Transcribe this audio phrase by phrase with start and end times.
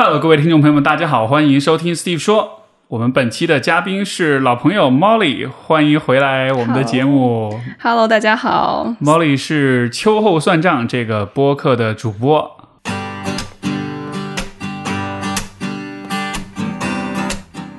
[0.00, 2.62] Hello，各位听众朋友们，大家好，欢迎收听 Steve 说。
[2.86, 7.58] 我们本期的嘉宾是老朋友 Molly，欢迎回来我们的节目。
[7.82, 8.94] Hello，大家好。
[9.02, 12.48] Molly 是秋后算账这个播客的主播。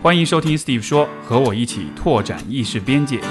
[0.01, 3.21] 欢迎收听 Steve 说，和我一起拓展意识边界。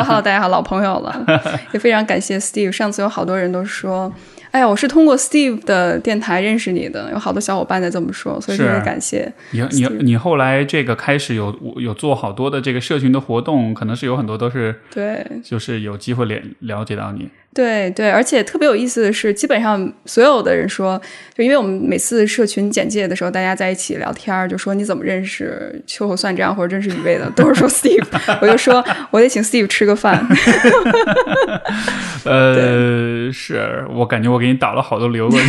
[0.00, 1.26] Hello，Hello，大家好， 老朋友了，
[1.72, 2.72] 也非常感谢 Steve。
[2.72, 4.10] 上次有好多人都说，
[4.50, 9.30] 哎呀，我是通过 Steve 的电台认识你的，有好多小伙伴在这么说，所以特别感谢。
[9.50, 17.28] 你你你后来这个开始有有做好多的这个社群的活动，可能是有很多都是对，就是有机会了了解到你。
[17.52, 21.00] 对对，而且特别有意思的是，基本上所有的人说，
[21.34, 28.04] 就因为我们每次社群简介的时候，大家在一起聊天，就说你怎么认识秋后算账或者认识雨薇的，都是说 Steve，
[28.40, 30.24] 我就说我得请 Steve 吃个饭。
[32.24, 35.46] 呃，是我感觉我给你打了好多流过去，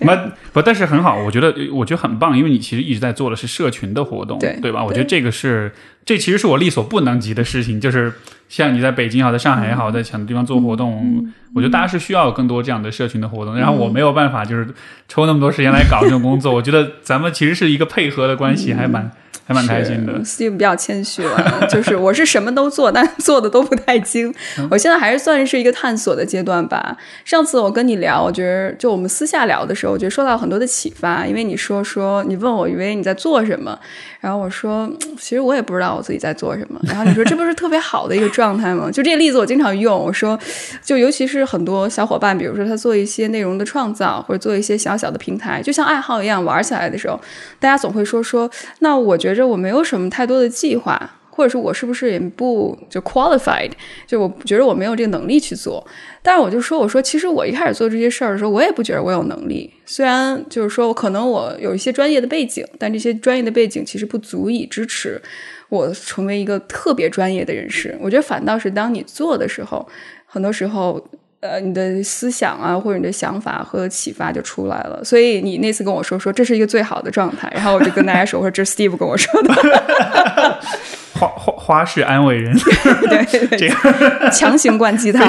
[0.00, 0.10] 不
[0.54, 4.82] 不，但是很好，我觉得我觉得很棒，因为你其实一直在做的是社群的活动，对对吧？
[4.82, 5.70] 我觉得这个是
[6.04, 8.12] 这其实是我力所不能及的事情，就是
[8.56, 14.72] 像你在北京也好，在上海也好，在很多地方做活动，我觉得大家是需要有更多这样的社群的活动，然后我没有办法就是
[15.08, 19.10] 抽那么多时间来搞这种工作，我觉得咱们其实是一个配合的关系，还蛮。
[19.46, 24.34] 还蛮开心的，Steve 比较谦虚了， 就是我是什么都做，但做的都不太精。
[24.70, 26.96] 我现在还是算是一个探索的阶段吧。
[27.24, 33.78] 上次我跟你聊，我觉得就我们私下聊的时候，我觉得受到很多的启发，因为你说说你问我以为你在做什么，
[34.18, 38.88] 然后我说 其实我也不知道我自己在做什么，然后你说这不是特别好的一个状态吗？
[38.92, 40.38] 就这个例子我经常用，我说
[40.82, 47.20] 就尤其是很多小伙伴，比如说他做一些内容的创造，或者做一些小小的平台，就像爱好一样玩起来的时候，
[47.60, 49.33] 大家总会说说，那我觉得。
[49.34, 53.70] 觉着我没有什么太多的计划，或者是我是不是也不就 qualified，
[54.06, 55.84] 就我觉得我没有这个能力去做。
[56.22, 59.72] 但是我就说，我说其实我一开始做这些事儿的时候，我也不觉得我有能力。
[59.84, 65.20] 虽然就是说，可能我有一些专业的背景，但这些专业的背景其实不足以支持
[65.68, 67.96] 我成为一个特别专业的人士。
[68.00, 69.86] 我觉得反倒是当你做的时候，
[70.26, 71.04] 很多时候。
[71.44, 75.04] 呃，你的思想啊，或者你的想法和启发就出来了。
[75.04, 79.52] 所以你那次跟我说说这是一个最好的状态，然后我就跟大家说，我说这是 Steve 跟我说的。
[81.12, 82.56] 花花花式安慰人，
[83.08, 85.22] 对对，这个强行灌鸡汤，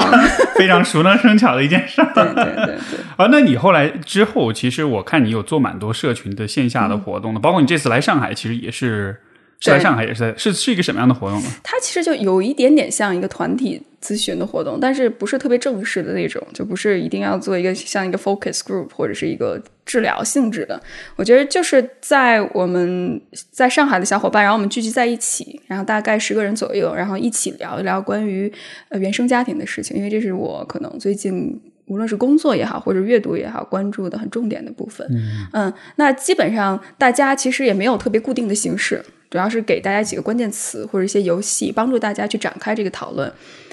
[0.56, 2.02] 非常熟能生巧的一件事。
[2.14, 2.74] 对对对对。
[3.16, 9.20] 啊，那你后来之后，其实我看你有做蛮多社群的线下的活动的，包括你这次来上海，其实也是。
[9.60, 11.48] 是在上海也是在是是一个什么样的活动呢？
[11.62, 20.80] 它其实就有一点点像一个团体咨询的活动，但是不是特别正式的那种，就不是一定要做一个像一个 focus group 或者是一个治疗性质的。
[21.16, 28.52] 我觉得就是在我们在上海的小伙伴，然后我们聚集在一起，然后大概十个人左右，然后一起聊一聊关于
[28.90, 31.60] 呃原生家庭的事情，因为这是我可能最近。
[31.88, 35.06] 无论是工作也好，或者阅读也好，关注的很重点的部分。
[35.08, 39.00] 嗯嗯，那基本上大家其实也没有特别固定的形式，
[39.36, 43.30] 主要是给大家几个关键词或者一些游戏，帮助大家去展开这个讨论。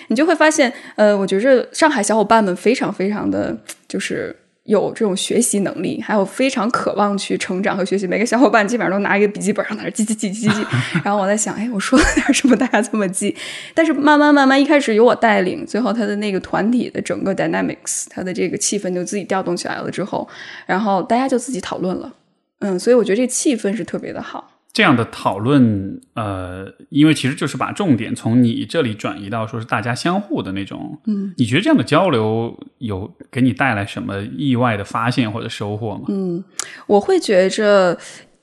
[0.10, 3.58] 你就会发现，呃，我觉着上海小伙伴们非常非常的
[3.88, 4.36] 就是。
[4.66, 8.08] 有这种学习能力，还有非常渴望去成长和学习。
[8.08, 10.66] 每个小伙伴基本上都拿一个笔记本上在那记记记记记。
[11.04, 13.36] 然后我在想，哎，我说了点什么，大家这么记？
[13.74, 20.26] 但是慢慢慢慢，一开始由我带领，最后他的那个团体的整个 dynamics，他的这个气氛就自己调动起来了之后，
[20.66, 22.14] 然后大家就自己讨论了。
[22.60, 24.53] 嗯，所以我觉得这气氛是特别的好。
[24.74, 36.06] 这样的讨论，呃，因为其实就是把重点从你这里转移到说是大家相互的那种，嗯，你觉得这样的交流有给你带来什么意外的发现或者收获吗？
[36.08, 36.44] 嗯，
[36.88, 37.96] 我会觉着，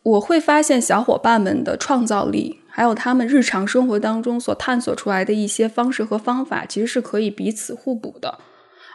[0.04, 8.38] 我会发现小伙伴们的创造力，还有他们日常生活当中所探索出来的一些方式和方法，其实是可以彼此互补的。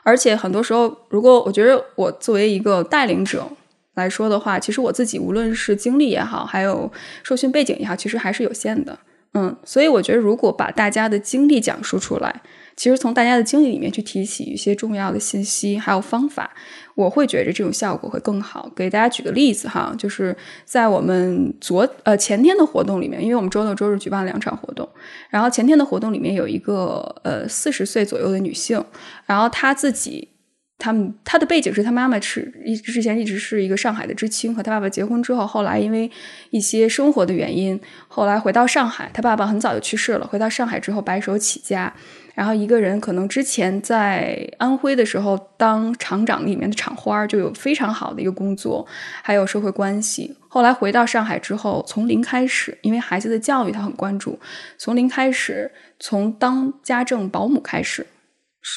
[0.03, 3.46] 而且很多时候，如果我觉得我作为一个带领者。
[3.95, 6.91] 来说的话，其实我自己无论是经历也好，还有
[7.23, 8.97] 受训背景也好，其实还是有限的。
[9.33, 12.41] 嗯，所以我觉得，如果把大家的经历讲述出来，
[12.78, 16.49] 其实从大家的经历里面去提起一些重要的信息，还有方法，
[16.96, 18.72] 我会觉得这种效果会更好。
[18.73, 20.34] 给大家举个例子哈，就是
[20.64, 24.87] 在我们昨呃前天的活动里面，因为我们周六周日举办了两场活动，
[25.29, 28.81] 然后前天的活动里面有一个呃四十岁左右的女性，
[29.25, 30.29] 然后她自己。
[30.77, 36.11] 他们他的背景是他妈妈是一之前一直是一个上海的知青，和他爸爸结婚之后，后来因为
[36.49, 39.09] 一些生活的原因，后来回到上海。
[39.13, 41.91] 他爸爸很早就去世了，回到上海之后白手起家，
[42.33, 48.85] 然后一个人可能之前在安徽的时候当厂长里面的厂花，就有非常好的一个工作，
[49.23, 50.35] 还有社会关系。
[50.49, 54.37] 后来回到上海之后，从零开始，因为孩子的教育他很关注，
[54.77, 58.05] 从零开始，从当家政保姆开始。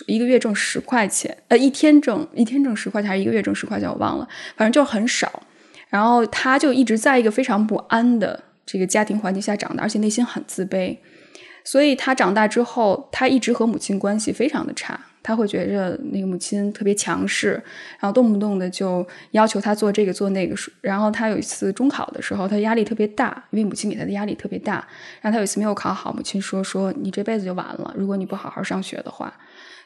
[0.07, 5.43] 一个月挣十块钱，呃，一天挣一天挣十块钱，还是一个月挣十块钱，我忘了，反正就很少。
[5.89, 10.97] 然后他就一直在一个非常不安的这个家庭环境下长大，而且内心很自卑。
[11.65, 14.99] 所以他长大之后，他一直和母亲关系非常的差。
[15.21, 17.63] 他会觉着那个母亲特别强势，
[17.99, 20.55] 然后动不动的就要求他做这个做那个。
[20.81, 24.75] 然后他有一次中考的时候，他压力特别大，因为母亲给他的压力特别大。
[25.21, 29.35] 然后他有一次没有考好，母亲说：“说你这辈子就完了，如果你不好好上学的话。”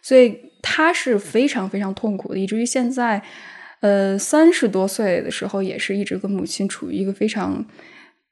[0.02, 3.22] 所以他是非常非常痛苦的，以至于现在，
[3.80, 7.64] 呃，三十多岁的时候也是一直跟母亲处于一个非常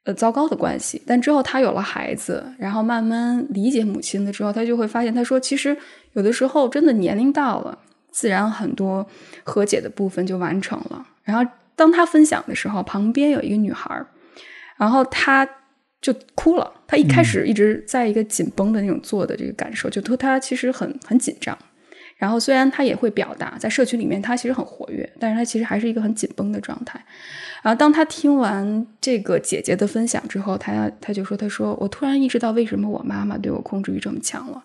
[0.03, 1.01] 呃糟糕的关系。
[1.07, 5.75] 但之后他有了孩子，然后慢慢理解母亲了之后，他就会发现，他说其实
[6.13, 7.79] 有的时候真的年龄到了，
[8.11, 9.07] 自然很多
[9.43, 11.07] 和解的部分就完成了。
[11.23, 14.05] 然后当他分享的时候，旁边有一个女孩，
[14.77, 15.47] 然后他。
[16.01, 16.80] 就哭了。
[16.91, 21.57] 他一开始一直在一个紧绷的那种做的这个感受，就他他其实很很紧张。
[22.17, 27.01] 然后虽然他也会表达，在社区里面他其实很活跃，但是他其实还是一个很紧绷的状态。
[27.63, 34.61] 然后当他听完这个姐姐的分享之后，他他就说：“他说我突然意识到为什么我妈妈对我控制欲这么强了。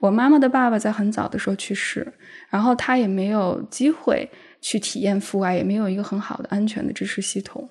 [0.00, 2.06] 我妈妈的爸爸在很早的时候去世，
[2.50, 4.28] 然后他也没有机会
[4.60, 7.66] 去体验父爱，也没有一个很好的安全的支持系统。”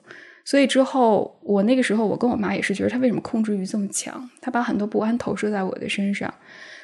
[0.45, 4.29] 所以之后，我那个时候，我跟我妈也是觉得她为什么控制欲这么强？
[4.41, 6.33] 她把很多不安投射在我的身上。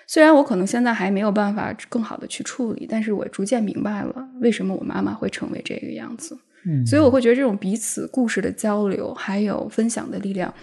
[0.07, 6.37] 虽然我可能现在还没有办法更好的去处理，但是我逐渐明白了为什么我妈妈会成为这个样子。
[6.65, 10.53] 嗯，所以我会觉得这种彼此故事的交流，还有分享的力量，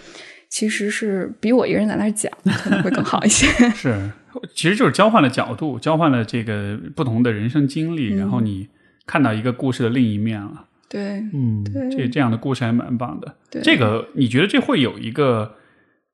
[0.48, 3.46] 其实是比我一个人在那讲可能会更好一些。
[3.70, 4.10] 是，
[4.54, 8.68] 其实就是交换了角度，交换了这个不同的人生经历，然后你
[9.06, 10.64] 看到一个故事的另一面了。
[10.88, 13.34] 对，嗯，这这样的故事还蛮棒的。
[13.50, 15.56] 对，这个你觉得这会有一个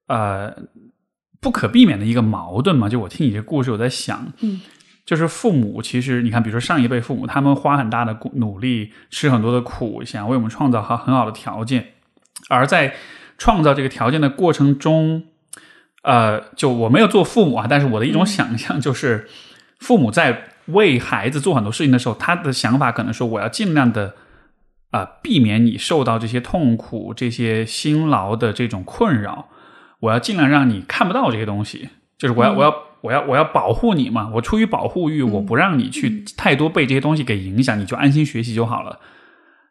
[0.06, 0.50] 呃
[1.40, 2.88] 不可避免的一个矛盾吗？
[2.88, 4.62] 就我听你这故事，我在想，嗯，
[5.04, 11.88] 就是父母其实你看，比如说上一辈父母，他们花很大的努力，吃很多的苦，想为我们创造好很好的条件，
[12.48, 12.94] 而在
[13.36, 15.24] 创造这个条件的过程中，
[16.02, 19.28] 呃，就我没有做父母啊，但是我的一种想象就是，
[19.80, 24.14] 父母在为孩子做很多事情的时候，他的想法可能说，我要尽量的。
[24.92, 29.48] 啊，避免你受到这些痛苦、这些辛劳的这种困扰，
[30.00, 31.88] 我要尽量让你看不到这些东西。
[32.16, 34.30] 就是我要，我要，我要，我要保护你嘛。
[34.34, 39.00] 我出于保护欲，我不让你去太多被这些东西给影响，你就安心学习就好了。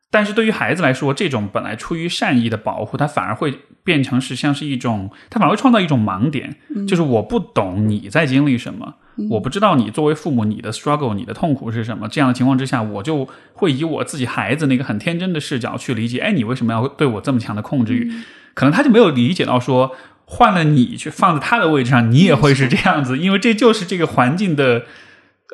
[0.10, 6.56] 但是对于孩子来说，这种本来出于善意的保护，他反而会变成是像是一种，它反而会创造一种盲点，
[6.88, 8.96] 就是我不懂你在经历什么。
[9.30, 12.08] 我不知道你作为父母，你的 struggle，你的痛苦是什么？
[12.08, 16.20] 这样的情况之下，我就会以我自己孩子那个很天真的视角去理解。
[16.20, 18.12] 哎，你为什么要对我这么强的控制欲？
[18.54, 19.96] 可能他就没有理解到说，
[20.26, 24.86] 换了你去放在他的位置上，你也会是这样子，因为这就是这个环境的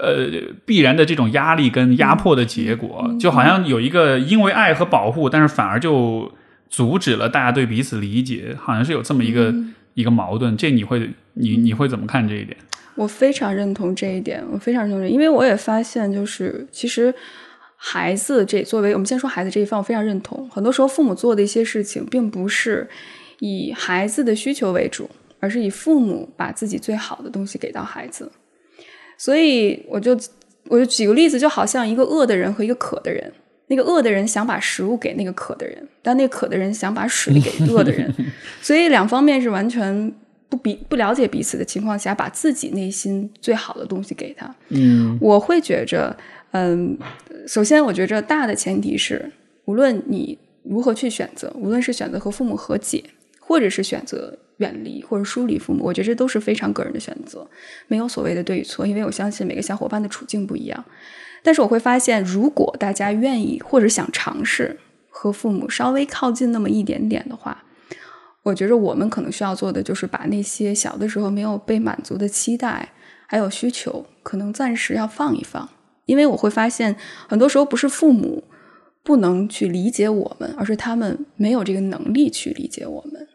[0.02, 0.28] 呃
[0.66, 3.14] 必然的这种压力跟压迫的结果。
[3.20, 6.32] 就好像有一个因为爱和保护，但是反而就
[6.70, 9.54] 阻止了大家对彼此理解，好像是有这么一个
[9.94, 10.56] 一个矛盾。
[10.58, 12.58] 这你会你你会怎么看这一点？
[12.96, 17.14] 我非常认同这一点，我非常认同，因为我也发现，就是其实
[17.76, 20.50] 孩子这作为我们先说孩子这一方，我非常认同。
[20.50, 22.90] 很多时候，父母做的一些事情，并不是
[23.40, 25.08] 以孩子的需求为主，
[25.40, 28.32] 而是以父母把自己最好的东西给到孩子。
[29.16, 30.18] 所以，我就
[30.66, 33.32] 我就举个例子，就好像一个饿的人和一个渴的人，
[33.68, 38.14] 那个饿的人想把食物给那个渴的人，但那渴的人想把水给饿的人，
[38.62, 40.14] 所以两方面是完全。
[40.50, 44.56] 不比不了解彼此的情况下，把自己内心最好的东西给他。
[44.70, 46.16] 嗯，我会觉着，
[46.52, 46.98] 嗯，
[47.46, 49.30] 首先我觉着大的前提是，
[49.66, 53.04] 无论你如何去选择，无论是选择和父母和解，
[53.42, 57.46] 或者是选择远离或者疏离父母，我觉得这都是非常个人的选择，
[57.88, 60.86] 没有所谓的对与错，因为我相信每个小伙伴的处境不一样。
[61.48, 64.78] 但是我会发现，如果大家愿意或者想尝试
[65.10, 67.64] 和父母稍微靠近那么一点点的话。
[68.44, 72.90] 我觉着我们可能需要做的就是把那些小的时候没有被满足的期待
[73.28, 75.70] 还有需求，可能暂时要放一放，
[76.06, 76.94] 因为我会发现
[77.30, 78.44] 很多时候不是父母
[79.02, 83.26] 不能去理解我们，而是他们没有这个能力去理解我们。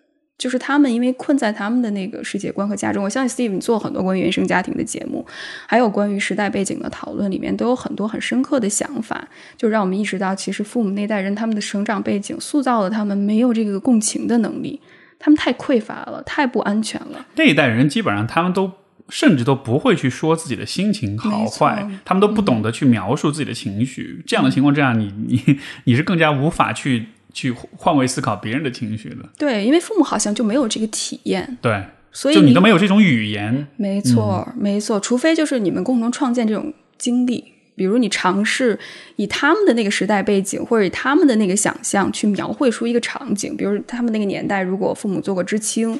[0.42, 3.04] 就是他们因为困在他们的那个世界观和家中。
[3.04, 5.24] 我相信 Steve 你做很多关于原生家庭的节目，
[5.68, 14.80] 还有关于时代背景的讨论，里面都有很多很深刻的想法，就让我们意识到，其实父母那代人他们的成长背景塑造了他们没有这个共情的能力，
[15.20, 17.24] 他们太匮乏了，太不安全了。
[17.36, 18.72] 那一代人基本上他们都
[19.08, 24.20] 甚至都不会去说自己的心情好坏，他们都不懂得去描述自己的情绪。
[24.26, 27.06] 这样的情况之下，你你你是更加无法去。
[27.34, 38.78] 去换位思考别人的情绪的，对，因为父母好像就没有这个体验，对，所以就你都没有这种语言，没错，没错，除非就是你们共同创建这种经历，比如你尝试
[39.16, 45.98] 以他们的那个时代背景或者以他们的那个想象去描绘出一个场景，比如他们那个年代如果父母做过知青，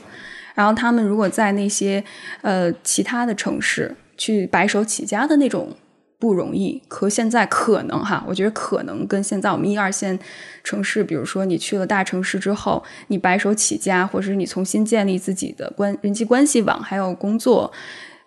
[0.55, 2.05] 然后他们如果在那些
[2.43, 5.75] 呃其他的城市去白手起家的那种。
[6.23, 10.17] 不容易，和现在可能哈，我觉得可能跟现在我们一二线
[10.63, 17.73] 城市，比如说你去了大城市之后，你白手起家，或者是你重新建立自己的关人际关系网，还有工作，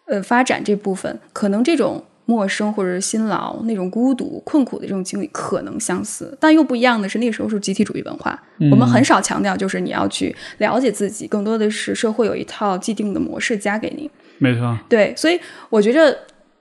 [0.08, 8.38] 呃，发展这部分，可能这种陌生或者是辛劳、那种孤独、困苦的这种经历可能相似，但又不一样的是，那时候是集体主义文化，
[8.70, 14.12] 我们很少强调就是你要去了解自己，更多的是社会有一套既定的模式加给你。
[14.38, 16.18] 没错，对，所以我觉得。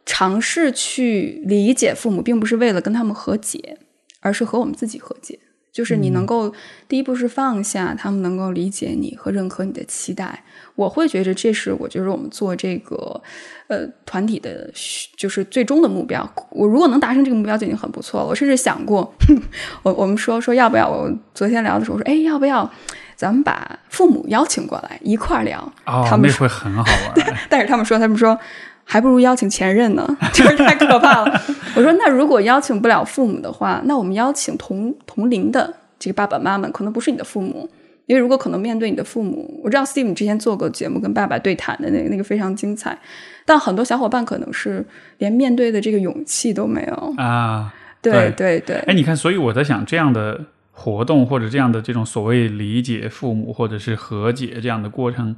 [0.07, 3.79] 尝试去理解父母，并不是为了跟他们和解，
[4.21, 5.39] 而是和我们自己和解。
[5.73, 6.55] 就是你能够
[6.87, 10.45] 第一步是放下，他们能够理解你和认可你的期待。
[10.77, 13.21] 我会觉得这是我觉得我们做这个
[13.67, 14.71] 呃团体的，
[15.17, 16.33] 就是最终的目标。
[16.51, 18.27] 我如果能达成这个目标就已经很不错了。
[18.29, 19.13] 我甚至想过，
[19.83, 20.89] 我我们说说要不要？
[20.89, 22.71] 我昨天聊的时候说，哎，要不要
[23.17, 25.59] 咱们把父母邀请过来一块儿聊？
[25.87, 27.37] 哦，那会很好玩。
[27.51, 28.39] 但是他们说，他们说。
[28.85, 31.41] 还不如邀请前任呢， 就是太可怕了。
[31.75, 37.69] 我说，那如果邀请不了父母的话，那我们邀请同同龄的这个爸爸妈妈，可能不是你的父母，
[38.07, 42.97] 因为如果可能面对你的父母，我知道 Steve 之前做过节目跟爸爸对谈的那个那个非常精彩，
[43.45, 44.85] 但很多小伙伴可能是
[45.19, 47.75] 连面对的这个勇气都没有啊。
[48.01, 50.39] 对对对，哎，你看，所以我在想，这样的
[50.71, 55.35] 活动或者这样的这种所谓理解父母或者是和解这样的过程，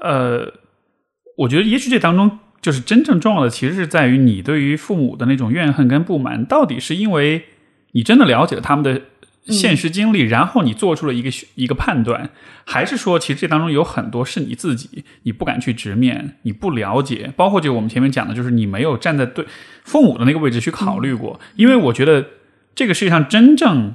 [0.00, 0.50] 呃，
[1.36, 2.40] 我觉得也许这当中。
[2.64, 7.44] 就是真正重要的，其实是在于你对于父母的那种怨恨跟不满，到底是因为
[7.92, 9.02] 你真的了解了他们的
[9.52, 12.30] 现实经历，然后你做出了一个一个判断，
[12.64, 19.44] 还是说，其实这当中有很多是你自己你不敢去直面，你不了解，包括就我们前面讲的，就是你没有站在对
[19.82, 21.38] 父母的那个位置去考虑过。
[21.56, 22.24] 因为我觉得
[22.74, 23.94] 这个世界上真正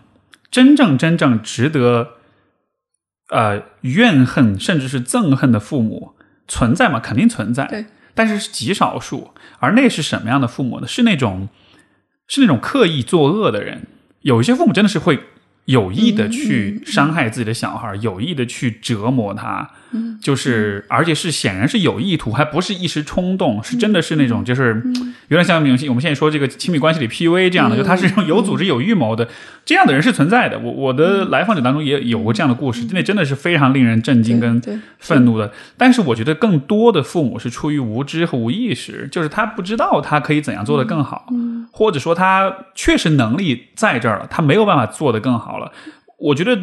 [0.52, 2.10] 真正真正值得
[3.30, 6.14] 呃怨恨甚至是憎恨的父母
[6.48, 7.00] 存在吗？
[7.00, 7.66] 肯定存在。
[7.66, 7.86] 对。
[8.20, 10.88] 但是是极少数，而那是什么样的父母呢？
[10.88, 11.48] 是那种，
[12.28, 13.88] 是那种刻意作恶的人。
[14.24, 15.18] 有一些父母真的是会。
[15.66, 19.70] 有意的去伤害自己的小孩，有意的去折磨他，
[20.22, 24.82] 就是，而且是显然是有意图，还不是一时冲动，是真的是那种，就是
[25.30, 29.28] 有点像我们我们现在说这个亲密关系里 PUA 这样的，就他是有组织、有预谋的，
[29.66, 30.60] 这样的人是存在的。
[30.60, 34.62] 我我的来访者当中也有过这样的故事，那真的是非常令人震惊跟
[35.00, 35.52] 愤怒的。
[35.78, 41.28] 但是我觉得更多的父母是出于无知和无意识，就是他不知道他可以怎样做得更好，
[41.72, 45.58] 或者说他确实能力在这儿了，他没有办法做得更好。
[45.58, 45.72] 了，
[46.18, 46.58] 我觉得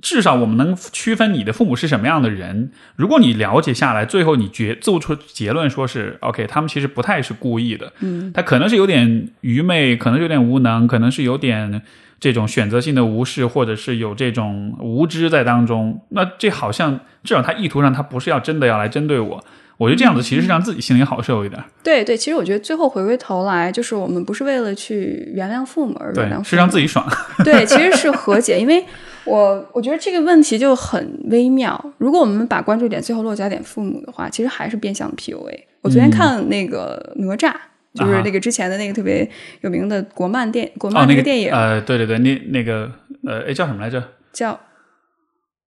[0.00, 2.70] 至少我们能区分你的父母是什么样的人。
[2.96, 11.82] 如果你了解下来，最后你决做出结论，说是 OK，他们其实不太是故意的，嗯，他可能是有点愚昧，可能有点无能，可能是有点
[12.20, 16.00] 这种选择性的无视，或者是有这种无知在当中。
[16.10, 19.44] 那这好像至少他意图上，他不是要真的要来针对我。
[19.76, 21.62] 我觉得这样子其实是让自己心里好受一点。
[21.84, 27.08] 对对，其实我觉得最后回归头来，就是我们不是为了去原谅父母而原谅，父母，是让自己爽。
[27.44, 28.84] 对，其实是和解，因为
[29.28, 31.92] 我我觉得这个问题就很微妙。
[31.98, 35.64] 如果我们把关注点最后落脚点父母的话，其实还是变相的 PUA。
[35.82, 37.52] 我昨天看那个哪吒，
[37.94, 39.28] 就是那个之前的那个特别
[39.60, 41.52] 有名的国漫电国漫那个电影。
[41.52, 42.90] 呃，对对对，那那个
[43.26, 44.02] 呃，哎叫什么来着？
[44.32, 44.58] 叫。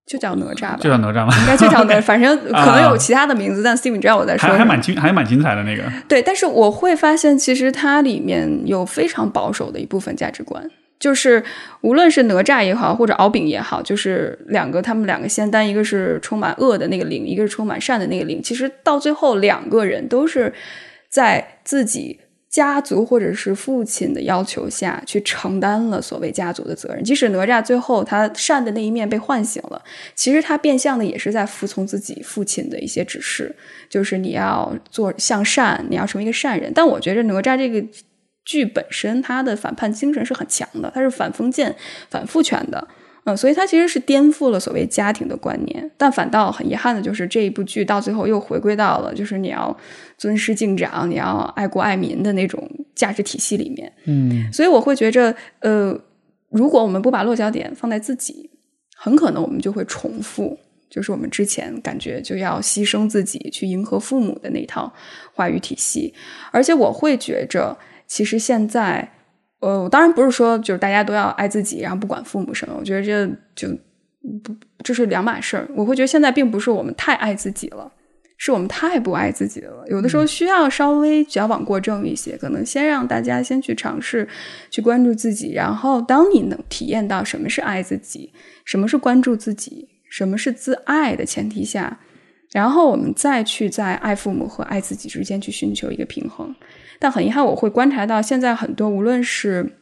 [0.07, 1.33] 就叫哪吒吧，就叫哪吒吧？
[1.39, 5.83] 应该就叫哪，反正可能有其他的名字，但 Steve 你知道我在说，还还蛮精，还蛮精彩的那个。
[6.09, 10.69] 对，但是我会发现，其实它里面有非常保守的一部分价值观，
[11.01, 11.43] 就是
[11.81, 20.53] 无论是哪吒也好，或者敖丙也好，就是两个他们两个仙丹，一个是充满恶的那个灵，一个是充满善的那个灵，其实到最后两个人都是
[21.10, 22.22] 在自己。
[22.51, 29.81] 家族或者是父亲的要求下去承担了所谓家族的责任，即使哪吒最后他善的那一面被唤醒了，
[30.15, 33.55] 其实他变相的也是在服从自己父亲的一些指示，
[33.88, 36.70] 就是你要做向善，你要成为一个善人。
[36.75, 37.81] 但我觉得哪吒这个
[38.45, 41.75] 剧本身，它的反叛精神是很强的，它是反封建、
[42.10, 42.88] 反父权的。
[43.24, 49.77] 嗯，所以它其实是颠覆了所谓家庭的观念，但反倒很遗憾的就是这一部剧到最后又回归到了就是你要
[50.17, 53.93] 尊师敬长，你要爱国爱民的那种价值体系里面。
[54.05, 55.95] 嗯所以我会觉着，呃，
[56.50, 58.50] 如果我们不把落脚点放在自己，
[58.95, 60.57] 很可能我们就会重复，
[60.89, 64.91] 就是我们之前感觉就要牺牲自己去迎合父母的那套
[65.36, 66.12] 话语体系。
[66.51, 67.77] 而且我会觉着，
[68.11, 69.09] 其实现在，
[69.61, 73.25] 呃，我当然不是说就是大家都要爱自己，然后不管父母什么，我觉得这
[73.55, 73.69] 就
[74.43, 74.53] 不
[74.83, 75.65] 这是两码事儿。
[75.77, 77.89] 我会觉得现在并不是我们太爱自己了。
[78.35, 84.27] 是我们太不爱自己了，有的时候需要稍微矫枉过正一些，可能先让大家先去尝试，
[84.71, 88.33] 去关注自己，然后当你能体验到什么是爱自己，
[88.65, 91.99] 什么是关注自己，什么是自爱的前提下，
[92.51, 96.53] 然后我们再去在爱父母和爱自己之间去寻求一个平衡。
[97.01, 99.79] 但很遗憾，我会观察到现在很多无论是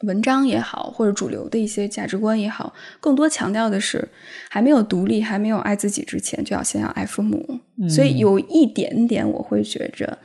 [0.00, 4.08] 文章也好，或者主流的一些价值观也好，更多强调的是
[4.50, 7.60] 还没有独立、还没有爱自己之前，就要先要爱父母。
[7.88, 10.18] 所以有一点点，我会觉着，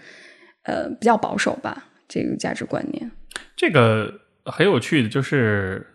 [0.63, 3.11] 呃，比较保守吧，这个价值观念。
[3.55, 4.11] 这个
[4.45, 5.85] 很有趣的，就是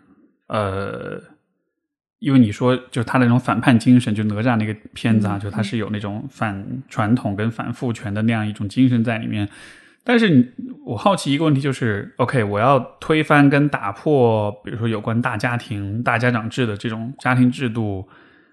[0.47, 1.21] 呃，
[2.19, 9.49] 因为你说就是他那种反叛精神，就哪吒那个片子啊，就他是有那种反传统跟反父权的那样一种精神在里面。
[10.05, 10.45] 但是你，
[10.85, 18.07] 我好奇一个问题，就是，OK，我要推翻跟打破，比如说有关大家庭、大家长制的这种家庭制度，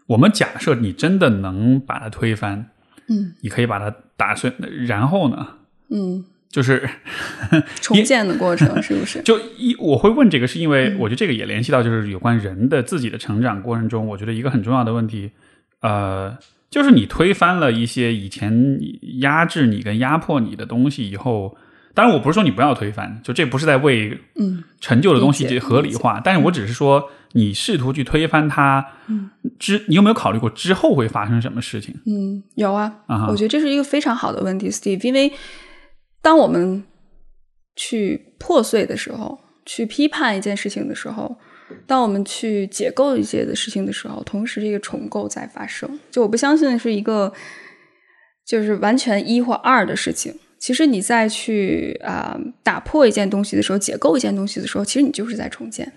[0.06, 2.70] 我们假设你真的能把它推翻，
[3.08, 3.34] 嗯。
[3.42, 4.50] 你可以把它打碎，
[4.86, 5.46] 然后呢，
[5.90, 6.88] 嗯，就是
[7.82, 9.20] 重建的过程是不是？
[9.24, 15.32] 就一我会问这个，是因为我觉得这个也联系到就是有关人的自己的成长过程中，我觉得一个很重要的问题，
[15.80, 16.36] 呃，
[16.72, 18.80] 就是你推翻了一些以前
[19.20, 21.54] 压制你跟压迫你的东西以后，
[21.92, 29.30] 当然我不是说你不要推翻，就这不是在为嗯陈旧的东西合理化，但是我只是说你试图去推翻它，嗯。
[29.58, 31.94] 之你有没有考虑过之后会发生什么事情？
[32.06, 35.30] 嗯，有啊，啊我觉得这是一个非常好的问题，Steve，因为
[36.22, 36.82] 当我们
[37.76, 41.36] 去破碎的时候，去批判一件事情的时候，
[41.86, 45.98] 当我们去解构一些的事情的时候，同时这个重构在发生。
[46.10, 47.32] 就我不相信是一个
[48.46, 50.34] 就是完全一或二的事情。
[50.58, 55.92] 其实你再去啊、打破一件东西的时候，解构一件东西的时候，其实你就是在重建。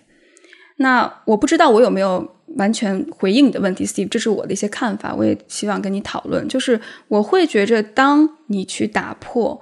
[0.77, 6.47] 那我不知道我有没有完全回应你的问题，Steve，这是我的一些看法，我也希望跟你讨论。
[6.47, 9.61] 就是我会觉着，当你去打破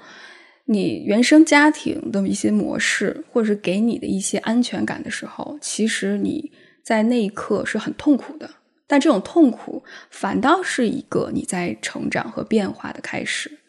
[0.65, 6.51] 你原生家庭的一些模式，或者是给你的一些安全感的时候，其实你
[6.83, 8.49] 在那一刻是很痛苦的。
[8.85, 13.59] 但这种痛苦反倒是一个你在成长和变化的开始。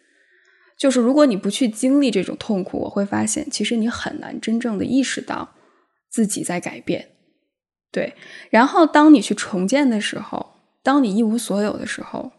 [0.77, 5.55] 就是如果你不去经历这种痛苦，我会发现，其实你很难真正的意识到
[6.11, 7.09] 自己在改变。
[7.91, 8.15] 对，
[8.51, 12.33] 然后当你去重建的时候，当你一无所有的时候，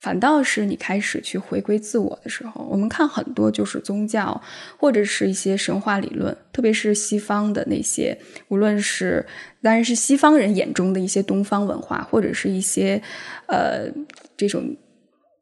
[0.00, 2.66] 反倒是你开始去回归自我的时候。
[2.70, 4.40] 我们看很多就是宗教
[4.76, 8.16] 或者是一些神话理论，特别是西方的那些，
[8.48, 9.26] 无论是
[9.62, 13.00] 当然是西方人眼中的一些东方文化，或者是一些
[13.46, 13.88] 呃
[14.36, 14.76] 这种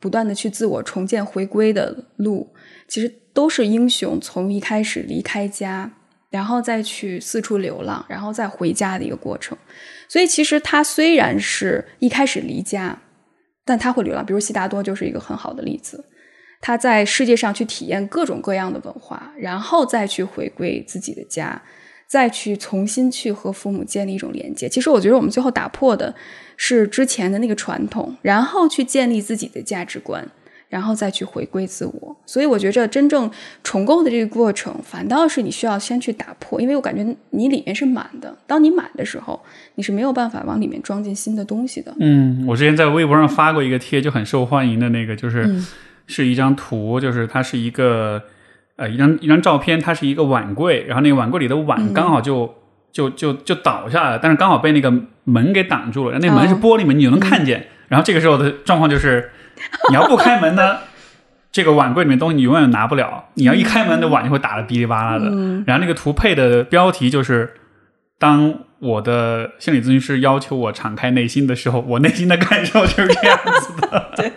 [0.00, 2.52] 不断的去自我重建、回归的路，
[2.88, 5.90] 其实都是英雄从一开始离开家。
[6.28, 9.56] 然后再去四处流浪，然后再回家的一个过程。
[10.08, 13.00] 所以其实他虽然是一开始离家，
[13.66, 14.24] 但他会流浪。
[14.24, 16.02] 比如悉达多就是一个很好的例子，
[16.62, 21.60] 他在世界上去体验各种各样的文化，然后再去回归自己的家，
[22.06, 24.66] 再去重新去和父母建立一种连接。
[24.68, 26.14] 其实我觉得我们最后打破的
[26.56, 30.26] 是之前的那个传统，然后去建立自己的价值观。
[30.76, 33.30] 然后再去回归自我，所以我觉着真正
[33.64, 38.36] 重构的这个过程，反倒是你需要先去打破，因为我感觉你里面是满的。
[38.46, 39.42] 当你满的时候，
[39.76, 41.94] 你是没有办法往里面装进新的东西的。
[41.98, 45.66] 嗯，我之前在微博上发过一个贴，就很受欢迎的那个，就是、嗯
[46.08, 48.22] 是一张图，就是它是一个
[48.76, 52.54] 呃一张一张照片，它是一个碗柜，然后那个碗柜里的嗯碗刚好就、
[52.92, 57.66] 就就就倒下来了，但是刚好被那个门给挡住了，然后那门是哦玻璃门，你就能看见。
[57.88, 59.30] 然后这个时候的状况就是，
[59.90, 60.78] 你要不开门呢，
[61.50, 65.26] 这个碗柜里面东西你永远拿不了；你要一开门，那碗就会打的哔哩吧啦的。
[65.30, 67.54] 嗯然后那个图配的标题就是：
[68.18, 74.10] 当我的心理咨询师要求我敞开内心的时候，我内心的感受就是这样子的。
[74.16, 74.32] 对。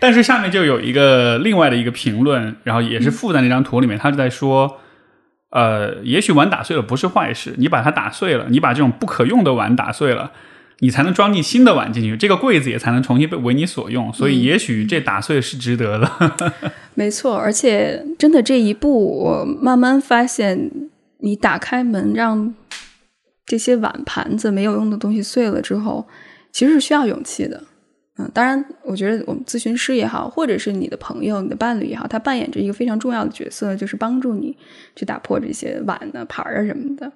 [0.00, 4.80] 但是下面就有一个另外的一个评论，然后也是附在那张图里面，他就在说，
[5.50, 10.30] 呃，也许碗打碎了不是坏事，你把它打碎了，你把这种不可用的碗打碎了。
[10.80, 16.52] 你才能装进新的碗进去，这个柜子也才能重新被为你所用，所以也许这打碎是值得的。
[16.94, 20.70] 没错，而且真的这一步，我慢慢发现，
[21.18, 22.54] 你打开门让
[23.46, 26.06] 这些碗盘子没有用的东西碎了之后，
[26.52, 27.62] 其实是需要勇气的。
[28.16, 34.56] 嗯，当然，我觉得我们咨询师也好，或者是你的朋友、你的伴侣也好，他扮演着一个非常重要的角色，就是帮助你
[34.94, 37.10] 去打破这些碗啊、盘儿啊什么的。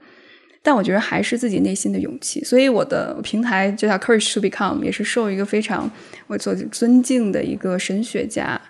[0.63, 2.43] 但我觉得还是自己内心的勇气。
[2.45, 5.91] 所以我的平台就叫 Courage to Become，也是受一个非常
[6.27, 8.61] 我所尊敬的一个神学家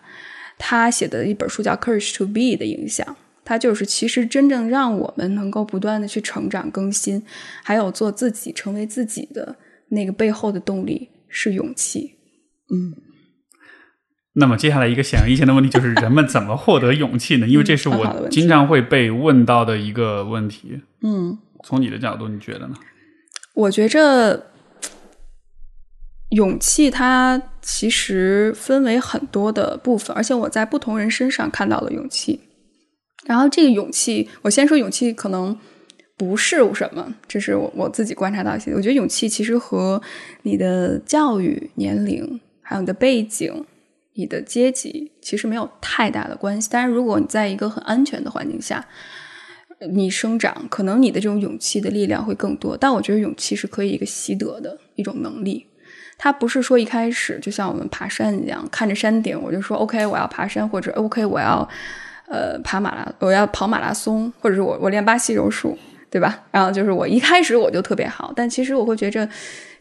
[0.59, 3.17] 他写的一本书叫 Courage to Be 的影响。
[3.45, 7.23] 他就是其实真正让我们能够不断的去成长、更新，
[7.65, 9.57] 还有做自己、成为自己的
[9.89, 12.17] 那个背后的动力是勇气。
[12.71, 12.95] 嗯，
[14.35, 17.49] 那么接下来一个显而易见的问题就是人们怎么获得勇气呢？
[17.49, 20.83] 因为这是我经常会被问到的一个问题。
[21.03, 22.75] 嗯，从你的角度，你觉得呢？
[23.55, 24.47] 我觉着
[26.31, 32.41] 勇气它其实分为很多的部分，而且我在不同人身上看到了勇气。
[33.27, 35.59] 然后这个勇气，我先说勇气可能。
[36.19, 38.73] 不是什么，这是我我自己观察到一些。
[38.73, 40.03] 我觉得勇气其实和
[40.43, 43.65] 你的教育年龄、还有你的背景、
[44.15, 46.69] 你的阶级其实没有太大的关系。
[46.73, 48.85] 但是如果你在一个很安全的环境下，
[49.93, 52.77] 你生长，可能你的这种勇气的力量会更多。
[52.77, 55.67] 但我觉得勇气是可以一个习得的一种能力，
[56.17, 61.69] 它不是说一开始就像我们爬山一样，看着山顶我就说 OK 我要爬山，或者 OK 我要
[62.27, 65.79] 呃爬马拉，我要跑马拉松，或者是我我练巴西柔术。
[66.11, 66.43] 对吧？
[66.51, 69.29] 然后就是我一开始我就特别好，但其实我会觉着，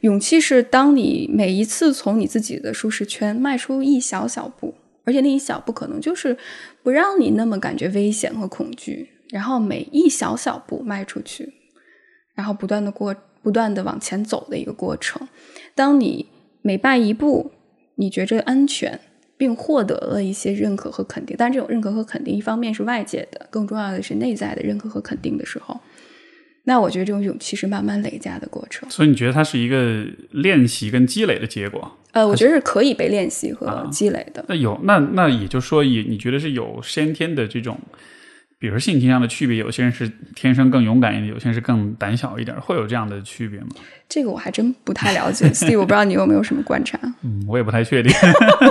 [0.01, 6.38] 勇气是当你每一次从你自己的舒适圈迈出一小小步，而且那一小步可能就是
[6.83, 11.53] 不让你那么感觉危险和恐惧，然后每一小小步迈出去，
[12.33, 15.27] 然后不断的过，不断的往前走的一个过程。
[15.75, 16.25] 当你
[16.61, 17.51] 每迈一步，
[17.95, 18.99] 你觉着安全，
[19.37, 25.79] 并获得了一些认可和肯定，但这种认可和肯定，一方面是外界的，更重要的是内在的认可和肯定的时候。
[26.63, 31.97] 那我觉得这种勇气是慢慢累加的过程，所以你觉得它是一个练习跟积累的结果？
[32.11, 34.43] 呃，我觉得是可以被练习和积累的。
[34.49, 37.79] 那有那那也就是说，也你觉得是有先天的这种。
[38.60, 43.67] 比如性倾向的区别，有些人是天生更勇敢一点，有些人是更胆小一点，会有这样的区别吗？
[44.10, 46.98] 这个我还真不太了解，Steve，我不知道你有没有什么观察。
[47.24, 48.12] 嗯，我也不太确定，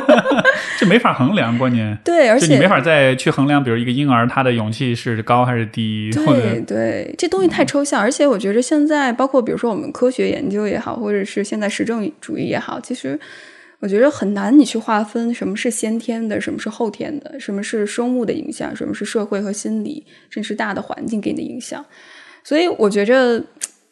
[0.76, 13.20] 这没法衡量，关键对，而且你没法再去衡量，比如一个婴儿他的勇气是高还是低，对对，这东西太抽象，而且我觉得现在包括比如说我们科学研究也好，或者是现在实证主义也好，其实。
[13.86, 21.86] 我觉得很难，你去划分什么是先天的，什么是后天的，什么是生物的影响，什么是社会和心理，甚至大的环境给你的影响。
[22.42, 23.40] 所以我觉着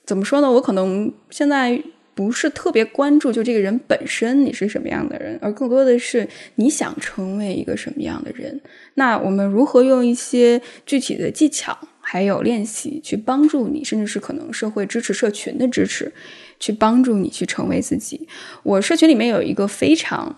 [0.05, 0.51] 怎么说呢？
[0.51, 1.81] 我可能现在
[2.13, 6.27] 不是特别关注就这个人本身你是什么样的人，而更多的是
[6.57, 8.61] 你想成为一个什么样的人。
[8.95, 16.13] 那我们如何用一些具体的技巧还有练习去帮助你，甚至是可能社会支持、社群的支持？
[16.59, 18.29] 去帮助你去成为自己。
[18.63, 20.37] 我社群里面有一个非常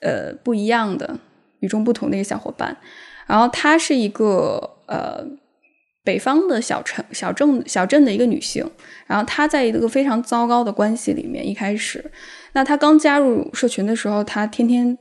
[0.00, 1.18] 呃不一样的、
[1.60, 2.76] 与众不同的一个小伙伴，
[3.26, 5.24] 然后她是一个呃
[6.02, 8.68] 北方的小城、小镇、小镇的一个女性。
[9.06, 12.10] 然后她在一个非常糟糕的关系里面，一开始，
[12.52, 14.96] 那她刚加入社群的时候，她天天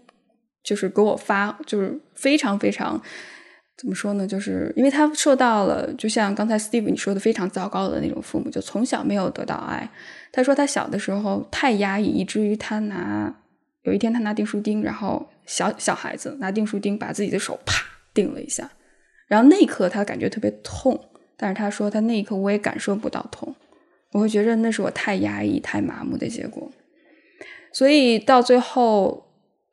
[0.63, 3.02] 就是给我发，就是非常非常。
[3.76, 4.28] 怎么说呢？
[4.28, 9.89] 就是因为他受到了，就像刚才 Steve 你说的，非常糟糕的那种父母，就从小没有得到爱。
[10.34, 13.34] 他说他小的时候太压抑，以至于他拿
[13.84, 17.82] 有一天他拿订书钉，然后小小孩子拿订书钉把自己的手啪
[18.13, 18.69] 钉了一下，
[19.28, 21.00] 然后那一刻他感觉特别痛，
[21.38, 23.56] 但是他说他那一刻我也感受不到痛，
[24.12, 26.69] 我会觉得那是我太压抑、太麻木的结果。
[27.72, 29.24] 所以到最后。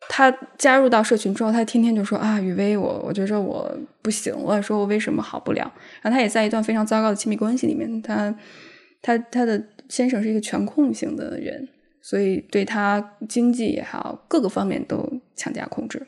[0.08, 3.70] 他加入到社群之后，他天天就说啊，雨薇，我我觉着我
[4.02, 5.70] 不行了，说我为什么好不了？
[6.00, 8.34] 然后他也在一段非常糟糕的亲密关系里面，他
[9.02, 11.68] 他他的先生是一个全控型的人，
[12.00, 16.06] 所以对他经济也好，各个方面都强加控制。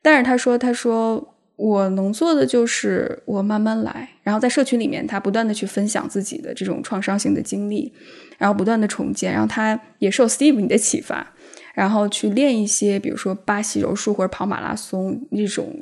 [0.00, 7.92] 但是他说，他说我能做的就是我慢慢来，然后在社群里面，他不断的去分享自己的这种创伤性的经历，
[8.38, 11.34] 然后不断的重建，然后他也受 Steve 你的启发。
[11.74, 15.72] 然后去练一些，比如说巴西柔术或者跑马拉松一种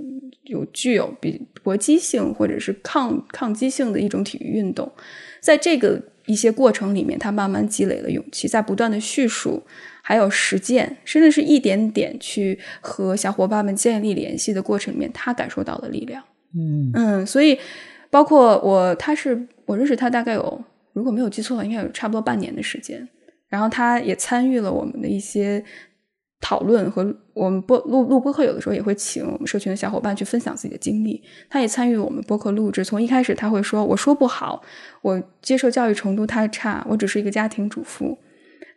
[0.43, 4.93] 有具有比搏击性或者是抗抗击性的一种体育运动，
[5.41, 9.63] 在这个一些过程里面，他慢慢积累了勇气，在不断的叙述，
[10.03, 16.23] 还有实践，甚至是一点点去和小伙伴们建立联系的过程里面，他感受到了力量。
[16.55, 17.59] 嗯嗯，所以
[18.11, 23.07] 包括我，他是我认识他大概有，如果没有记错的话，应该有差不多半年的时间。
[23.49, 25.63] 然后他也参与了我们的一些
[26.41, 31.23] 讨论和我们播录录播课，有的时候也会请我们社群的小伙伴去分享自己的经历。
[31.49, 34.63] 他也参与我们播客录制，从一开始他会说：“我说不好，
[35.03, 38.19] 我接受教育程度太差，我只是一个家庭主妇。”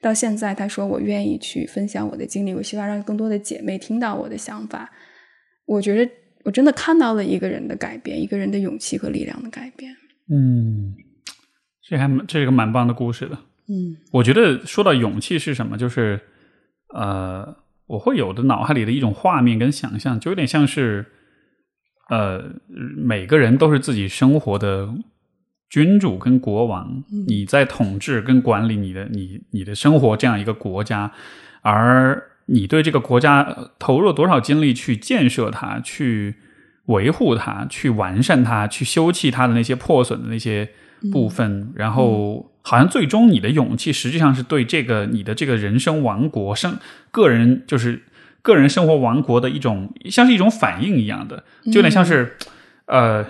[0.01, 4.89] 到现在，他说：“我愿意去分享我的经历，我希望让更多的姐妹听到我的想法。”
[5.67, 6.11] 我觉得
[6.45, 9.93] 我真的看到了一个人的改变，一个人的勇气和力量的改变。
[10.31, 10.95] 嗯，
[11.87, 13.37] 这还这是个蛮棒的故事的。
[13.67, 16.19] 嗯，我觉得说到勇气是什么，就是
[16.93, 17.55] 呃，
[17.87, 21.05] 我会有的脑海里的一种画面跟想象，就有点像是
[22.09, 22.43] 呃，
[22.97, 24.89] 每个人都是自己生活的
[25.69, 31.11] 君主跟国王，你在统治跟管理你的你你的生活这样一个国家，
[31.61, 36.33] 而你对这个国家投入了多少精力去建设它，去
[36.85, 40.67] 维护它，去完善它，去修葺它的那些破损的那些
[41.11, 46.77] 部分，然后好像最终你的勇气实际上是对这个你的这个人生王国生
[47.11, 48.03] 个人就是
[48.41, 52.37] 个人生活王国的一种像是一种反应一样的，就有点像是
[52.85, 53.25] 呃。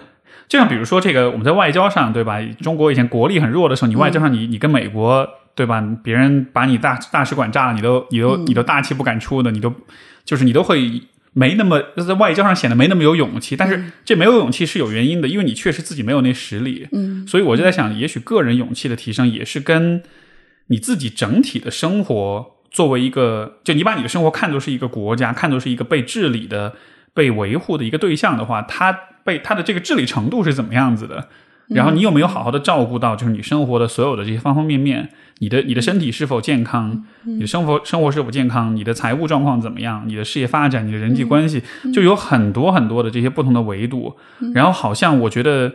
[0.47, 2.41] 就像比如说这个，我们在外交上，对吧？
[2.59, 5.79] 中国以前国力很弱的时候，你外交上你你跟美国，对吧？
[6.01, 9.71] 别人把你大大使馆炸了，你都你都你都大气不敢出的，你都
[10.25, 13.55] 就是你都会没那么在外交上显得没那么有勇气。
[13.55, 16.87] 但是这没有勇气是有原因的，因为你确实自己没有那实力。
[16.91, 20.03] 嗯，所以我就在想，也许个人勇气的提升也是跟
[20.67, 26.75] 你自己整体的生活作为一个，就你把你的生活看作是一个国家，看作是一个被治理的、
[27.13, 28.97] 被维护的一个对象的话，它。
[29.25, 31.27] 被他的这个治理程度是怎么样子的？
[31.69, 35.09] 然后你有没有好好的照顾到，就是你生活的所有的这些方方面面？
[35.37, 37.03] 你的你的身体是否健康？
[37.25, 38.75] 你的生活生活是否健康？
[38.75, 40.03] 你的财务状况怎么样？
[40.07, 40.87] 你的事业发展？
[40.87, 41.61] 你的人际关系？
[41.93, 44.17] 就有很多很多的这些不同的维度。
[44.53, 45.71] 然后好像我觉得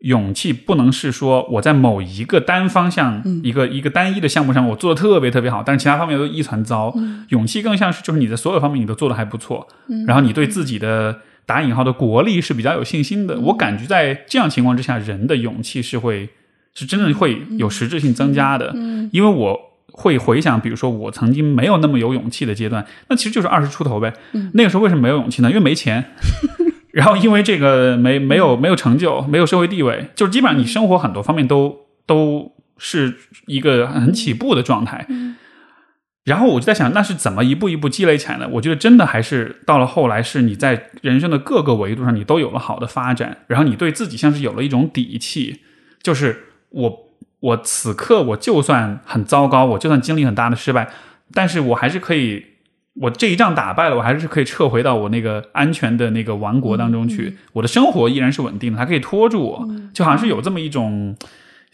[0.00, 6.92] 勇气不能是说我在某一个单方向、一个一个单一的项目上我做的特别特别好，但是其他方面都一团糟。
[7.28, 9.68] 勇气更像是就是你在所有方面你都做的还不错，
[10.06, 11.20] 然后你对自己的。
[11.46, 16.28] 打引号的国力是比较有信心的，我感觉在这样情况之下，人的勇气是会
[16.74, 18.72] 是真正会有实质性增加的。
[18.74, 19.58] 嗯，因为我
[19.92, 24.12] 会回想，比如说我曾经没有那么有勇气的阶段，那其实就是二十出头呗。
[24.54, 25.48] 那个时候为什么没有勇气呢？
[25.48, 26.04] 因为没钱，
[26.92, 33.14] 然后因为这个没没有没有成就，没有社会地位，就是基本上你生活很多方面都都是
[33.46, 35.06] 一个很起步的状态。
[36.26, 38.48] 然后我就在想，那是怎么一步一步积累起来的？
[38.48, 45.60] 我觉得真的还是到了后来，是你在人生的各个维度上，你都有了好的发展，然后你对自己像是有了一种底气，
[46.02, 47.08] 就是我
[47.38, 50.90] 我此刻我就算很糟糕，我就算经历很大的失败，
[51.32, 52.44] 但是我还是可以，
[52.94, 61.16] 我这一仗打败了，我还是可以撤回到我那个安全的那个王国当中去，我的生活依然是稳定的，还可以拖住我，就好像是有这么一种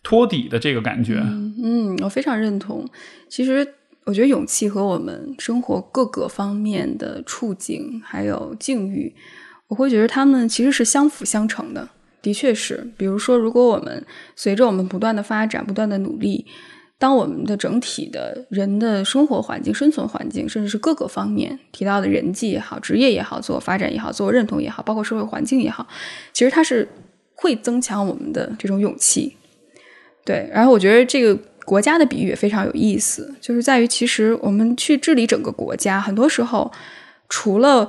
[0.03, 1.23] 托底的这个感觉。
[1.65, 2.87] 嗯，我非常认同。
[3.31, 3.67] 其实。
[4.05, 9.15] 我觉得勇气和我们生活各个方面的处境还有境遇，
[9.69, 11.89] 我会觉得他们其实是相辅相成的。
[12.21, 16.45] 的确是，比如说，如果我们随着我们不断的发展、不断的努力，
[16.99, 25.87] 当我们的整体的人的生活环境、生存环境，甚至是各个方面提到的人际也好、职业也好、自我发展也好、自我认同也好，包括社会环境也好，
[26.33, 26.89] 其实它是
[27.37, 29.37] 会增强我们的这种勇气。
[30.25, 31.39] 对，然后我觉得这个。
[31.73, 36.71] 国家的比喻也非常有意思，就是在于其实我们去治理整个国家，很多时候
[37.31, 37.89] 除了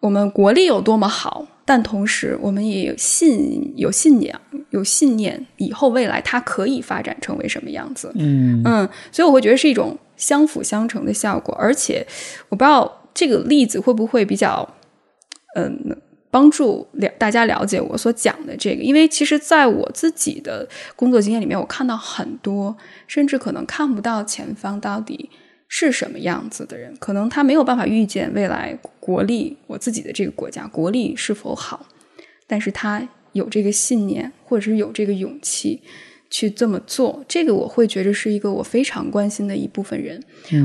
[0.00, 8.10] 我们国力有多么好，但同时我们也有信有信仰有信念，以后未来它可以发展成为什么样子？
[8.14, 11.54] 嗯嗯，所以我会觉得是一种相辅相成的效果。
[11.60, 12.06] 而且
[12.48, 14.66] 我不知道这个例子会不会比较
[15.54, 16.00] 嗯。
[16.30, 25.30] 帮助了大家了解我所讲的这个，因为其实在我自己的工作经验里面，我看到很多甚至可能看不到前方到底
[25.68, 31.86] 是什么样子的人，可能他没有办法预见未来国力，我自己的这个国家国力是否好，
[32.46, 35.80] 但是他有这个信念，或者是有这个勇气。
[36.30, 40.22] 去这么做，这个我会觉得是一个我非常关心的一部分人。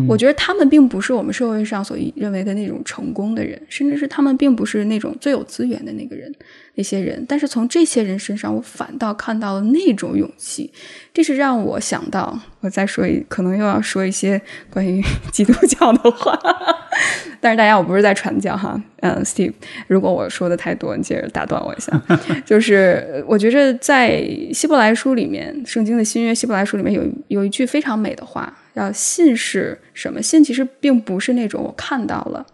[0.07, 6.33] 我觉得他们并不是我们社会上所认为的那种成功的人，甚至是他们并不是那种最有资源的那个人。
[6.75, 10.71] 那些人，但是从这些人身上，我反倒看到了那种勇气。
[11.13, 16.37] 这是让我想到，我再说一，可能又要说一些关于 基督教的话。
[17.39, 18.81] 但是大家，我不是在传教哈。
[19.01, 19.53] 嗯，Steve，
[19.87, 22.01] 如果我说的太多，你接着打断我一下。
[22.45, 30.21] 就是我觉着在希伯来书里面，圣经的新约希伯来书里面有有一句非常美的话，要信是什么？
[30.21, 32.45] 信其实并不是那种我看到了，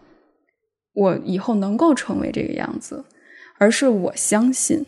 [0.93, 3.05] 我以后能够成为这个样子。
[3.60, 4.84] 而是我相信，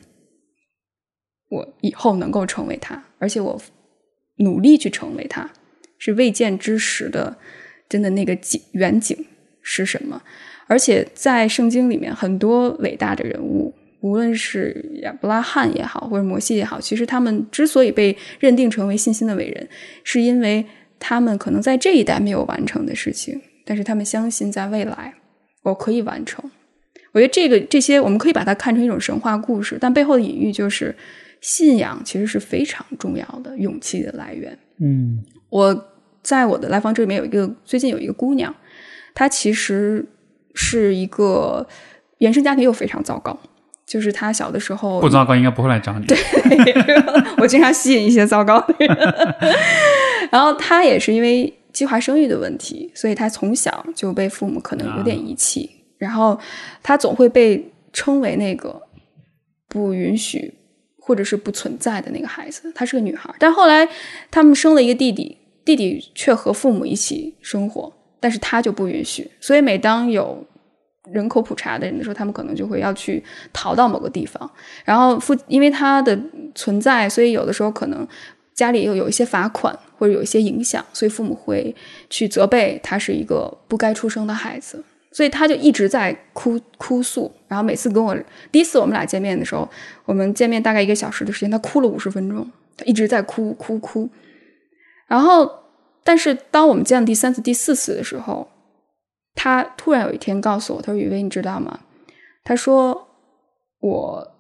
[1.50, 3.62] 我以后能够成为他，而且我
[4.38, 5.52] 努力去成为他，
[6.00, 7.38] 是未见之时的，
[7.88, 9.16] 真的那个景远景
[9.62, 10.24] 是什么。
[10.68, 19.68] 而且在圣经里面，很多伟大的人物，无论是亚伯拉罕也好，或者摩西也好，其实他们之所以被认定成为信心的伟人，
[20.06, 20.66] 是因为
[20.98, 25.14] 他们可能在这一代没有完成的事情，但是他们相信在未来
[25.64, 26.50] 我可以完成。
[27.14, 30.96] 我觉得这个这些我们可以把它看成一种神话故事，但背后的隐喻就是
[31.42, 34.58] 信仰其实是非常重要的勇气的来源。
[34.80, 38.54] 嗯，我在我的来访者里面有一个最近有一个姑娘，
[39.14, 40.06] 她其实
[40.54, 41.68] 是一个
[42.20, 43.38] 原生家庭又非常糟糕，
[43.86, 46.06] 就是她小的时候不糟糕应该不会来找你。
[46.06, 46.18] 对，
[47.40, 48.98] 我经常吸引一些糟糕的人。
[50.32, 55.70] 然后她也是因为计划生育的问题，所以她从小就被父母可能有点遗弃。
[56.02, 56.38] 然后
[56.82, 58.82] 她总会被称为那个
[59.68, 60.52] 不允许
[61.00, 62.72] 或者是不存在的那个孩子。
[62.74, 63.88] 她是个女孩，但后来
[64.32, 69.30] 他们生了一个弟弟，弟弟却和父母一起生活，但是她就不允许。
[69.40, 70.44] 所以每当有
[71.12, 74.50] 人口普查的人的时候，他们可能就会要去逃到某个地方。
[74.84, 76.20] 然后父因为他的
[76.56, 78.08] 存在，所以有的时候可能
[78.56, 81.76] 家里又有一些罚款或者有一些影响，所以父母会
[82.10, 84.84] 去责备他是一个不该出生的孩子。
[85.14, 88.18] 所以他就一直在哭哭诉，然后每次跟我
[88.52, 89.70] 第一次我们俩见面的时候，
[90.06, 94.10] 我们见面大概一个小时的时间，他哭了五十分钟，他一直在哭哭哭。
[95.08, 95.50] 然后，
[96.06, 98.48] 但是当我们见了第三次、第四次的时候，
[99.36, 101.82] 他突然有一天告诉我：“他说雨薇，你知道吗？
[102.46, 103.10] 他说
[103.82, 104.32] 我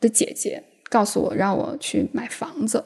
[0.00, 2.82] 的姐姐告诉我，让我去买房子，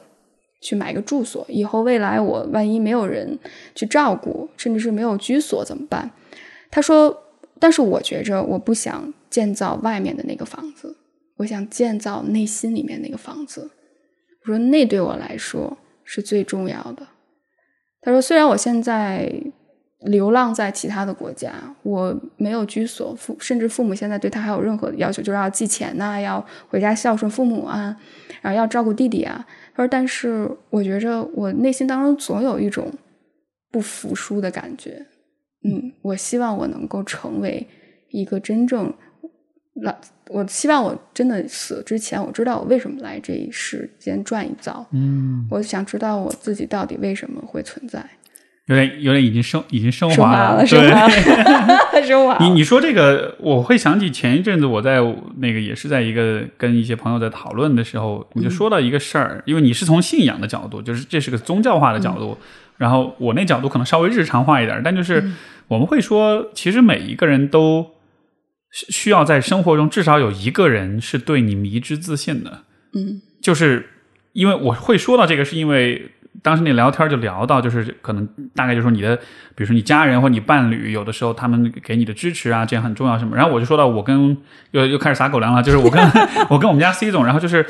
[0.61, 3.39] 去买一个住所，以后未来我万一没有人
[3.73, 6.11] 去照顾，甚至是没有居所怎么办？”
[6.75, 7.23] 他说
[7.57, 10.93] ：“但是我觉着我不想建造外面的那个房子，
[11.37, 13.71] 我想建造内心里面那个房子。
[14.41, 17.07] 我说那对我来说是最重要的。”
[18.03, 19.31] 他说：“虽然我现在
[20.01, 27.95] 流浪在其他的国家，我没有居所，父甚至父母现在对他还有任何的要求，就是要寄钱呐，要回家孝顺父母啊，
[28.41, 29.47] 然后要照顾弟弟啊。
[29.73, 32.91] 他说，但是我觉着我内心当中总有一种
[33.71, 35.05] 不服输的感觉。”
[35.65, 37.67] 嗯，我希望我能够成为
[38.11, 38.93] 一个真正
[39.81, 39.93] 来，
[40.29, 44.85] 我希望我真的死之前，我知道我为什么来这一世间转一遭。
[44.91, 48.05] 嗯，我想知道我自己到底为什么会存在。
[48.67, 52.39] 有点有点已经升已经升升华了， 升华了，升华了。
[52.39, 54.99] 你你说这个，我会想起前一阵子我在
[55.37, 62.35] 那个也是在一个跟一些朋友在讨论的时候，我就说到一个事儿，因为你是从信仰的角度，就是这是个宗教化的角度，
[62.77, 65.23] 然后我那角度可能稍微日常化一点，但就是。
[65.67, 67.91] 我们会说，其实每一个人都
[68.71, 72.63] 需要在生活中至少有一个人是对你迷之自信的。
[72.93, 73.89] 嗯，就是
[74.33, 83.35] 因为我会说到这个，是因为当时那聊天就聊到，就是可能大概就说你的，比如说你家人或你伴侣，有的时候他们给你的支持啊，这样很重要什么。
[83.35, 84.37] 然后我就说到我跟
[84.71, 86.01] 又又开始撒狗粮了，就是我跟
[86.49, 87.65] 我跟我们家 C 总，然后就是。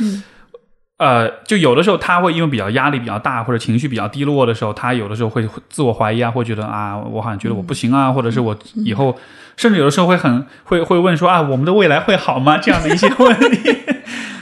[0.98, 9.18] 呃，就有的时候他会因为比较压力比较大或者情绪比较低落的时候，他有的时候会自我怀疑啊，会觉得啊，我好像觉得我不行啊，或者是我以后，
[9.58, 12.58] 甚至有的时候会很会会问说啊，我们的未来会好吗？
[12.58, 13.76] 这样的一些问题，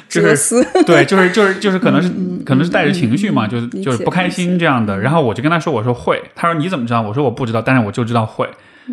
[0.08, 2.10] 就 是对，就是就是就是可能是
[2.46, 5.00] 可能是带着情绪嘛，就是就是不开心这样的。
[5.00, 7.02] 然后我就跟他说，我说会，他说你怎么知道？
[7.02, 8.48] 我说我不知道，但是我就知道会。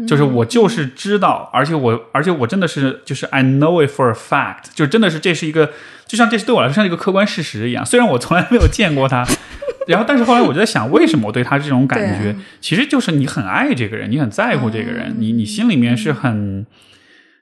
[0.06, 5.68] 就是我就是知道，而且我而且我真的是就是 I know it for a fact，就真的是这是一个，
[6.10, 7.86] 就像这是对我来说像一个客观事实一样。
[7.86, 9.24] 虽然我从来没有见过他，
[9.86, 16.66] 然后但是后来我就在想，为什么我对他这种感觉，其实就是你很爱这个人，你很在乎这个人，你你心里面是很，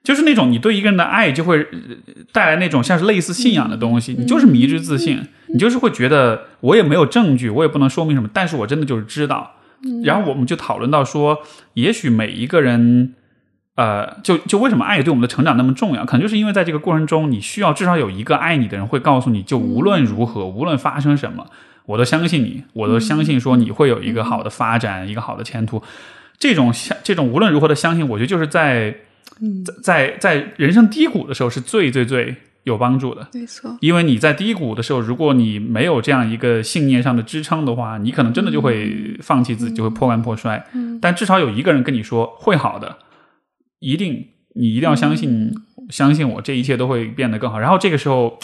[0.03, 1.65] 就是那种你对一个人的爱就会
[2.31, 9.55] 带来那种像是类似信仰的东西，你就是迷之自信，你就是会觉得我也没有证据，我也不能说明什么，但是我真的就是知道。
[10.03, 11.39] 然后我们就讨论到说，
[11.73, 13.13] 也许每一个人，
[13.79, 16.03] 呃，就就为什么爱对我们的成长那么重要？
[16.03, 21.45] 可能就是因为在这个过程中，你需要至少有一个爱你的人会告诉你，就无论如何，无论发生什么，
[21.85, 25.81] 我都相信你，我都相信说你会有一个好的发展，一个好的前途。
[26.37, 28.93] 这种相，这种无论如何的相信，我觉得就是在，
[29.63, 32.35] 在在在人生低谷的时候是最最最。
[32.65, 33.75] 有帮助的，没错。
[33.79, 40.63] 因为你在低谷的时候，如果你没有这样一个信念上的支撑的话，你可能真的就会放弃自己，就会破罐破摔。
[40.73, 42.97] 嗯，但至少有一个人跟你说会好的，
[43.79, 45.53] 一定，你一定要相信，
[45.89, 47.59] 相信我，这一切都会变得更好。
[47.59, 48.39] 然后这个时候，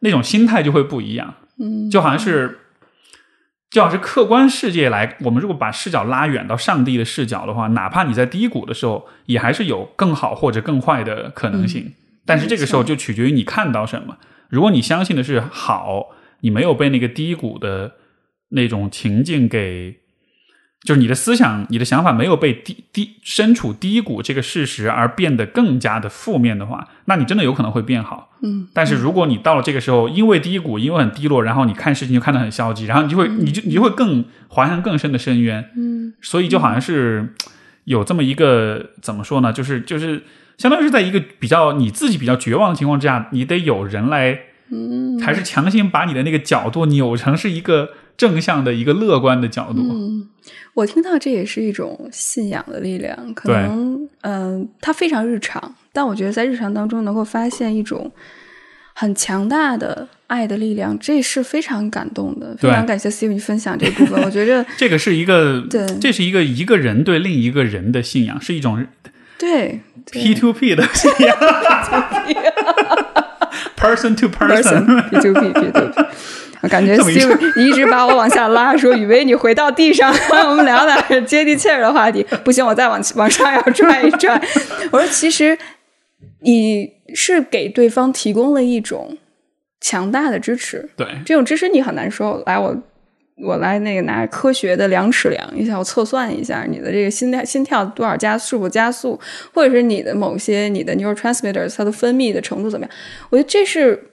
[0.00, 1.34] 那种心态就会不一样。
[1.58, 2.58] 嗯，就好像是，
[3.70, 11.92] 就好像是客观世界来，我们如果把视角拉远到上帝的视角的话，哪怕你在低谷的时候，也还是有更好或者更坏的可能性。
[12.24, 14.18] 但是这个时候就取决于你看到什么。
[14.48, 16.10] 如果你相信的是好，
[16.40, 17.94] 你没有被那个低谷的
[18.50, 19.98] 那种情境给，
[20.88, 28.30] 就是你的思想、你的想法没有被低低身处低谷这个事实而变得更加的负面的话，那你真的有可能会变好。
[28.40, 35.62] 嗯，但是如果你到了这个时候，因为低谷，因为很低落，然后你看事情就看得很消极，然后你就会，你就你就会更滑向更深的深渊。
[35.76, 37.34] 嗯，所以就好像是
[37.84, 39.52] 有这么一个怎么说呢？
[39.52, 40.22] 就是就是
[40.56, 44.40] 相当于是在一个比较你自己比较绝望的情况之下，你得有人来，
[44.72, 49.80] 嗯，还是强行把你的那个角度扭成是一个正向的一个乐观的角度。
[49.80, 50.28] 嗯，
[50.74, 58.12] 我听到这也是一种信仰的力量，可能嗯、它非常日常，但我觉得在日常当中能够发现一种
[58.92, 62.56] 很强大的爱的力量，这是非常感动的。
[62.58, 68.84] 非常感谢 Steve 你分享这部分，我觉着 这个是一个，对这是一个一个人对另一个人的信仰，是一种
[69.38, 71.36] 对对 P to P 的信仰，
[73.78, 74.84] person to person。
[74.84, 76.02] person P to P P to P。
[76.60, 80.12] 我感觉这么一 Steve 你一直把我往下拉，说雨薇你回到地上，
[80.48, 82.26] 我们聊点接地气儿的话题。
[82.44, 84.40] 不行，我再往往上要拽一拽。
[84.90, 85.56] 我说，其实
[86.40, 89.16] 你是给对方提供了一种
[89.80, 92.76] 强大的支持，对，这种支持你很难说，来我
[93.44, 99.18] 我来那个拿科学的量尺量一下，我测算一下你的这个心跳心跳多少加是否加速，
[99.54, 102.94] 或者是你的某些你的 neurotransmitters 它的分泌的程度怎么样？
[103.30, 104.10] 我觉得这是。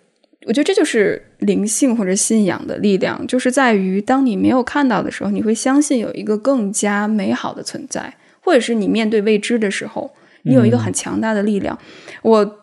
[0.47, 11.77] 我觉得这就是灵性或者信仰的力量，就是在于当你没有看到的时候，你会相信有一个更加美好的存在，或者是你面对未知的时候，你有一个很强大的力量。
[12.21, 12.59] 我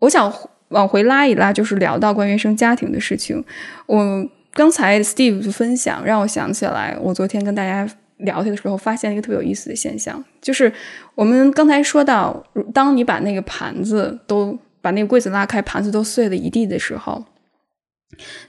[0.00, 0.30] 我想
[0.68, 3.42] 往回拉一拉，就是聊到关于原生家庭的事情。
[3.86, 10.70] 我刚才 Steve 的分享让我想起来，我昨天跟大家聊天的时候，发现了一个特别有意思的现象，就是
[11.14, 12.44] 我们刚才说到，
[12.74, 17.24] 当你把那个盘子都把那个柜子拉开，盘子都碎了一地的时候，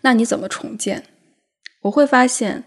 [0.02, 1.02] 那你怎么重建？
[1.84, 2.66] 我会发现，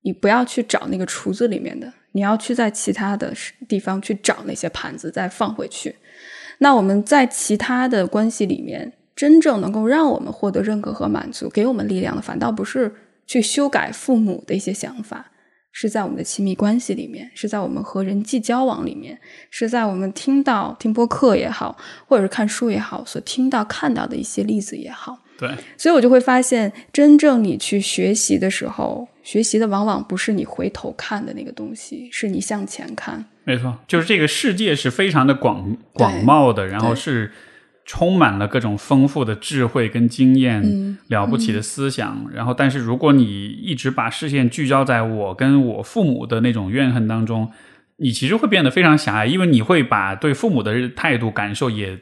[0.00, 3.34] 你不要去找那个橱子里面的，你要去在其他的
[3.68, 5.94] 地方去找那些盘子，再放回去。
[6.60, 12.94] 那我们在其他的关系里面，真正能够让我们获得认可和满足，给我们力量的，反倒不是
[13.26, 15.30] 去修改父母的一些想法，
[15.72, 19.18] 是在我们的亲密关系里面，是在我们和人际交往里面，
[19.50, 25.18] 是在我们听到听播客也好，或者是看书也好，所听到看到的一些例子也好。
[25.38, 33.24] 对，所以我就会发现，真正你去学习的时候，学习的往往不是你回头看的那个东西，是你向前看。
[33.44, 37.32] 没错，就是这个世界是非常的广广袤的，然后是
[37.94, 42.26] 充满了各种丰富的智慧跟经验，嗯了不起的思想。
[42.32, 47.52] 然后，但是如果你一直把视线聚焦在我跟我父母的那种怨恨当中，
[47.98, 51.98] 你其实会变得非常狭隘，因为你会把对父母的态度、感受也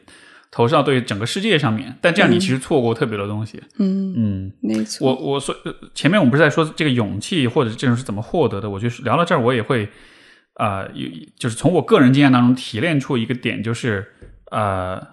[0.53, 1.97] 投射到对整个世界上面。
[2.01, 3.61] 但这样你其实错过特别多东西。
[3.79, 5.09] 嗯，嗯，没错。
[5.09, 8.71] 我我所呃前面我们不是在说这个勇气或者这种是怎么获得的？
[8.71, 9.89] 我就是聊到这儿，我也会
[10.55, 14.07] 呃，有就是从我个人经验当中提炼出一个点，就是
[14.53, 15.05] 呃，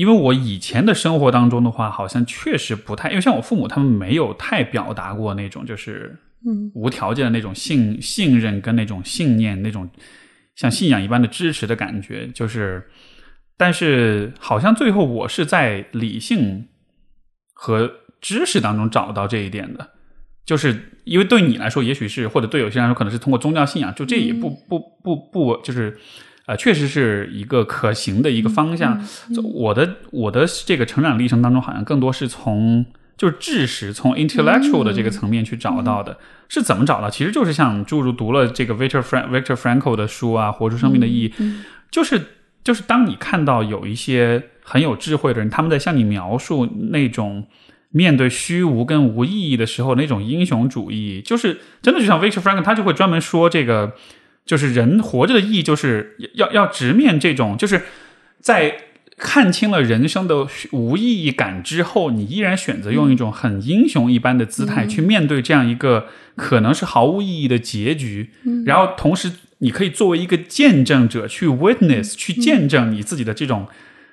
[0.00, 9.86] 因为我以前的生活当中的话，好像确实不太，因为像我父母他们没有太表达过那种就是嗯无条件的那种信信任跟那种信念那种
[10.56, 12.88] 像信仰一般的支持的感觉，就是，
[13.58, 16.66] 但是好像最后我是在理性
[17.52, 17.92] 和
[18.22, 19.86] 知识当中找到这一点的，
[20.46, 25.98] 就是因为对你来说，也许是或者对有些人来说，可能是通过宗教信仰，就这也不不不不就是。
[26.50, 29.00] 呃，确实是一个可行的一个方向。
[29.32, 32.84] 就我的我的这个成长历程当中，好像更多是从
[33.16, 36.18] 就是知识，从 intellectual 的这个层面去找到的。
[36.48, 37.08] 是怎么找到？
[37.08, 41.28] 其实就是像诸如读了这个 Victor Frank Victor Frankl 的书啊，《活出生命的意义》，
[41.88, 42.20] 就是
[42.64, 47.46] 就是当你看到有一些很有智慧的人，他们在向你描述那种
[47.90, 53.92] 面对虚无跟无意义的时候那种英雄主义，就是真的就像 Victor Frankl，他就会专门说这个。
[54.50, 57.82] 就是人活着的意义，就是要要直面这种，就是
[58.40, 58.74] 在
[59.16, 68.30] 看清了人生的无意义感之后，你依然选择用一种很英雄一般的姿态去面对这样一个可能是毫无意义的结局，
[68.66, 73.68] 然后同时你可以作为一个见证者去 witness，去见证你自己的这种。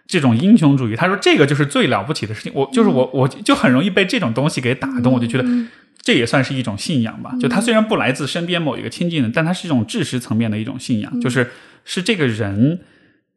[0.08, 2.50] 这种英雄主义，他说这个就是最了不起的事情。
[2.56, 5.46] 我就是我，我就很容易被这种东西给打动，我就觉得
[6.02, 7.34] 这也算是一种信仰吧。
[7.42, 11.52] 就他虽然不来自身边某一个亲近的，但他是一种知识层面的一种信仰，就是
[11.84, 12.80] 是这个人、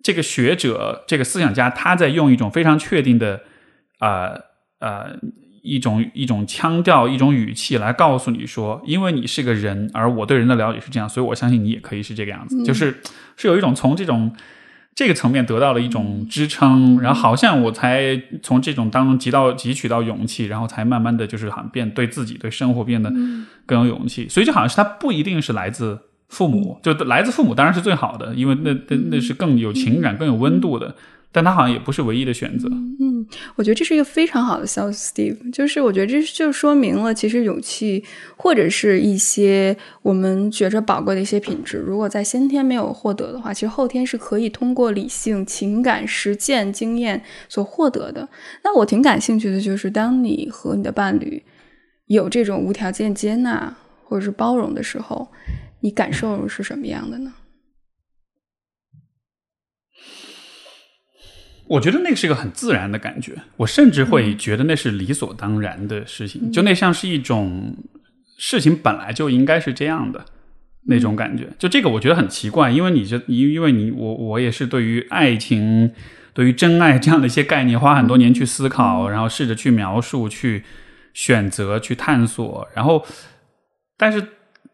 [0.00, 3.40] 这个学者、这个思想家，他在用一种非常确定的，
[3.98, 4.40] 呃
[4.78, 5.18] 呃，
[5.62, 12.62] 一种一种腔调、一种语气来告诉你说，因为你是个人，而我对人的了解是这样，所以我相信你也可以是这个样子。
[12.62, 13.00] 就是
[13.36, 14.32] 是有一种从这种。
[15.00, 23.10] 这个层面得到了一种支撑，然后好像我才从这种当中汲到汲取到勇气，然后才慢慢的就是好像变对自己对生活变得
[23.64, 24.28] 更有勇气。
[24.28, 25.98] 所以就好像是它不一定是来自
[26.28, 30.94] 父母，就来自父母当然是最好的，因为那那那是更有情感、更有温度的。
[31.32, 32.68] 但他好像也不是唯一的选择。
[32.98, 33.24] 嗯，
[33.54, 35.52] 我觉得这是一个非常好的消息，Steve。
[35.52, 38.04] 就是我觉得这就说明了，其实勇气
[38.36, 48.28] 或者是一些我们觉着宝贵的一些品质，如果在先天没有获得的话，其实后天是可以通过理性、情感、实践、经验所获得的。
[48.64, 51.42] 那我挺感兴趣的就是，当你和你的伴侣
[52.06, 53.74] 有这种无条件接纳
[54.04, 55.30] 或者是包容的时候，
[55.80, 57.32] 你感受是什么样的呢？
[61.70, 67.76] 我觉得那是一个很自然的感觉，我甚至会觉得那是理所当然的事情，就那像是一种
[68.38, 70.24] 事情本来就应该是这样的
[70.86, 71.46] 那种感觉。
[71.60, 75.92] 就这个我觉得很奇怪，因为你这因因为你我我也是对于爱情、
[76.34, 80.64] 对于真爱这样的一些概念花很多年去思考，然后试着去描述、去
[81.14, 83.06] 选择、去探索，然后
[83.96, 84.26] 但是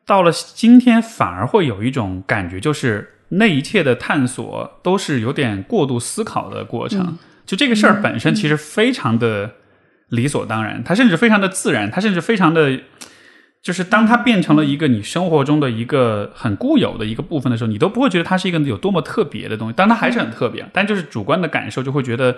[0.07, 3.13] 到了今天反而会有一种感觉，就是。
[3.29, 9.53] 那一切的探索都是有点过度思考的过程，就这个事儿本身其实非常的
[10.09, 12.81] 理所当然，它甚至非常的自然，它甚至非常的，
[13.63, 22.37] 就是当它变成了一个你生活中的一个很固有的一个部分的时候，你都不会觉得它是一个有多么特别的东西，但它还是很特别，但就是主观的感受就会觉得。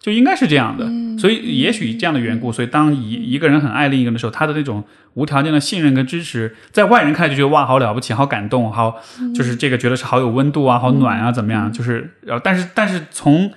[0.00, 0.86] 就应该是这样的，
[1.18, 4.84] 所以也许这样的缘故，所以当一一个人很爱另一个人的时候，他的那种
[5.14, 8.96] 无条件的信任跟支持，在外人看来就觉得哇，好了不起，好感动，好
[9.34, 11.72] 就是这个觉得是好有温度啊，好暖啊，怎么样？
[11.72, 13.52] 就是呃，但是但是从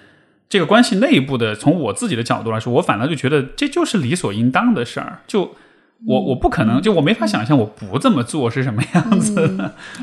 [0.50, 5.56] 这个关系内部的，从我自己的角度来说，我反倒就觉得这就是理所应当的事儿，就。
[6.08, 9.36] 我我不可能，就我没法想象我不这么做是什么样子，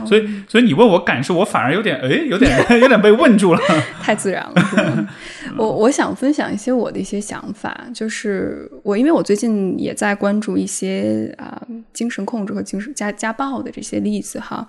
[0.07, 3.61] 所以所以你问我感受，我反而有点哎，有点 有点被问住了，
[4.01, 5.09] 太自然了。
[5.59, 11.61] 我我想分享一些我的一些想法，就是我因为我最近也在关注一些啊
[11.93, 14.65] 精神控制和精神家家暴的这些例子哈，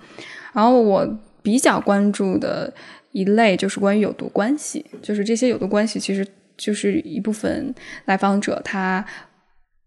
[0.52, 1.06] 然后我
[1.42, 2.72] 比较关注的
[3.12, 6.26] 一类就是关于有毒关系，就是这些有毒关系其实
[6.56, 7.72] 就是一部分
[8.06, 9.04] 来访者他。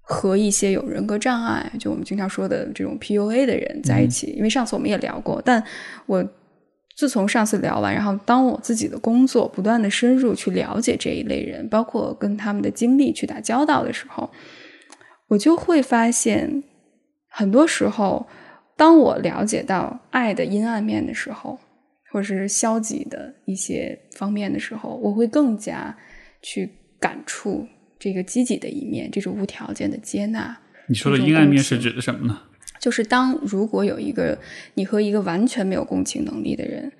[0.05, 5.41] 和一些有人格障碍，就我们经常说的这种 PUA 的人在一起，因为上次我们也聊过。
[5.43, 5.63] 但
[6.05, 6.23] 我
[6.95, 14.29] 自从上次聊完，然后当我自己的工作不断的深入去了解这一类人，包括跟他们的经历去打交道的时候，
[15.29, 16.63] 我就会发现，
[17.29, 18.27] 很多时候，
[18.75, 21.57] 当我了解到爱的阴暗面的时候，
[22.11, 25.97] 或者是消极的一些方面的时候，我会更加
[26.41, 27.65] 去感触。
[28.03, 30.57] 这个积极的一面，这种无条件的接纳。
[30.89, 32.37] 你说的阴暗面是指的什么呢？
[32.77, 34.37] 就是当如果有一个
[34.73, 36.91] 你和一个完全没有共情能力的人，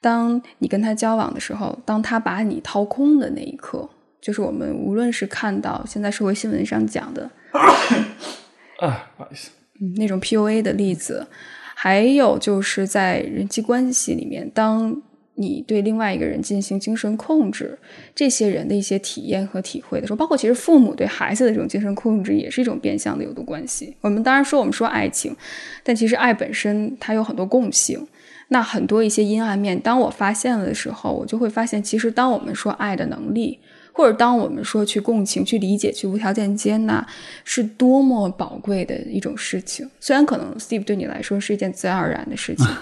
[0.00, 3.88] 当你跟他交往的时候，当他把你掏空的那一刻，
[4.20, 7.30] 就是我们无论是看到现在社会新闻上讲的
[8.82, 11.28] 啊，不好意思，嗯，那种 PUA 的例子，
[11.76, 15.00] 还有就是在人际关系里面，当。
[15.34, 17.78] 你对另外一个人进行精神控制，
[18.14, 23.96] 这些人的一些体验和体会的时候，包括其实父母对孩子的这种精神控制，也是一种变相的有毒关系。
[24.00, 25.34] 我们当然说我们说爱情，
[25.82, 28.06] 但其实爱本身它有很多共性。
[28.48, 33.58] 那很多一些阴暗面，当我发现了的时候，我就会发现，其实当我们说爱的能力，
[33.92, 37.06] 或者当我们说去共情、去理解、去无条件接纳，
[37.44, 39.88] 是多么宝贵的一种事情。
[39.98, 42.66] 虽然可能 Steve 对你来说是一件自然而然的事情。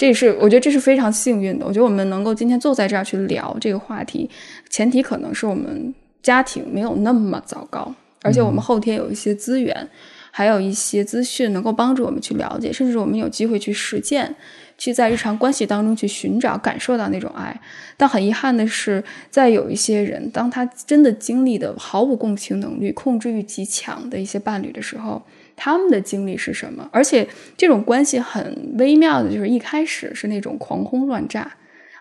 [0.00, 1.66] 这是我觉得这是非常幸运的。
[1.66, 4.30] 我觉得我们能够今天坐在这儿去聊这个话题，
[4.70, 9.90] 前提可能是我们家庭没有那么糟糕，而且我们后天有一些资源，
[10.30, 14.34] 还有一些资讯能够帮助我们去了解，甚至我们有机会去实践，
[14.78, 17.60] 去在日常关系当中去寻找、感受到那种爱。
[17.98, 25.22] 但很遗憾的是，在有一些人，当他真的经历的毫无共情能力、控制欲极强的一些伴侣的时候。
[25.62, 26.88] 他们的经历是什么？
[26.90, 31.52] 而且这种关系很微妙的，就是一开始是那种狂轰乱炸，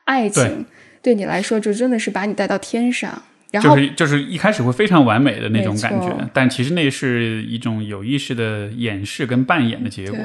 [0.06, 0.66] 爱情
[1.02, 10.20] 对你来说就真的是把你带到天上，然后就是就是一开始会非常完美的那种感觉，但其实那是一种有意识的掩饰跟扮演的结果，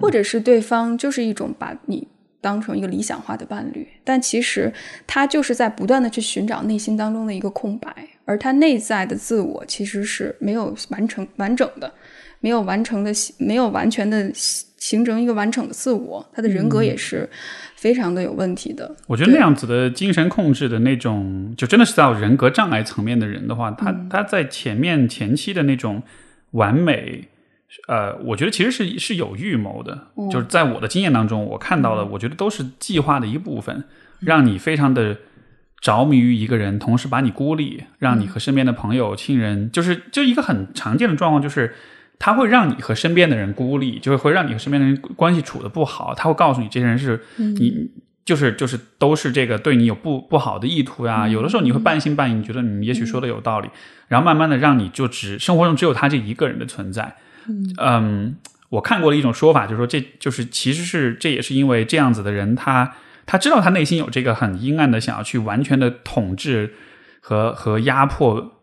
[0.00, 2.08] 或者是对方就是一种把你
[2.40, 4.72] 当成一个理想化的伴侣，但其实
[5.06, 7.94] 他就是在不断的去寻找内心当中的一个空白，
[8.24, 11.92] 而他内在的自我其实是没有完成完整的。
[12.42, 17.26] 没有完成的，没有完全的形成一个完整的自我，他的人格也是
[17.76, 18.94] 非常的有问题的。
[19.06, 26.02] 我觉得那样子的精神控制的那种，就真的是到人格障碍层面的人的话，他他在前面前期的那种
[26.50, 27.28] 完美，
[27.86, 30.08] 呃，我觉得其实是是有预谋的。
[30.30, 33.84] 就是在我的经验当中，我看到了，我觉得都是计划的一部分，
[34.20, 35.16] 让你非常的
[35.80, 41.74] 着迷于一个人，同时把你孤立，让你和身边的朋友、亲人，就是就一个很常见的状况，就是
[42.22, 46.14] 他会让你和身边的人孤立，就是会让你和身边的人关系处的不好。
[46.14, 47.90] 他会告诉你，这些人是你
[48.24, 51.26] 就是就是都是这个对你有不不好的意图呀。
[51.26, 53.68] 有的时候你会半信半疑，你觉得你也许说的有道理，
[54.06, 57.16] 然后慢慢的让你就只生活中只有他这一个人的存在。
[57.78, 58.36] 嗯，
[58.68, 62.94] 我看过的一种说法，就是说这就是其实是这也是因为这样子的人他。
[63.24, 66.74] 他知道他内心有这个很阴暗的想要去完全的统治
[67.20, 68.61] 和和压迫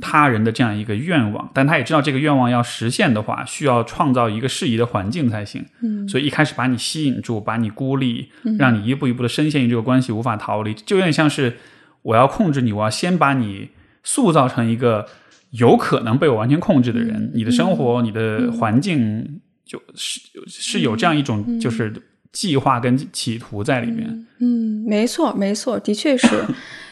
[0.00, 5.64] 他人的这样一个愿望，但他也知道这个愿望要实现的话，需要创造一个适宜的环境才行。
[5.82, 11.56] 嗯，所以一开始把你吸引住，把你孤立，让你一步一步的深陷于这个关系，无法逃离，就有点像是
[12.02, 13.70] 我要控制你，我要先把你
[14.02, 15.06] 塑造成一个
[15.50, 21.92] 有可能被我完全控制的人，你的生活、你的环境就是是有这样一种就是。
[22.34, 26.44] 计划跟企图在里面，嗯，没错，没错，的确是。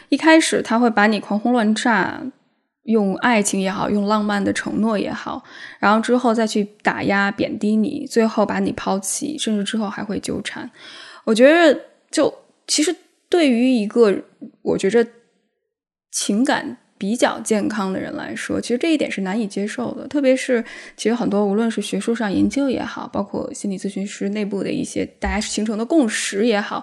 [0.07, 2.21] 一开始他会把你狂轰乱炸，
[2.83, 5.43] 用爱情也好，用浪漫的承诺也好，
[5.79, 10.69] 然后之后再去打压、贬低你，最后把你抛弃，甚至之后还会纠缠。
[11.23, 11.79] 我觉得，
[12.11, 12.33] 就
[12.67, 12.95] 其实
[13.29, 14.23] 对于一个，
[14.61, 15.07] 我觉着
[16.11, 16.77] 情感。
[17.03, 20.07] 比较健康的人来说，其实这一点是难以接受的。
[20.07, 20.63] 特别是，
[20.95, 26.81] 其实很多无论是学术上研究也好，包括心理咨询师内部的一些大家形成的共识也好，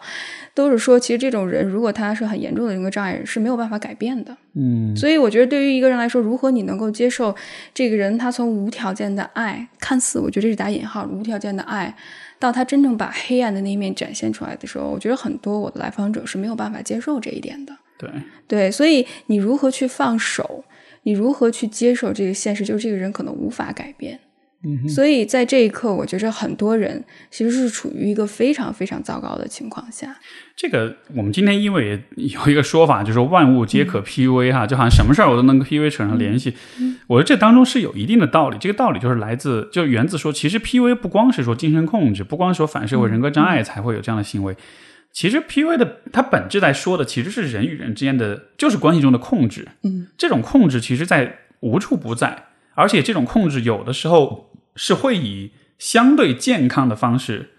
[0.52, 4.36] 都是说，其实这种人如果他是很严重的人格障碍，是没有办法改变的。
[4.52, 7.34] 嗯，所以我觉得对于一个人来说，如何你能够接受
[7.72, 11.96] 这个人他从无条件的爱，看似我觉得这是打引号无条件的爱，
[12.38, 17.74] 到他真正把黑暗的那一面展现出来的时候，我觉得很多我的来访者是没有办法接受这一点的。
[18.00, 18.10] 对
[18.48, 20.64] 对，所以你如何去放手？
[21.02, 22.64] 你如何去接受这个现实？
[22.64, 24.18] 就是这个人可能无法改变。
[24.62, 30.14] 嗯，所以在这一刻，我觉着很多人其实是处于一个非常非常糟糕的情况下。
[30.54, 36.52] 这个我们今天因为有一个说法，就是万物皆可 PUA 哈，就好像什么事儿我都能跟 PUA 扯上联系。
[37.06, 38.58] 我觉得这当中是有一定的道理。
[38.60, 44.54] 这个道理就是来自，就源自说，其实 PUA 不光是说精神控制，不光说反社会人格障碍才会有这样的行为。
[45.12, 49.68] 其实 P U A 的它本质在说的其实是人与人之间的，就是关系中的控制。
[49.82, 57.50] 嗯，这种控制其实在无处不在，而且这种控制有的时候是会以相对健康的方式，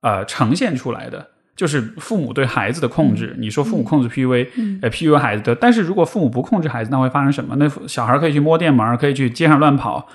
[0.00, 1.28] 呃，呈现出来的。
[1.54, 7.54] 就是父母对孩子的控制，你说父母控制 P U A，呃，P U A 孩子的，但是如果父母不控制孩子，那会发生什么？
[7.56, 10.08] 那小孩可以去摸电门，可以去街上乱跑。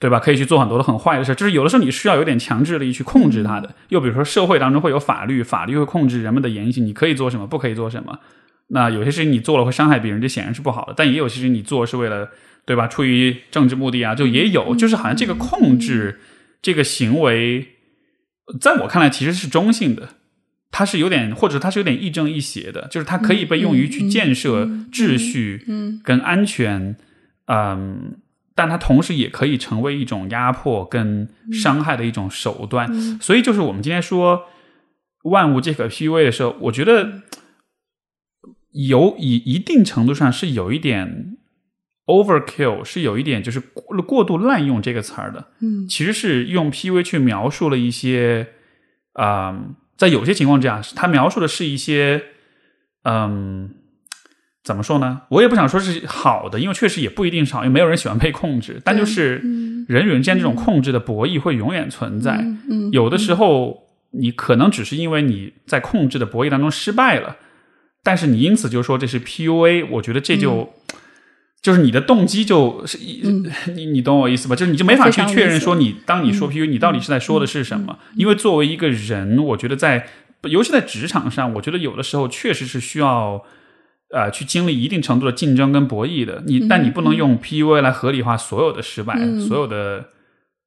[0.00, 0.18] 对吧？
[0.18, 3.74] 可以去做很多的很坏的事，就是有的时候你需要有点强制力去控制他的。
[3.90, 8.18] 又比如说，社会当中会有法律，法律会控制人们的言行，你可以做什么，不可以做什么。
[8.68, 10.94] 那有些事情你做了会伤害别人，这显然是不好的。
[10.96, 12.30] 但也有些事情你做是为了，
[12.64, 12.86] 对吧？
[12.86, 16.18] 出于政治目的啊，就也有，就是好像这个控制
[16.62, 17.68] 这个行为，
[18.58, 20.08] 在我看来其实是中性的，
[20.70, 26.96] 它是有点，或者它是有点亦正亦邪的，就是它可以被用于去建设秩序，嗯，跟安全，
[27.44, 28.14] 嗯。
[28.60, 32.86] 但它同时也可以成为一种压迫跟伤害的一种手段，
[33.18, 34.42] 所以就是我们今天说
[35.22, 37.22] 万物皆可 PUA 的时候，我觉得
[38.72, 41.38] 有以一定程度上是有一点
[42.04, 45.46] overkill，是有一点就是过过度滥用这个词儿的。
[45.60, 48.48] 嗯，其实是用 PUA 去描述了一些
[49.14, 49.58] 啊，
[49.96, 52.24] 在有些情况之下，它描述的是一些
[53.04, 53.76] 嗯。
[54.62, 55.22] 怎么说呢？
[55.30, 58.78] 我也不想说是好的，因为确实也不一定是好，因为没有人喜欢被控制。
[58.84, 59.36] 但就是
[59.88, 62.44] 人与人之间这种控制的博弈会永远存在。
[62.92, 67.36] 有的时候你可能只是因为你在控制的博弈当中失败了，
[68.04, 70.74] 但是你因此就说这是 PUA，我觉得这就
[71.62, 72.98] 就是你的动机就是
[73.74, 74.54] 你你懂我意思吧？
[74.54, 77.98] 就是你就没法去确认说你当你说 PUA，你到底是在说的是什么？
[78.14, 80.06] 因为作为一个人，我觉得在
[80.42, 83.42] 尤其在职场上，我觉得有的时候确实是需要。
[84.12, 90.06] 呃，去经历一定程度的竞争跟博弈的，你但你不能用 PUA 来合理化所有的失败，所有的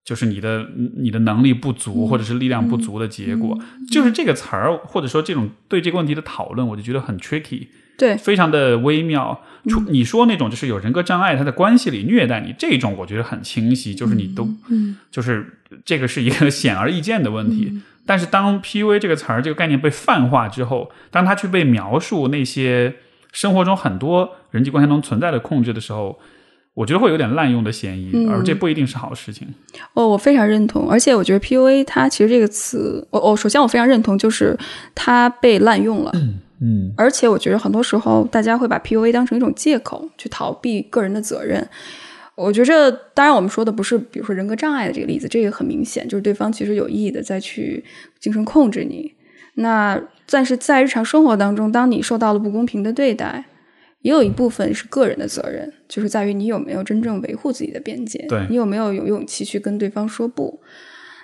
[0.05, 0.67] 就是你的
[0.97, 3.59] 你的能力不足或者是力量不足的结果，
[3.91, 7.67] 就是这个词儿或者说这种对这个问题的讨论，我就觉得很 tricky，
[7.97, 9.41] 对，非常的微妙。
[9.67, 14.47] 出你说那种就是有人格障碍，他在关系里虐待你，这种我觉得很清晰，就是你都，
[15.11, 17.81] 就是这个是一个 显而易见的问题。
[18.05, 22.95] 但是当 PUA 这个词儿这个概念被泛化之后，当他去被描述那些。
[23.33, 26.17] 生活中很多人际关系中存在的控制的时候，
[26.73, 29.47] 我觉得会有点滥用的嫌疑，而这不一定是好事情。
[29.93, 34.57] 哦，我非常认同，而且我觉得 PUA 它其实这个词，我我首先我非常认同，就是
[34.95, 36.11] 它被滥用了。
[36.61, 41.67] 嗯，而且我觉得很多时候大家会把 PUA 当成一种借口去逃避个人的责任。
[42.35, 47.83] 我觉着，当然我们说的不是比如说人格障碍的这个例子，这个很明显就是对方其实有意的在去
[48.19, 49.13] 精神控制你。
[49.55, 53.45] 那但是在日常生活当中，当你受到了不公平的对待，
[54.01, 60.59] 也有一部分是个人的责任，就是在于你有没有真正维护自己的边界，对你有没有有勇气去跟对方说不。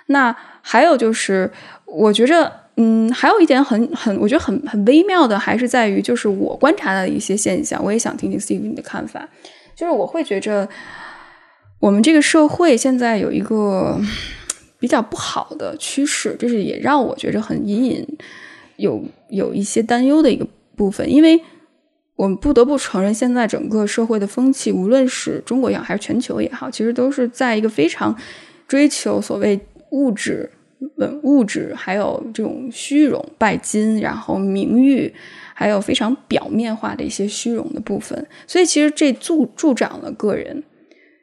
[0.06, 1.50] 那还有就是，
[1.84, 9.28] 我觉着，嗯，还有一点很很，我觉得很很微妙的，还是在于，就是我观察到的一些现象，我也想听听 Steve 你的看法。
[9.76, 10.68] 就是我会觉着，
[11.78, 14.00] 我们这个社会现在有一个
[14.80, 18.18] 比较不好的趋势，就是也让我觉着很隐隐
[18.80, 21.40] 有有一些担忧的一个部分，因为
[22.16, 28.16] 我们不得不承认，现在整个社会的风气，无论是中国也好，还是全球也好，其实都是在一个非常
[28.66, 29.58] 追求所谓
[29.90, 30.50] 物质、
[31.22, 35.12] 物质，还有这种虚荣、拜金，然后名誉，
[35.54, 38.26] 还有非常表面化的一些虚荣的部分。
[38.46, 40.62] 所以，其实这助助长了个人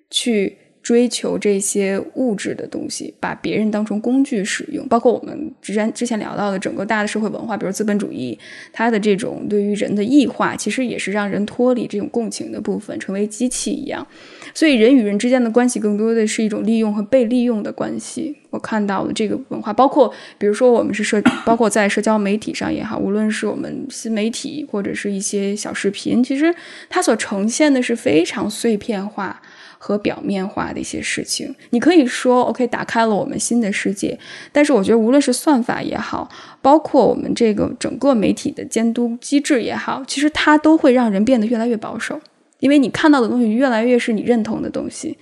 [0.10, 0.58] 去
[0.88, 4.88] 追求这些物质的东西，把别人当成工具使用。
[4.88, 8.40] 包括我们之前之前聊到的整个大的社会文化，比如资本主义，
[8.72, 14.08] 它的这种对于人的异化，其实也是让人脱离这种共情的部分，成为机器一样。
[14.54, 18.34] 所以人与人之间的关系更多的是一种利用和被利用的关系。
[18.50, 26.56] 我看到了这个文化，包括比如说我们是社， 包括在社交媒体上也好，无论是我们新媒体或者是一些小视频，其实
[26.88, 29.42] 它所呈现的是非常碎片化。
[29.80, 34.18] 和表面化的一些事情，你可以说 OK，打开了我们新的世界。
[34.52, 36.30] 但是我觉得，无论是算法也好，
[36.62, 42.20] 包括我们这个整个媒体的监督机制也好，其实它都会让人变得越来越保守，
[42.60, 45.18] 因为你看到的东西越来越是你认同的东西。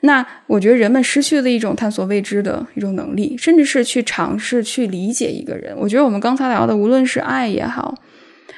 [0.00, 5.74] 那我觉得人们失去了一种探索未知的一种能力，甚至是去尝试去理解一个人。
[5.78, 7.94] 我觉得我们刚才聊的，无论是爱也好，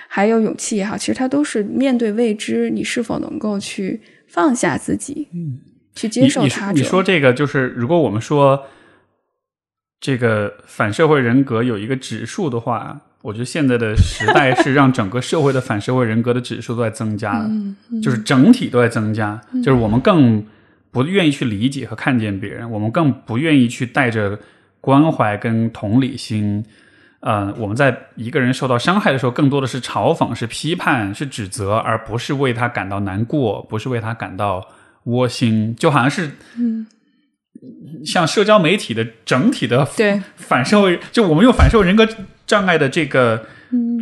[0.08, 4.00] 还有勇气也好，其实它都是面对未知，你是否能够去。
[4.34, 5.60] 放下自己，嗯，
[5.94, 6.80] 去接受他者。
[6.80, 8.66] 你说这个就是，如果我们说
[10.00, 17.48] 这个反社会人格有一个指数的话，我觉得现在的时代是让整个社会的反社会人格的指数都在增加的，
[18.02, 19.40] 就是整体都在增加。
[19.62, 20.44] 就是我们更
[20.90, 24.36] 不愿意去理解和看见别人，我们更不愿意去带着
[24.80, 26.64] 关怀跟同理心。
[27.24, 34.62] 呃，我们在一个人受到伤害的时候，更多的是嘲讽、是批判、是指责，而不是为他感到难过，不是为他感到
[35.04, 36.86] 窝心，就好像是，嗯，
[38.04, 42.06] 像社交媒体的整体的对反社会，就我们用反社会人格
[42.46, 43.46] 障碍的这个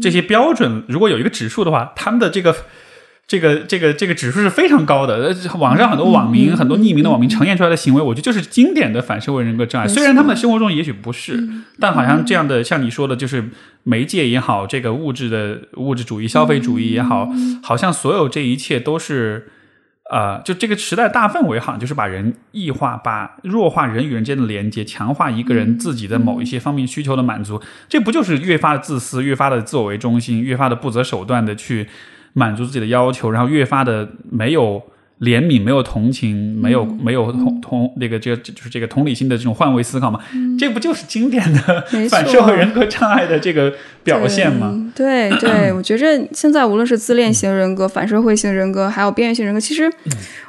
[0.01, 2.53] 这些标准，如果有一个指数的话，他们的这个。
[3.33, 9.89] 这个这个这个指数是非常高的，网上很多网民、很多匿名的网民呈现出来的行为，我觉得就是经典的反社会人格障碍。
[9.89, 11.43] 虽然他们生活中也许不是，
[11.80, 13.49] 但好像这样的，像你说的，就是
[13.85, 17.26] 媒介也好，这个物质的物质主义、消费主义也好，
[17.62, 19.49] 好像所有这一切都是，
[20.11, 27.62] 呃，就这个时代大氛围，好像就是把人异化，把弱化人与人之间的连接，强化一个人自己的某一些方面需求的满足。
[27.89, 31.89] 这不就是越发的自私，越发的自我为中心，越发的不择手段的去。
[32.33, 34.83] 满足自己的要求，然后越发的没有
[35.20, 40.18] 怜悯，没有同情，没有没有同同那个这个就是这个同理心的这种换位思考嘛？
[40.59, 43.72] 这不就是经典的 反社会人格障碍的这个
[44.03, 44.93] 表现吗？
[44.97, 49.89] 对对， 我觉着现在无论是自恋型人格、反社会型人格，还有边缘型人格，其实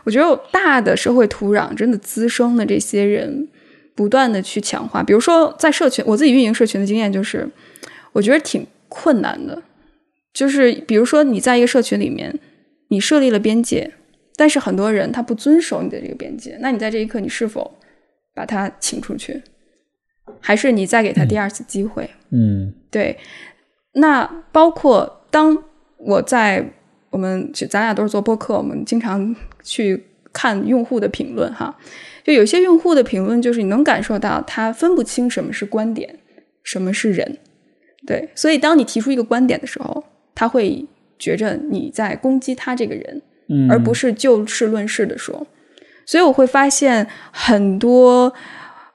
[0.03, 3.47] 我觉得大的社会土壤真的滋生的这些人，
[3.93, 5.03] 不断的去强化。
[5.03, 7.47] 比如说在社群，我自己运营社群的经验就是，
[8.11, 9.61] 我觉得挺困难的。
[10.33, 12.39] 就是比如说，你在一个社群里面，
[12.87, 13.93] 你设立了边界，
[14.35, 17.77] 但是很多人他不遵守你的这个边界，那你在这一刻，你是否
[18.33, 19.43] 把他请出去，
[20.39, 22.09] 还是你再给他第二次机会？
[22.31, 23.15] 嗯，对。
[23.93, 25.55] 那包括当
[25.97, 26.67] 我在
[27.11, 30.03] 我们咱俩都是做播客，我们经常去
[30.33, 31.77] 看用户的评论哈，
[32.23, 36.17] 就有些用户的评论，就是你能感受到他分不清什么是观点，
[36.63, 37.37] 什么是人。
[38.07, 40.03] 对，所以当你提出一个观点的时候。
[40.35, 40.85] 他会
[41.17, 43.21] 觉着你在攻击他这个人，
[43.69, 45.45] 而不是就事论事的说。
[46.05, 48.33] 所以我会发现很多，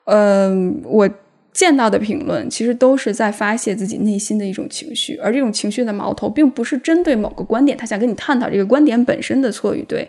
[0.05, 1.09] 嗯，我
[1.53, 10.09] 见到的评论其实都是在发泄自己内心的一种情绪，而这种情绪的矛头并不是针对某个观点，他想跟你探讨这个观点本身的错与对，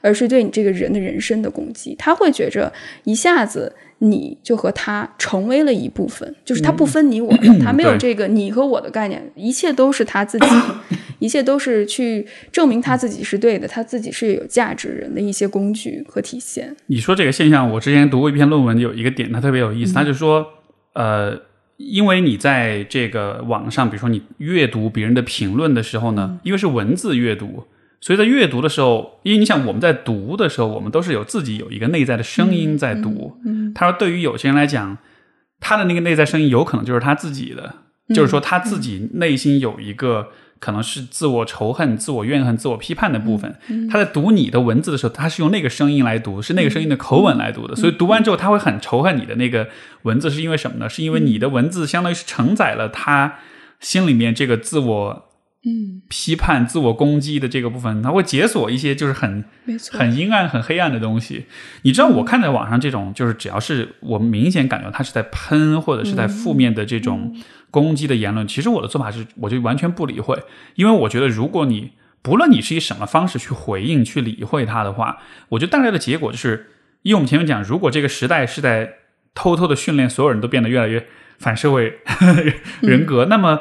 [0.00, 1.94] 而是对你这个人的人生的攻击。
[1.98, 2.72] 他会觉着
[3.04, 3.72] 一下子。
[4.02, 7.30] 你就和他成为了一部分，就是他不分你我，
[7.62, 10.46] 他没有这个你和我的概念，一切都是他自己，
[11.20, 16.74] 一切都是去证明他自己是对的，他自己是有价值人的一些工具和体现。
[16.86, 20.46] 你说这个现象，我之前读过一篇论文，有一个点，它特别有意思，他就说，
[20.94, 21.38] 呃，
[21.76, 27.64] 因为你在这个网上，比如说你阅读别人的评论的时候呢，因为是文字阅读。
[28.00, 33.38] 所以在阅读的时候，因为你想我们在读的时候，我们都是有自己有一个内在的声音在读。
[33.44, 34.96] 嗯，他说，对于有些人来讲，
[35.60, 37.74] 他的那个内在声音有可能就是他自己的，
[38.14, 40.28] 就是说他自己内心有一个
[40.58, 43.54] 可能是自我仇恨、自我怨恨、自我批判的部分。
[43.90, 47.76] 他在读你的文字的时候，他是用那个声音来读，是那个声音的口吻来读的。
[47.76, 49.68] 所以读完之后，他会很仇恨你的那个
[50.04, 50.88] 文字，是因为什么呢？
[50.88, 53.34] 是因为你的文字相当于是承载了他
[53.78, 55.26] 心里面这个自我。
[55.62, 59.44] 嗯，批判、自我攻击的这个部分，它会解锁一些就是很
[59.92, 61.44] 很阴暗、很黑暗的东西。
[61.82, 67.36] 你知道，我看在网上这种，就是只要是我明显感觉他是在喷或者是在负面的这种
[67.70, 70.42] 攻击的言论，其实我的做法是，我就完全不理会，
[70.76, 71.90] 因为我觉得，如果你
[72.22, 75.18] 不论你是以什么方式去回应、去理会他的话，
[75.50, 76.70] 我觉得带来的结果就是，
[77.02, 78.94] 因为我们前面讲，如果这个时代是在
[79.34, 81.06] 偷偷的训练所有人都变得越来越
[81.38, 81.98] 反社会
[82.80, 83.60] 人格，那么。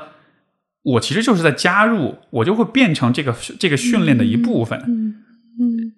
[0.94, 4.80] 我其实就是在加入，我就会变成这个这个训练的一部分。
[4.88, 5.16] 嗯
[5.60, 5.94] 嗯，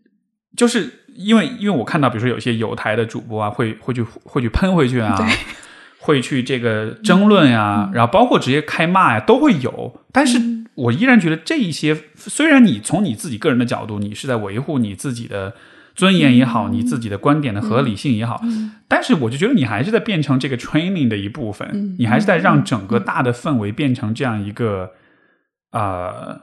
[0.55, 5.17] 就是因为因为我看到，比如说有些有台的主播啊，会会去会去喷回去啊，
[5.99, 10.01] 会去这个争论呀，然后包括直接开骂呀，都会有。
[10.11, 10.39] 但是
[10.75, 15.53] 我依然觉得这一些，虽然你从你自己个人的角度，你是在维护你自己的。
[15.93, 18.41] 尊严也好，你自己的观点的合理性也好，
[18.87, 24.91] 但是我就觉得你还是在变成这个 training 的一部分，你还是在让整个大的氛围变成这样一个，
[25.71, 26.41] 呃，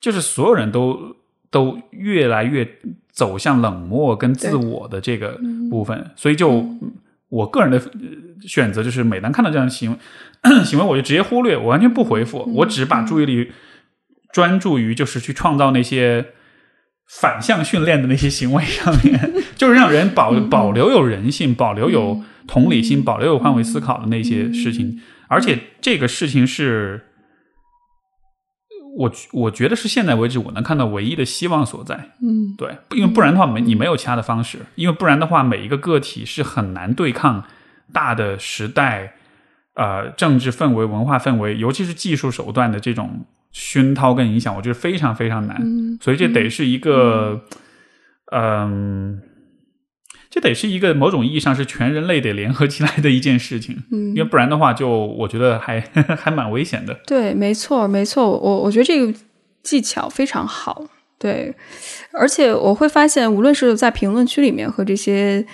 [0.00, 1.16] 就是所有人都
[1.50, 2.68] 都越来越
[3.10, 6.66] 走向冷漠跟自我的这个部分，所以就
[7.30, 7.82] 我个人的
[8.42, 9.98] 选择就是，每当看到这样的行为
[10.64, 13.50] 行为，我就直接忽略，我完全不回复，我只把注意力
[14.30, 16.26] 专注于就是去创造那些。
[17.08, 25.00] 反向训练的那些行为上面， 就是让人保保留有人性、保留有同理心、保留有换位思考的那些事情。
[25.28, 27.04] 而且这个事情是，
[28.96, 31.94] 我我觉得是现在为止我能看到唯一的希望所在。
[32.22, 37.44] 嗯，对，因为不然的话没你没有其他的方式，因为不然的话每一个个体是很难对抗
[37.92, 39.14] 大的时代、
[39.74, 43.24] 呃政治氛围、文化氛围，尤其是技术手段的这种。
[43.54, 45.56] 熏陶跟影响，我觉得非常非常难，
[46.02, 47.40] 所以这得是一个，
[48.32, 49.22] 嗯，
[50.28, 55.80] 这得是一个某种意义上是全人类得联合起来的一件事情，嗯，因为不然的话，就我觉得还
[56.18, 56.98] 还蛮危险的。
[57.06, 59.16] 对，没错，没错，我我觉得这个
[59.62, 60.84] 技巧非常好，
[61.16, 61.54] 对，
[62.12, 65.46] 而且我会发现，无论是在评论区里面和这些。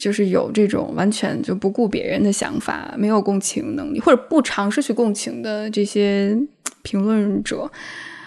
[0.00, 6.36] 就是有这种完全就不顾别人的想法，没有共情能力，或者不尝试去共情的这些
[6.82, 7.70] 评论者，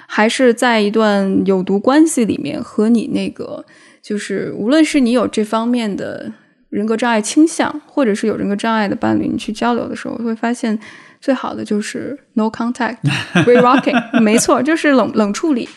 [0.07, 3.65] 还是在一段有毒关系里面和你那个，
[4.01, 6.31] 就是无论是你有这方面的
[6.69, 10.77] 人格障碍倾向，或者是有人格障碍的伴侣，你去交流的时候，会发现
[11.19, 15.67] 最好的就是 no contact，re rocking，没错，就是冷冷处理。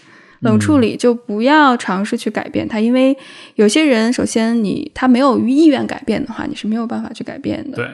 [0.40, 3.16] 冷处理就不要尝试去改变他，因为
[3.56, 7.76] 有些人，首先你他没有意愿改变的话，你是没有办法去改变的。
[7.76, 7.86] 对。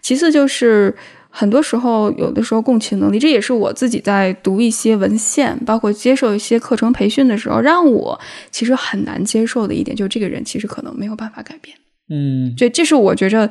[0.00, 0.94] 其次就是
[1.28, 8.18] 很多时候，有的时候共情能力，这也是我自己在读一些文献，包括接受一些课程培训的时候，让我
[8.50, 11.76] 其实很难接受的一点，就是这个人其实可能没有办法改变。
[12.10, 13.50] 嗯，这这是我觉着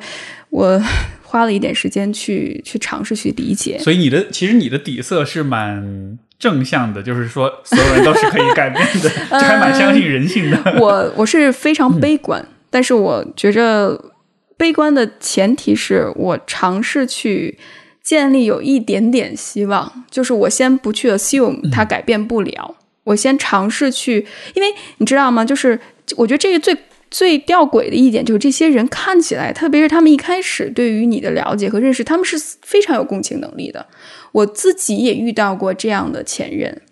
[0.50, 0.82] 我
[1.22, 3.78] 花了一点时间去去尝试去理解。
[3.78, 6.18] 所以你的其实你的底色是蛮。
[6.38, 10.76] 正向的，就是说所有人都是可以改变的， 这还蛮相信人性的。
[10.78, 14.12] 我我是非常悲观，但是我觉着
[14.56, 17.58] 悲观的前提是我尝试去
[18.02, 22.74] 建立有一点点希望，就是我先不去 assume 它改变不了，
[23.04, 24.68] 我先尝试去，因为
[24.98, 25.44] 你知道吗？
[25.44, 25.78] 就是
[26.16, 26.76] 我觉得这个最
[27.10, 33.86] 最吊诡的一点就是这些人看起来，特别是他们一开始对于你的了解和认识，他们是非常有共情能力的。
[34.32, 36.82] 我自己也遇到过这样的前任，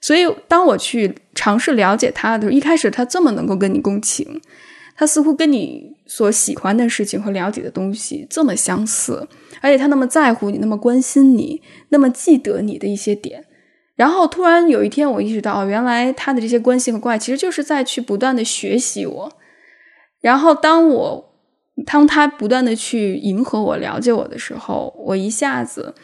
[0.00, 4.40] 所以当我去尝试了解他的时候，一开始他这么能够跟你共情，
[4.96, 9.28] 他似乎跟你所喜欢的事情和了解的东西这么相似，
[9.60, 13.44] 而且他那么在乎你，那么关心你，那么记得你的一些点。
[13.94, 19.32] 然后突然有一天，我意识到，原来他的这些关心和关爱，其实就是在去不断的学习我。
[20.22, 21.34] 然后当我
[21.84, 25.94] 当他不断的去迎合我、了解我的时候，我一下子。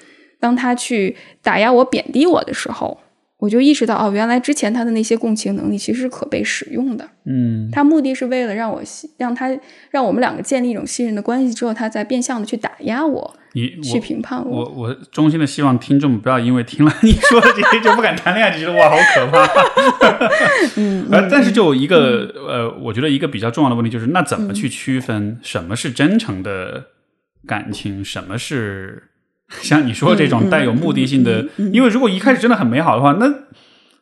[0.40, 2.98] 当他去打压我、贬低我的时候，
[3.38, 7.08] 我就意识到，哦，原来之前他的那些共情能力其实是可被使用的。
[7.24, 8.82] 嗯，他目的是为了让我
[9.16, 9.48] 让他
[9.90, 14.64] 让我们两个建立一种信任的关系之后，他再变相的去打压我，你去评判我。
[14.64, 19.46] 我我衷心的希望听众不要因为听了你说的这些就不敢谈恋爱，就觉得哇好可怕。
[20.76, 26.86] 嗯， 呃，但是就一个呃，我觉得一个比较重要的问题就是，那怎么去区分什么是真诚的
[27.46, 29.04] 感情，什么是？
[29.62, 33.32] 像你说这种带有目的性的，因为如果一开始真的很美好的话，那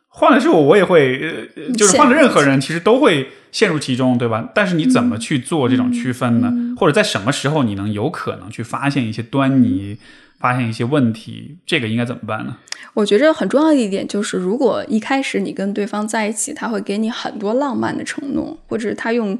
[0.09, 4.49] 换了是我，我也会，就是换了任何人，其实都会陷入其中，对吧？
[4.53, 6.51] 但是你怎么去做这种区分呢？
[6.77, 9.97] 或者在什么时候你能有可能去发现一些端倪，
[10.39, 12.57] 发现一些问题，这个应该怎么办呢？
[12.95, 19.37] 我觉着很重要的一点就是，如果一开始你跟对方在一起，他会给你很多浪漫的承诺，或者他用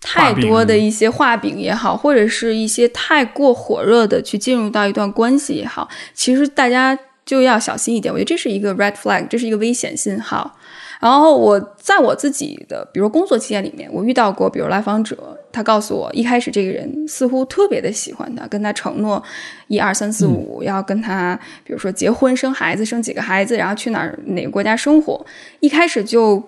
[0.00, 8.12] 太多的一些画饼也好，或者是一些太过火热的去进入到一段关系也好，其实大家就要小心一点。
[8.12, 10.56] 我觉得这是一个 red flag，这是一个危险信号。
[10.98, 19.22] 然后我在我自己的比如工作期间里面，我遇到过，比如来访者，他告诉我，一开始这个人似乎特别的喜欢他，跟他承诺
[19.68, 25.24] 一二三四五要跟他，比如说结婚生孩子，生几个孩子，然后去哪儿哪个国家生活，
[25.60, 26.42] 一开始就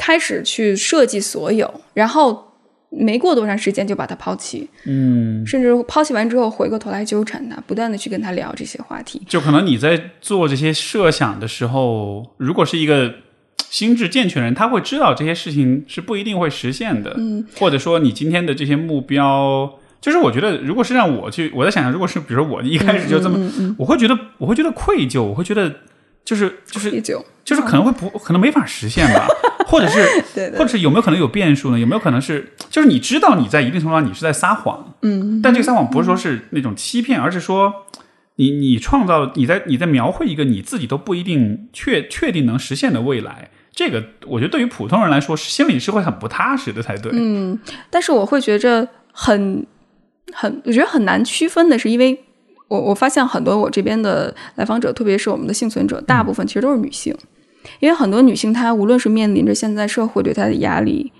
[0.00, 2.52] 开始去设计所有，然后
[2.88, 13.14] 没过多长时间就把他抛弃，嗯，甚至抛弃完之后回过头来纠缠他，不断的去跟他聊这些话题，就可能你在做这些设想的时候，如果是一个。
[13.68, 23.38] 心智健全人，他会知道这些事情是不一定会实现的，嗯，或者说你今天的这些目标，就是我觉得，如果是让我去，我在想象，如果是比如说我一开始就这么，
[23.78, 25.72] 我会觉得，我会觉得愧疚，我会觉得
[26.24, 29.28] 就是就是愧疚，就是可能会不可能没法实现吧，
[29.70, 29.98] 或者是，
[30.34, 31.78] 对，或者是有没有可能有变数呢？
[31.78, 37.72] 有没有可能是，就是你知道你在一定程度上你是在撒谎，嗯，但这个撒谎不是说是那种欺骗，而是说
[38.36, 43.50] 你你创造你在你在描绘一个你自己都不一定确确定能实现的未来。
[43.72, 47.12] 这个我觉得对于普通人来说，心里是会很不踏实的才对。
[47.14, 47.58] 嗯，
[47.88, 49.64] 但是我会觉着很
[50.32, 52.18] 很，我觉得很难区分的是，因为
[52.68, 57.16] 我我发现很多我这边的来访者，特别是我们的幸存者，大部分其实都是女性，
[57.80, 61.12] 因为很多女性她无论是面临着现在社会对她的压力。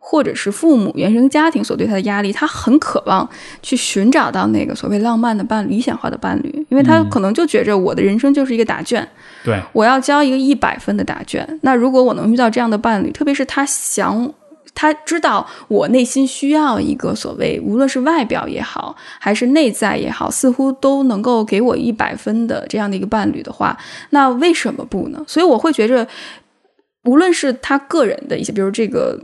[0.00, 3.28] 或者是父母原生家庭所对她的压力，她很渴望
[3.60, 9.06] 去寻找到那个所谓浪漫的伴、理想化的伴侣，因为她可能就觉着我的人生就是一个答卷，
[9.44, 11.46] 对，我要交一个一百分的答卷。
[11.60, 14.32] 那如果我能遇到这样的伴侣，特别是她想，
[14.80, 23.76] 他知道我内心需要一个所谓无论是外表也好，还是内在也好，似乎都能够给我一百分的这样的一个伴侣的话，
[24.10, 25.24] 那为什么不呢？
[25.26, 26.06] 所以我会觉着，
[27.02, 29.18] 无论是他个人的一些，比如这个。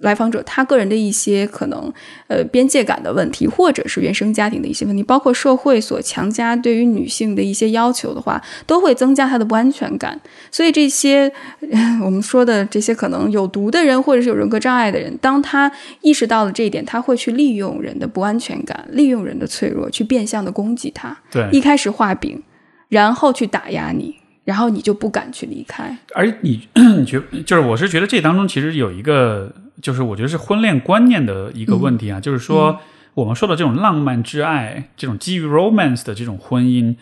[0.00, 1.92] 来访者他个人的一些可能
[2.28, 10.20] 呃边界感的问题，或者是原生家庭的一些问题，包括社会所强加对于女性的一些要求的话，都会增加他的不安全感。
[10.50, 11.32] 所以这些
[12.04, 15.70] 我们说的这些可能有毒的人，或者是有人格障碍的人，当他
[16.02, 21.16] 意识到了这一点，他会去利用人的不安全感，利用人的脆弱，去变相的攻击他。
[21.30, 22.42] 对，一开始画饼，
[22.88, 24.16] 然后去打压你。
[24.46, 32.78] 然后你就不敢去离开，而你 你觉就是我是觉得这当中其实有一个，就是我觉得是婚恋观念的一个问题啊，就是说
[33.14, 36.94] 我们说的这种浪漫之爱，这种基于 romance 的这种婚姻，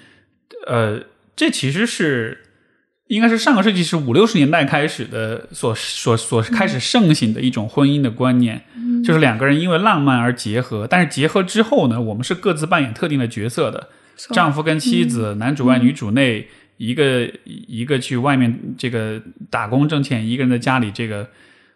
[0.66, 1.02] 呃，
[1.36, 2.38] 这其实是
[3.08, 8.62] 应该是上个世纪是五六十年代开始的所所所开始盛行的一种婚姻的观念，
[9.04, 13.88] 就是两个人因为浪漫而结合，但是结合之后呢，我们是各自扮演特定的角色的，
[14.32, 16.48] 丈夫跟妻子，男主外女主内。
[16.86, 19.20] 一个一个去外面这个
[19.50, 21.28] 打工挣钱，一个人在家里这个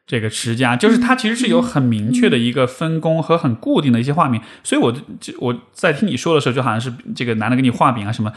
[0.07, 4.43] 这个持家，就是他其实是有很明确的一个分工和很固定的一些画面。
[4.63, 8.33] 所以，我就我在听你说的时候，就好像是这个男的给你画饼啊什么。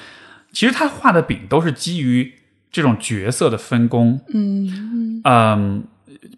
[0.51, 2.33] 其实他画的饼都是基于
[2.71, 4.19] 这种角色的分工。
[4.33, 5.83] 嗯嗯，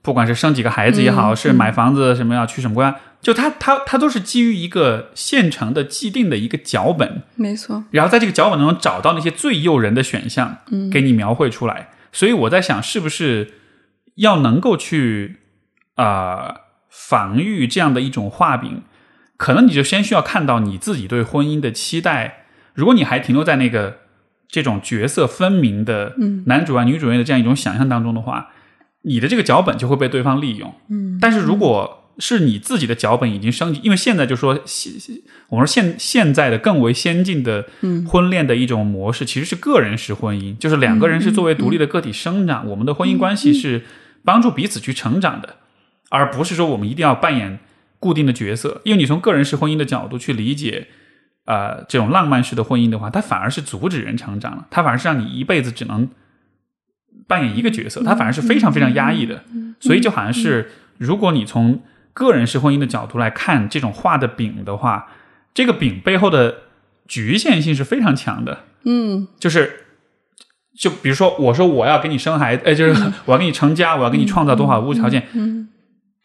[0.02, 2.96] 不管是生几个孩子也好，是买房子什么要去什么国家。
[3.24, 7.84] 就它它它都是基于一个现成的既定的一个脚本，没错。
[7.90, 11.90] 然后在这个脚本当中找到那些最诱人的选项，嗯，给你描绘出来。
[12.12, 13.54] 所以我在想，是不是
[14.16, 15.38] 要能够去
[15.96, 16.58] 啊
[16.90, 18.84] 防御这样的一种画饼？
[19.38, 22.46] 可能你就先需要看到你自己对婚姻的期待。
[22.74, 24.00] 如果你还停留在那个
[24.48, 26.16] 这种角色分明的
[26.46, 28.50] 男主啊女主人的这样一种想象当中的话，
[29.04, 30.74] 你的这个脚本就会被对方利用。
[30.90, 34.94] 嗯，但是如果是你自己的脚本已经升级，因为现在就说现
[35.50, 37.68] 我们说现现在的更为先进的
[38.08, 43.84] 婚恋的一种模式，其实是个人式婚姻，就是两个人是作为独立的个体生长，我们的婚姻关系是
[44.24, 45.56] 帮助彼此去成长的，
[46.10, 47.60] 而不是说我们一定要扮演
[48.00, 48.82] 固定的角色。
[48.84, 50.88] 因为你从个人式婚姻的角度去理解，
[51.46, 56.10] 呃，这种浪漫式的婚姻的话，它反而是阻止人成长了，它反而是让你一辈子只能
[57.28, 59.44] 扮演一个角色，它反而是非常非常压抑的。
[59.80, 61.82] 所以就好像是如果你从
[62.14, 65.08] 个人式婚姻的角度来看这种画的饼的话，
[65.54, 66.56] 这个饼背后的
[67.08, 68.60] 局限性是非常强的。
[68.86, 69.86] 嗯，就是，
[70.78, 75.28] 就比如说，我说我要给你生孩子，哎，就是我要给你成家，我要给你创造多好的物质条件。
[75.34, 75.63] 嗯，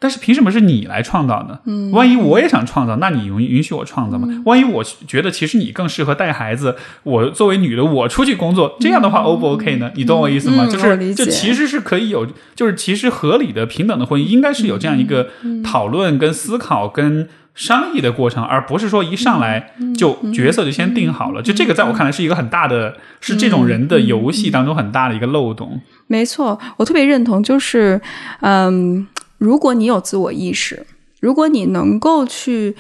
[0.01, 1.59] 但是凭什么是你来创造呢？
[1.65, 4.29] 嗯，万一我也想创造，那你允允许我创造吗？
[4.45, 9.91] 万一我觉得其实你更适合带孩子，我作为女的我出去工作，这样的话 O 不 OK 呢？
[9.97, 10.67] 你懂我意思吗？
[10.67, 21.43] 嗯就是就其实是可以有，就是其实合理的平等的婚姻应该是有这样一个嗯讨论、跟思考、跟商议的过程，而不是说一上来嗯就角色就先定好了。
[21.43, 25.81] 就这个在我看来是一个很大的，是这种人的游戏当中很大的一个漏洞。
[26.07, 28.01] 没错，我特别认同，就是，
[28.41, 29.07] 嗯，
[29.39, 30.85] 如果你有自我意识，
[31.21, 32.77] 如果你能够去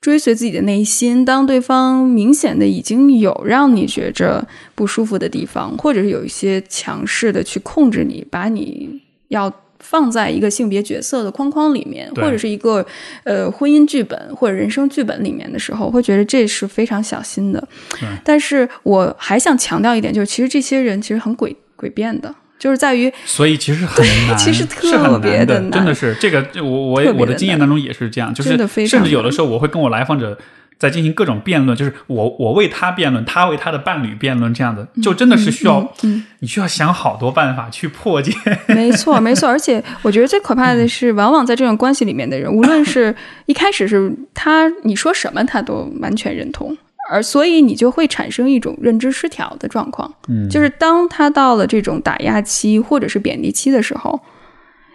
[0.00, 9.52] 追随自己的内心，当对方明显的已经有让你觉着不舒服的地方，或者是有一些强势的去控制你，把你要。
[9.78, 12.84] 放在一个性别角色的框框里面，或者是一个
[13.24, 17.68] 呃婚姻剧本或者人生剧本里面的时候，会觉得这是非常小心的。
[18.00, 30.38] 对但是我还想强调一点，就是其实这些人其实很诡诡辩的，就是在于所以其实很难，其实特别难的，真的是这个，我我我的经验当中也是这样，就是甚至有的时候我会跟我来访者
[30.78, 38.32] 在进行各种辩论，就是我我为他辩论，他为他的伴侣辩论，这样的就真的是需要、嗯你需要想好多办法去破解。
[38.68, 39.48] 没错，没错。
[39.48, 43.12] 而且我觉得最可怕的是，往往在这种关系里面的人，无论是
[43.46, 46.76] 一开始是他你说什么，他都完全认同，
[47.10, 50.12] 而所以你就会产生一种认知失调的状况。
[50.28, 54.20] 嗯就是当他到了这种打压期或者是贬低期的时候，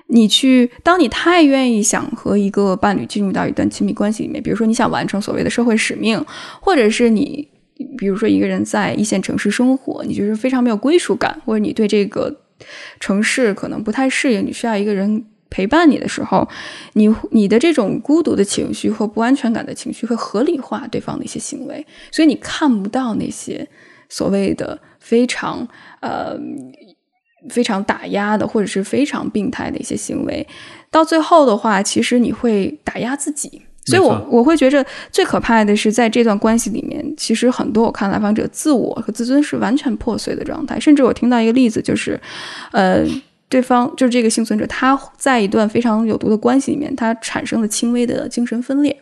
[0.07, 6.22] 你去，当你太愿意想和一个伴侣进入到一段亲密关系里面，比如说你想完成所谓的社会使命，
[6.59, 7.47] 或者是你，
[7.97, 12.41] 比如说一个人在一线城市生活，你就是非常没有归属感，或者你对这个
[12.99, 16.47] 城市可能不太适应，你需要一个人陪伴你的时候，
[16.93, 23.68] 你你的这种孤独的情绪和不安全感的情绪会合理化对方的一些行为，所以你看不到那些
[24.10, 25.68] 所谓的非常
[25.99, 26.36] 呃
[27.49, 30.47] 非常打压的或者是非常病态的一些行为，
[30.89, 33.62] 到最后的话，其实你会打压自己。
[33.84, 40.80] 所以我我会觉着最可怕的是，在这段关系里面，其实很多我看来访者自我和自尊是完全破碎的状态。
[40.80, 42.22] 甚至我听到一个例子，就是，
[42.72, 43.04] 呃，
[43.52, 48.97] 对方就是这个幸存者，他在一段非常有毒的关系里面，他产生了轻微的精神分裂。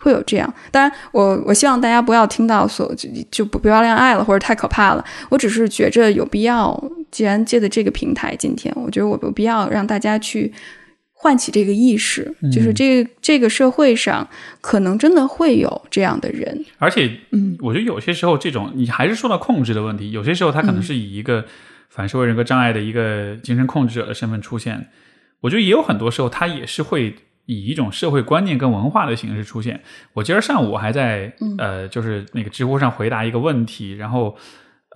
[0.00, 5.02] 会有这样，当然我，我希望大家不要听到所就就不不要恋爱了，或者太可怕了。
[5.30, 6.78] 我只是觉着有必要，
[7.10, 10.52] 既然借的这个平台，今天我觉得我有必要让大家去
[11.14, 14.28] 唤起这个意识，就是这这个社会上
[14.60, 21.46] 可能真的会有这样的人，而且，嗯，我觉得有些时候这种你还是说到控制的问题，有些时候他可能是以一个
[21.94, 24.88] 反社会人格障碍的一个精神控制者的身份出现。
[25.42, 27.14] 我觉得也有很多时候他也是会
[27.46, 29.80] 以一种社会观念跟文化的形式出现。
[30.14, 34.36] 我今儿上午还在呃，就是那个知乎上回答一个问题，然后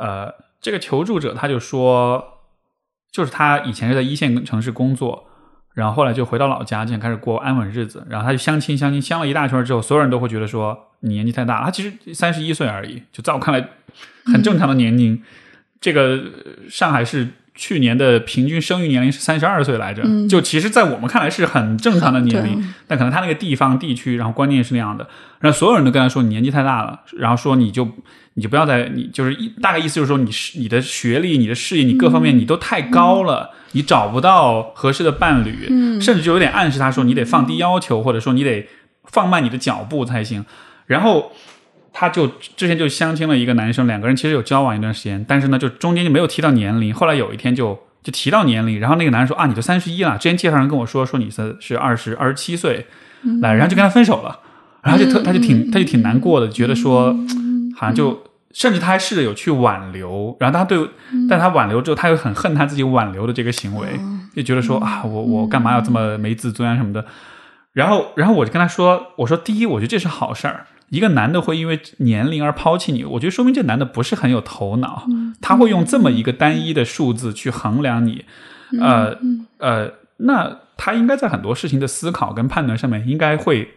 [0.00, 0.28] 呃，
[0.60, 2.24] 这个求助者他就说，
[3.12, 5.26] 就是他以前是在一线城市工作。
[5.74, 8.04] 然后后来就回到老家，就想开始过安稳日子。
[8.10, 11.66] 然后他就相亲相亲相了一大圈之后，所有人都会觉得说你年纪太大了。
[11.66, 13.68] 他其实三十一岁而已，就在我看来
[14.24, 15.22] 很正常的年龄。
[15.80, 22.64] 这个呃上海市去年的平均生育年龄是三十二岁来着，就其实，在我们看来是很正常的年龄对。
[22.86, 25.08] 但可能他那个地方地区，然后观念是那样的，
[25.40, 27.88] 然后所有人都跟他说你年纪太大了，然后说你就
[28.34, 35.66] 你就不要再你就是一大概意思就是说你是你的学历、你的事业、你各方面你都太高了，你找不到合适的伴侣，
[36.00, 38.68] 甚至就有点暗示他说你得放低要求，或者说你得
[39.04, 40.44] 放慢你的脚步才行。
[40.86, 41.32] 然后
[42.00, 46.94] 他就之前就相亲了一个男生，两个人其实有交往一段时间，但是呢，就中间就没有提到年龄。
[46.94, 50.16] 后来有一天就就提到年龄，然后那个男人说啊，你都三十一了。
[50.16, 52.86] 之前介绍人跟我说说你是是二十二十七岁，
[53.42, 54.38] 来，然后就跟他分手了。
[54.80, 57.12] 然后就特他就挺他就挺难过的，觉得说
[57.74, 58.22] 好像就
[58.52, 60.78] 甚至他还试着有去挽留，然后他对，
[61.28, 63.88] 但他挽留之后，他又很恨他自己挽留的这个行为，
[64.36, 67.04] 就觉得说啊，我我干嘛要这么没自尊啊什么的。
[67.78, 70.66] 然后，然后我就跟他说：“我说，第一，我觉得这是好事儿。
[70.88, 75.06] 一个男的会因为年龄而抛弃你，我觉得说明这男的不是很有头脑，
[75.40, 78.24] 他会用这么一个单一的数字去衡量你。
[78.80, 79.16] 呃
[79.58, 83.68] 呃，那他应该在很多事情的思考跟判断上面应该会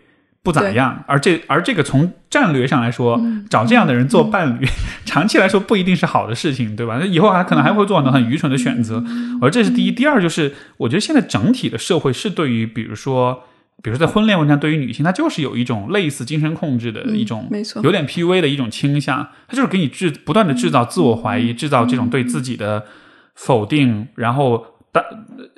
[0.41, 1.03] 不咋样。
[1.05, 3.21] 而这而这个从战略上来说，
[3.51, 4.67] 找这样的人做伴侣，
[5.05, 6.97] 长期来说不一定是好的事情，对吧？
[6.99, 9.03] 那以后还可能还会做很多很愚蠢的选择。
[9.39, 13.43] 而这是第一，第二就是我觉得现在整体的社会是对于比如说。”
[13.83, 22.85] 比如说在婚恋问题上，对于女性，她就是有一种类似精神控制的一种，没错有点 PUA 的一种倾向，她就是给你制不断的制造自我怀疑，制造这种对自己的
[23.33, 25.03] 否定，然后大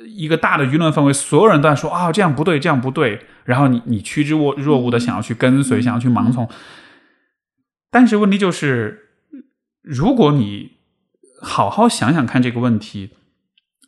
[0.07, 6.47] 一个大的舆论氛围，所有人都在说啊这样不对，这样不对，然后你你趋之若若鹜的想要去跟随，想要去盲从，
[7.91, 9.09] 但是问题就是，
[9.81, 10.77] 如果你
[11.41, 13.09] 好好想想看这个问题，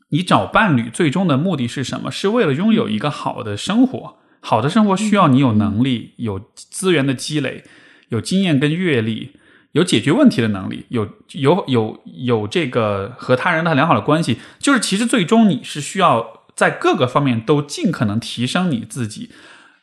[0.09, 2.11] 你找伴侣最终的目的是什么？
[2.11, 4.17] 是为了拥有一个好的生活。
[4.47, 7.63] 好的生活需要你有能力、有资源的积累、
[8.09, 9.31] 有经验跟阅历、
[9.71, 14.37] 有解决问题的能力、有有有有这个和他人的良好的关系。
[14.59, 19.31] 就是其实最终你是需要在各个方面都尽可能提升你自己。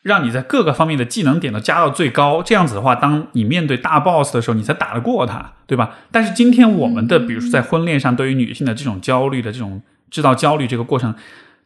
[0.02, 5.94] 让你在各个方面的技能点都加到最高，这样子的话，当你面对大 boss 的时候，你才打得过他，对吧？
[6.10, 9.80] 但是今天我们的，比如说在婚恋上，对于女性的这种焦虑的这种
[10.10, 11.14] 制造焦虑这个过程，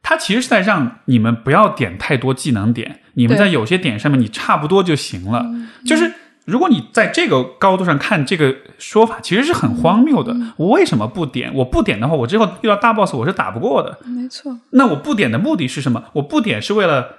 [0.08, 5.44] 它其实是在让你们不要点太多技能点，你们在有些点上面你差不多就行了。
[5.84, 6.12] 就是
[6.44, 10.36] 如果你在这个高度上看这个说法，其实是很荒谬的。
[10.58, 11.52] 我为什么不点？
[11.54, 13.98] 我不点的话，我之后遇到大 boss 我是打不过的。
[14.04, 14.56] 没错。
[14.70, 16.04] 那我不点的目的是什么？
[16.12, 17.16] 我不点是为了。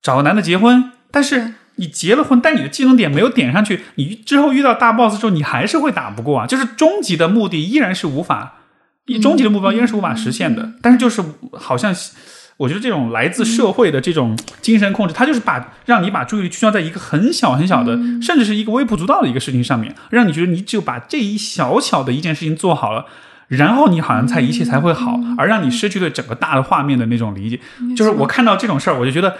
[0.00, 6.46] 找个男的结婚，但是你结了婚，但你的技能点没有点上去，你之后遇到大 boss 之后，你还是会打不过啊。
[6.46, 8.57] 就是终极的目的依然是无法，
[9.20, 10.72] 终极的目标依然是无法实现的。
[10.82, 11.22] 但是就是
[11.52, 11.94] 好像，
[12.56, 23.06] 我觉得这种来自社会的这种精神控制，它就是把让你把注意力聚焦在一个很小很小的，甚至是一个微不足道的一个事情上面，让你觉得你只有把这一小小的一件事情做好了，
[23.48, 27.60] 然后你好像才一切才会好，而让你失去对整个大的画面的那种理解。
[27.96, 29.36] 就是我看到这种事儿，我就觉得。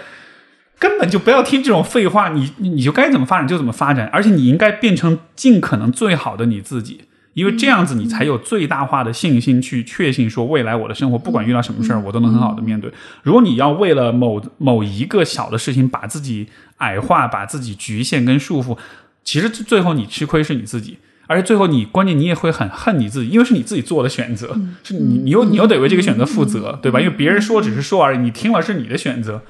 [0.81, 7.01] 根本就不要听这种废话，你你就该怎么发展就怎么发展，而且你应该变成尽可能最好的你自己，
[7.39, 12.91] 因为这样子你才有最大化的信心去确信说未来我的生活不管遇到什么事儿我都能很好的面对。
[13.23, 16.47] 如果你要为了某某一个小的事情把自己
[16.77, 18.77] 矮化、把自己局限跟束缚，
[19.23, 20.97] 其实最后你吃亏是你自己，
[21.27, 26.99] 而且最后你关键你也会很恨你自己，因为是你自己做的选择，是你你又你又得为这个选择负责，对吧？
[26.99, 29.41] 因为别人说只是说而已，你听了是你的选择。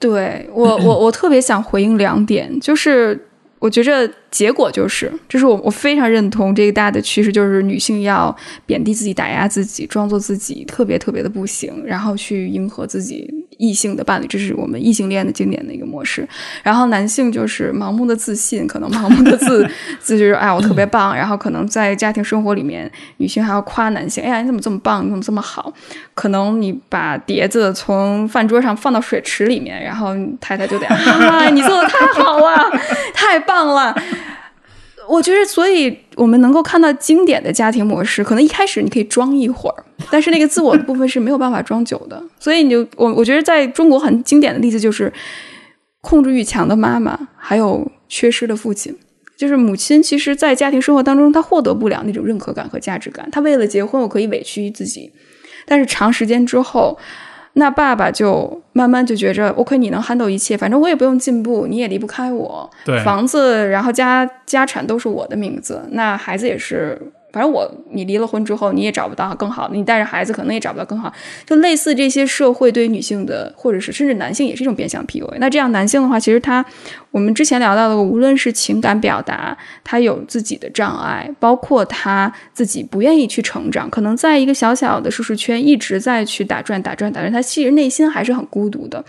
[0.00, 3.28] 对我，我我特别想回应两点，就是
[3.64, 8.36] 我觉着结果就是，就是我我非常认同这个大的趋势，就是女性要
[8.66, 13.32] 贬低自己、打压自己，装作自己特别特别的不行，然后去迎合自己。
[13.56, 16.28] 异性的伴侣，这是我们异性恋的经典的一个模式。
[16.64, 19.64] 然后男性就是盲目的自信，可能盲目的自
[20.02, 21.14] 自就是哎我特别棒。
[21.14, 25.72] 然后可能在家庭生活里面，女性还要夸男性，哎呀你怎么这么棒，你怎么这么好？
[26.14, 30.08] 可能你把碟子从饭桌上放到水池里面，然后
[30.40, 32.56] 太太就得啊你做的太好了，
[33.14, 33.94] 太棒忘了。
[35.06, 42.20] 我觉得，所以我们能够看到经典的家庭模式，可能一开始你可以装一会儿，但是那个自我的部分是没有办法装久的。
[42.40, 45.12] 所以你就我我觉得，在中国很经典的例子就是
[46.00, 48.96] 控制欲强的妈妈，还有缺失的父亲。
[49.36, 53.28] 就是母亲，其实，在家庭生活当中，她获得不了那种认可感和价值感。
[53.30, 55.12] 她为了结婚，我可以委屈自己，
[55.66, 56.98] 但是长时间之后。
[57.54, 62.70] 那爸爸就慢慢就觉着，OK，你能 handle 一切，反正我也不用进步，你也离不开我。
[62.84, 67.00] 对，房子，然后家家产都是我的名字，那孩子也是。
[67.34, 71.12] 反正我，你离了婚之后，你也找不到更好的，你带着孩子可能也找不到更好。
[71.44, 75.38] 就类似这些社会对于女性的，或者是甚至男性也是一种变相 PUA。
[75.38, 76.64] 那这样男性的话，其实他，
[77.10, 89.04] 我们之前聊到的，无论是情感表达，他有自己的障碍，包括他自己不愿意去成长，可能在一个小小的舒适圈一直在去打转打转打转，他其实内心还是很孤独的。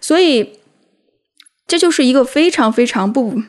[0.00, 0.52] 所以，
[1.66, 3.42] 这就是一个非常非常不。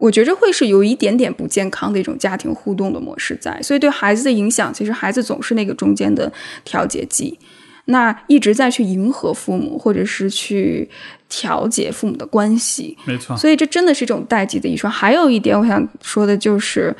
[0.00, 6.32] 我觉着会是有一点点不健康的一种家庭互动的模式在，所以对孩子的影响，其实孩子总是那个中间的
[6.64, 7.38] 调节剂，
[7.84, 10.88] 那一直在去迎合父母，或者是去
[11.28, 12.96] 调节父母的关系。
[13.04, 14.90] 没错，所以这真的是一种代际的遗传。
[14.90, 16.96] 还有一点我想说的就是，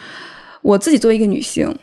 [0.60, 1.74] 我自己作为一个女性，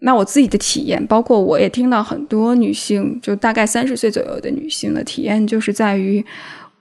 [0.00, 6.22] 那我自己的体验，包括我也听到很多女性，就大概三十岁左右的女性的体验，就是在于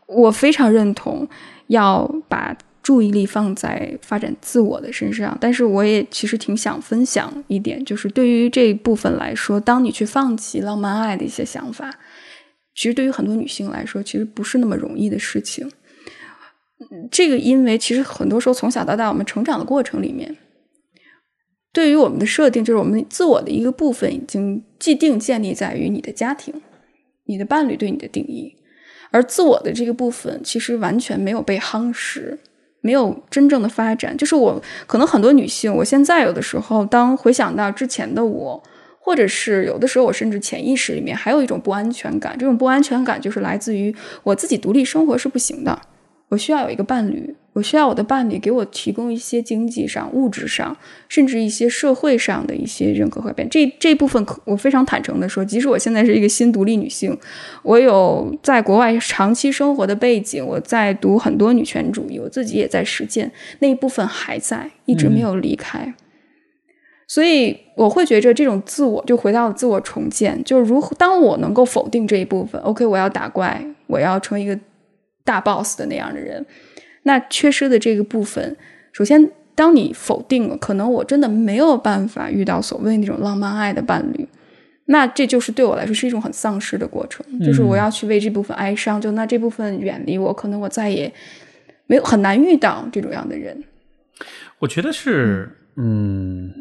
[0.05, 1.25] 我非常认同
[1.67, 2.53] 要把。
[2.85, 11.89] 注意力放在发展自我的身上，但是我也其实挺想分享一点，就是对于这一部分来说，当你去放弃浪漫爱的一些想法，
[12.75, 15.67] 其实对于很多女性来说，其实不是那么容易的事情。
[17.09, 20.37] 这个因为其实很多时候从小到大，我们成长的过程里面，
[21.73, 26.53] 对于我们的设定，就是我们自我的一个部分已经既定建立在于你的家庭、
[27.25, 28.55] 你的伴侣对你的定义，
[29.09, 32.37] 而自我的这个部分其实完全没有被夯实。
[32.85, 38.61] 没有真正的发展，就是我可能很多女性，我现在有的时候当回想到之前的我，
[38.99, 45.81] 或者是有的时候我甚至潜意识里面还有一种不安全感，这种不安全感就是来自于我自己独立生活是不行的。
[46.29, 50.75] 我需要有一个伴侣，我需要我的伴侣给我提供一些经济上、物质上，
[51.07, 53.49] 甚至一些社会上的一些认可和变。
[53.49, 57.17] 这这部分，我非常坦诚的说，即使我现在是一个新独立女性，
[57.63, 65.95] 我有在国外长期生活的背景，我在读很多女权主义，我自己也在实践那一部分还在，一直没有离开。
[67.07, 74.59] 所以我会觉着这种自我就回到了自我重建，就是如何当我能够否定这一部分，OK，我要打怪，我要成为一个
[75.23, 76.45] 大 boss 的那样的人，
[77.07, 78.55] 那缺失的这个部分，
[78.91, 84.27] 首先当你否定了，可能我真的没有办法遇到所谓那种浪漫爱的伴侣，
[84.85, 91.11] 那这就是对我来说是一种很丧失的过程，就是我要去为这部分哀伤，就那这部分远离我，可能我再也
[91.87, 93.63] 没有很难遇到这种样的人。
[94.59, 96.51] 我觉得是，嗯，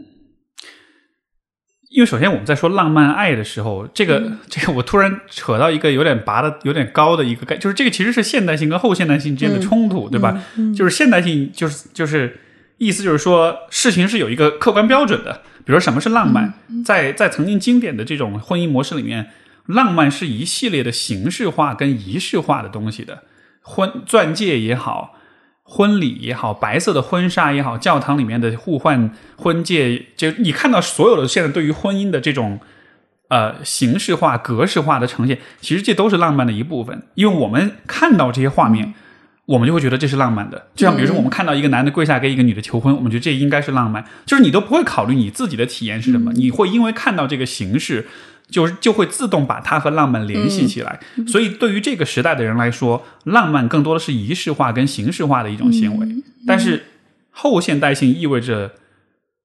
[1.94, 10.42] 因为首先我们在说浪漫爱的时候，这个、 这个我突然扯到一个有点拔的有点高的一个概，就是这个其实是现代性跟后现代性之间的冲突，对吧？
[10.76, 12.40] 就是现代性就是就是
[12.78, 16.52] 意思就是说事情是有一个客观标准的，比如说什么是浪漫，
[16.84, 19.30] 在在曾经经典的这种婚姻模式里面，
[19.66, 23.22] 浪漫是一系列的形式化跟仪式化的东西的，
[23.62, 25.14] 婚钻戒也好。
[25.66, 32.60] 婚礼也好，白色的婚纱也好，教堂里面的互换婚戒，就你看到所有的现在对于婚姻的这种
[33.28, 37.02] 呃形式化、格式化的呈现，其实这都是浪漫的一部分。
[37.14, 38.92] 因为我们看到这些画面，
[39.46, 40.68] 我们就会觉得这是浪漫的。
[40.74, 44.04] 就像比如说，我们看到一个男的跪下给一个女的求婚，我们觉得这应该是浪漫。
[44.26, 48.06] 就是你都不会考虑你自己的体验是什么，你会因为看到这个形式。
[48.54, 56.06] 就是就会自动把它和浪漫联系起来，所以对于这个时代的人来说，浪漫更多的是仪式化跟形式化的一种行为。
[56.46, 56.84] 但是
[57.32, 58.70] 后现代性意味着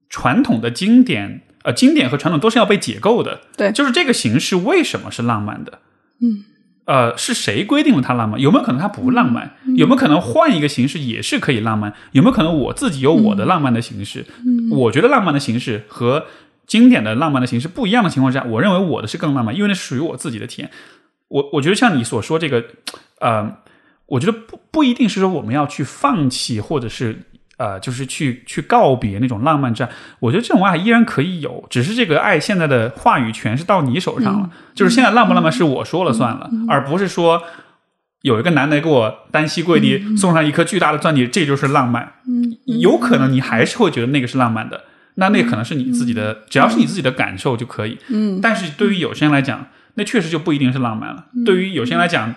[0.09, 3.41] 传统的经典，呃，经典和传统都是要被解构的。
[3.57, 5.79] 对，就是这个形式为什么是浪漫的？
[6.21, 6.45] 嗯，
[6.85, 8.39] 呃，是谁规定了它浪漫？
[8.39, 9.55] 有没有可能它不浪漫？
[9.75, 11.91] 有没有可能换一个形式也是可以浪漫？
[12.11, 14.23] 有没有可能我自己有我的浪漫的形式？
[14.45, 16.27] 嗯，我觉得浪漫的形式和。
[16.69, 20.69] 经典的浪漫的形式不一样的情况下，我认为我的是更浪漫，因为那是属于我自己的体验。
[21.27, 22.63] 我我觉得像你所说这个，
[23.19, 23.57] 呃，
[24.05, 27.23] 我觉得不不一定是说我们要去放弃，或者是
[27.57, 29.89] 呃，就是去去告别那种浪漫爱。
[30.19, 34.49] 我觉得这种爱依然可以有，只是这个爱现在的话语权是到你手上了。
[34.73, 37.41] 就是现在浪不浪漫是我说了算了，而不是说
[38.21, 42.13] 有一个男的给我单膝跪地送上一颗巨大的钻戒，这就是浪漫。
[42.27, 44.83] 嗯，有可能你还是会觉得那个是浪漫的。
[45.15, 47.97] 那那可能是你自己的，只要是你自己的感受就可以。
[48.09, 51.25] 嗯，但是对于有些人来讲，那确实就不一定是浪漫了。
[51.45, 52.35] 对于有些人来讲，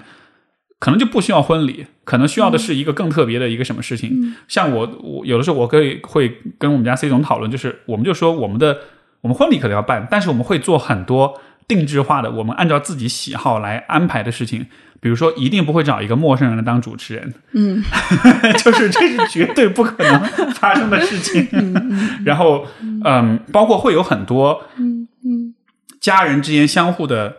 [0.81, 4.35] 可能就不需要婚礼，可能需要的是一个更特别的一个什么事情。
[4.49, 8.79] 像我，我有的时候我可以会跟我们家 C 总讨论，就是我们就说我们的
[9.21, 14.67] 我们婚礼可能要办，但是我们会做很多定制化的，我们按照自己喜好来安排的事情。
[15.03, 17.83] 比如说，一定不会找一个陌生人来当主持人，嗯，
[18.63, 20.21] 就是这是绝对不可能
[20.55, 21.49] 发生的事情。
[22.25, 22.65] 然后，
[23.05, 25.55] 嗯，包括会有很多，嗯嗯，
[26.01, 27.35] 家人之间相互的，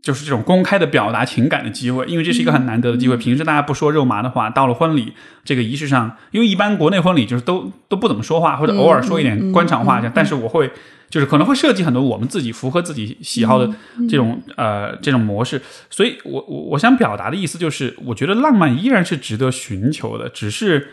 [0.00, 3.16] 就是这种公开的表达情感的机会，因为这是一个很难得的机会。
[3.16, 5.14] 平时大家不说肉麻的话，到了婚礼
[5.44, 10.70] 这个仪式上，因为一般国内婚礼就是都都不怎么说话，或者偶尔说一点官场话，但是我会。
[11.10, 13.74] 就是可能会设计很多我们自己符合自己喜好的
[14.08, 20.90] 这种呃这种模式，所以我我我想表达的意思就是，我觉得浪漫依然是值得寻求的，只是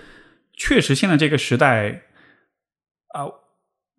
[0.54, 2.04] 确实现在这个时代
[3.14, 3.28] 啊，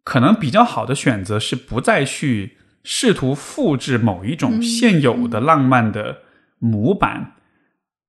[0.05, 6.22] 可能比较好的选择是不再去试图复制某一种现有的浪漫的
[6.59, 7.34] 模板，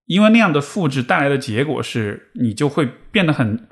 [0.05, 3.67] 因为那样的复制带来的结果是你就会变得很。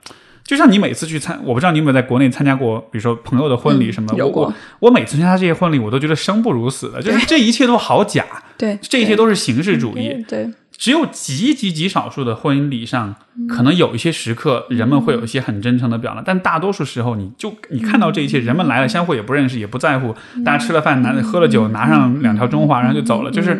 [0.45, 4.13] 就像你每次去参，我不知道你有没有在国内参加过，比如说朋友的婚礼什么。
[4.15, 4.53] 有过。
[4.79, 8.23] 我每次参加这些婚礼，我都觉得生不如死的，就是这一切都好假。
[8.55, 10.23] 对，这一切都是形式主义。
[10.27, 10.47] 对。
[10.77, 13.15] 只有极极极少数的婚礼上，
[13.47, 20.13] 可能有一些时刻，人们会有一些很真诚的表达，但大多数时候，你就你看到这一切，人们来了，相互也不认识，也不在乎，
[20.43, 23.59] 大家吃了饭，拿喝了酒，拿上两条中华，然后就走了，就是。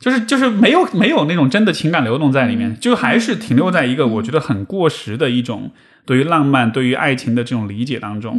[0.00, 5.72] 就是就是没有没有那种真的情感流动在里面，就还是停留在一个我觉得很过时的一种
[6.08, 8.34] 对于浪漫、对于爱情的这种理解当中。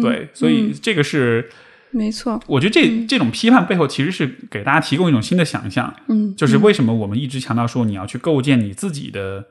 [0.00, 1.50] 对，所以这个是
[1.90, 2.40] 没错。
[2.46, 5.92] 我觉得这这种批判背后其实是给大家提供一种新的想象。
[6.06, 9.46] 嗯，就是为什么我们一直强调说你要去构建你自己的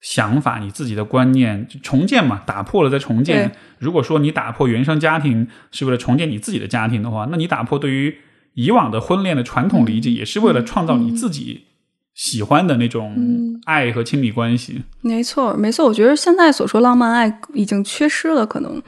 [0.00, 3.52] 想法、你自己的观念，重建嘛，打破了再重建。
[3.78, 8.16] 如果说你打破原生家庭是为了重建你自己的家庭的话，那你打破对于
[8.54, 11.64] 以往的婚恋的传统理解，也是为了创造你自己
[12.16, 13.14] 喜欢的那种
[13.66, 14.82] 爱和亲密关系。
[15.02, 15.86] 没错，没错。
[15.86, 18.82] 我觉得现在所说浪漫爱已经缺失了，可能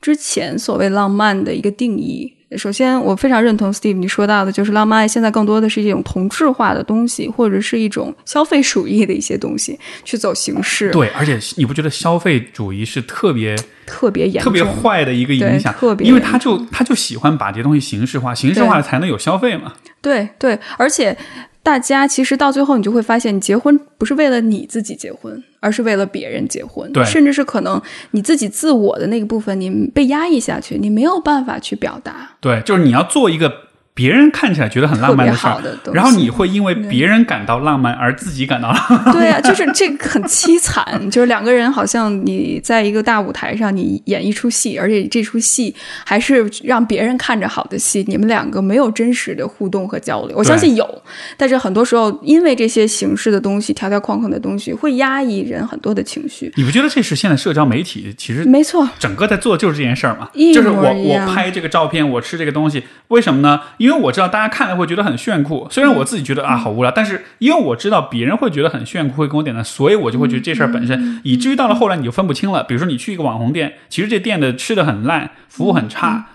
[0.00, 2.33] 之前所谓浪漫的一个定义。
[2.56, 10.90] 首先，我非常认同 Steve 你说到的，就是浪漫爱现在更多的是一种同质化的东西，或者是一种消费主义的一些东西，去走形式。
[10.90, 13.56] 对，而且你不觉得消费主义是特别
[13.86, 15.74] 特别严特别坏的一个影响？
[15.74, 19.72] 特别，因为他就他就喜欢把这些东西形式化，形式化才能有消费嘛。
[20.00, 21.16] 对对，而且
[21.62, 25.42] 大家其实到最后，你就会发现，你结婚不是为了你自己结婚。
[25.64, 26.92] 而是为了别人结婚。
[26.92, 27.80] 对甚至是可能
[28.10, 32.30] 你自己自我的那个部分，你被压抑下去，你没有办法去表达。
[32.40, 33.50] 对，就是你要做一个
[33.96, 35.62] 别人看起来觉得很浪漫的事儿
[35.92, 39.14] 然后你会因为别人感到浪漫而自己感到浪漫。
[39.14, 45.72] 对啊，就是这个很凄惨，就是两个人好像你在一个大舞台上，你演一出戏，而且这出戏
[46.04, 50.36] 还是让别人看着好的戏，你们两个没有真实的互动和交流。
[50.36, 51.02] 我相信有，
[51.36, 56.52] 但是很多时候因为这些形式的东西、条条框框的东西，会压抑人很多的情绪。
[56.56, 60.28] 你不觉得这是现在社交媒体其实没错，整个在做的就是这件事儿吗？
[60.52, 63.60] 就是我我拍这个照片，我吃这个东西，为什么呢？
[63.84, 72.64] 因为我知道大家看了会觉得很炫酷，虽然我自己觉得啊好无聊，但是因为我知道别人会觉得很炫酷，会跟我点赞，所以我就会觉得这事儿本身，以至于到了后来你就分不清了。
[72.64, 76.28] 比如说你去一个网红店，其实这店的吃的很烂，服务很差，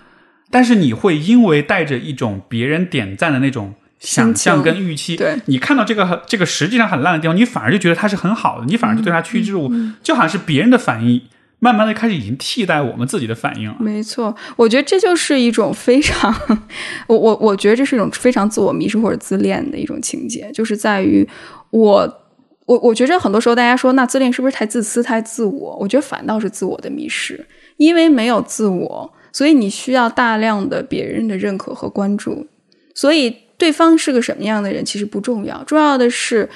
[0.48, 3.74] 但是你会因为带着一种别人点赞的那种。
[3.98, 5.36] 想象跟预期，对。
[5.44, 11.20] 你看到这个这个实际上很烂的地方，你反而就觉得它是很好的，你反而就对它趋之若鹜，就好像是别人的反应，
[11.60, 13.76] 慢慢的开始已经替代我们自己的反应了。
[13.78, 16.34] 没错，我觉得这就是一种非常，
[17.06, 21.28] 我我我觉得这是一种非常自我迷失或者自恋的一种情节，就是在于
[21.70, 22.22] 我
[22.64, 25.76] 我我觉着很多时候大家说那自恋是不是太自私太自我？
[25.78, 27.46] 我觉得反倒是自我的迷失，
[27.76, 32.46] 因为没有自我，所以你需要大量的别人的认可和关注，
[32.94, 36.48] 所以对方是个什么样的人其实不重要，重要的是。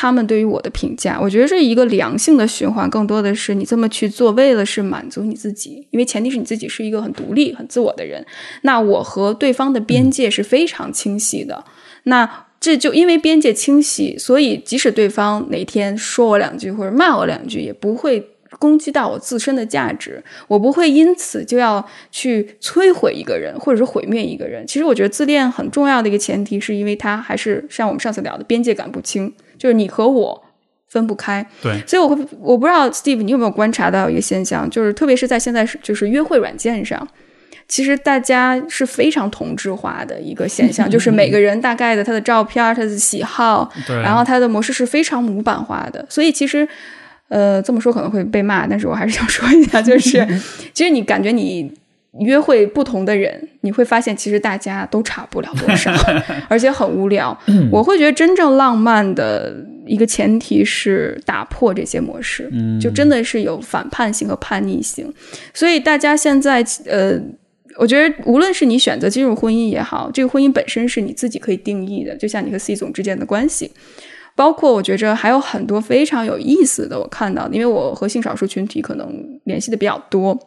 [0.00, 8.24] 他们对于我的评价，我觉得是一个良性的循环，更多的是你这么去做，为了是满足你自己，因为前提是你自己是一个很独立、很自我的人。
[8.62, 11.64] 那我和对方的边界是非常清晰的。
[12.04, 18.24] 那这就因为边界清晰，所以即使对方哪天说我两句或者骂我两句，也不会
[18.58, 24.66] 攻击到我自身的价值，我不会因此就要去摧毁一个人，或者是毁灭一个人。
[24.66, 29.32] 其实我觉得自恋很重要的一个前提，是因为他还是像我们上次聊的边界感不清。
[29.56, 30.44] 就是你和我
[30.88, 37.06] 分不开，对，所以我会我不知道 Steve 你有没有观察到一个现象，就是特别是在现在是就是约会软件上，
[37.66, 46.68] 其实大家是非常同质化的一个现象，就是每个人大概的他的照片、他的喜好，对然后他的模式是非常模板化的，所以其实。
[47.28, 50.26] 呃，这么说可能会被骂，但是我还是想说一下，就是
[50.72, 51.70] 其实你感觉你
[52.20, 55.92] 约会不同的人，你会发现其实大家都差不了多少，
[56.48, 57.38] 而且很无聊。
[57.70, 59.54] 我会觉得真正浪漫的
[59.86, 62.50] 一个前提是打破这些模式，
[62.80, 65.12] 就真的是有反叛性和叛逆性。
[65.52, 67.20] 所以大家现在呃，
[67.76, 73.70] 我觉得无论是你选择进入婚姻也好，这个婚姻本身是你自己可以定义的，就像你和 C 总之间的关系。
[74.38, 80.38] 包括我觉着还有很多非常有意思的，我看到的，因为我和性少数群体可能联系的比较多，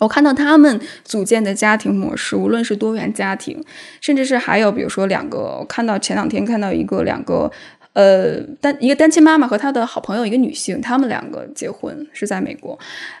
[0.00, 3.62] 我看到他们组建的家庭模式，无论是多元家庭，
[4.00, 7.48] 甚至是还有比如说两个，我看到前两天看到一个两个，
[7.92, 12.76] 呃单一个单亲妈妈和她的好朋友一个女性，他们两个结婚是在美国，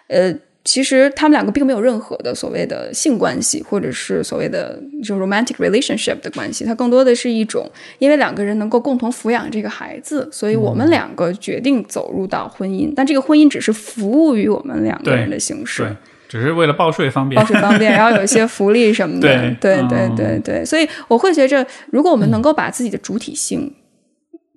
[0.08, 0.34] 呃。
[0.64, 7.68] 其实他们两个并没有任何的所谓的性关系，或者是所谓的就 romantic relationship 的关系，它更多的是一种，
[7.98, 15.96] 因为两个人能够共同抚养这个孩子，所以我们两个决定走入到婚姻，但这个婚姻只是服务于我们两个人的形式，对，
[16.28, 23.74] 只是为了报税方便，报税方便，然后有一些福利什么的，对对对对，所以我会觉着，如果我们能够把自己的主体性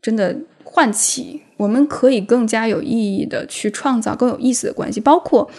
[0.03, 5.49] 真的唤起，我们可以更加有意义的去创造更有意思的关系，包括。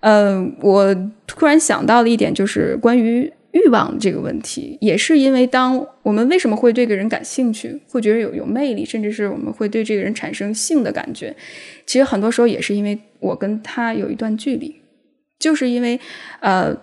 [0.00, 0.94] 呃，我
[1.26, 11.34] 突然想到的一点就是关于欲望这个问题，也是因为当我们为什么会对这个人感兴趣，会觉得有有魅力，甚至是我们会对这个人产生性的感觉，
[11.86, 14.76] 其实很多时候也是因为我跟他有一段距离，
[15.38, 15.98] 就是因为
[16.40, 16.76] 呃，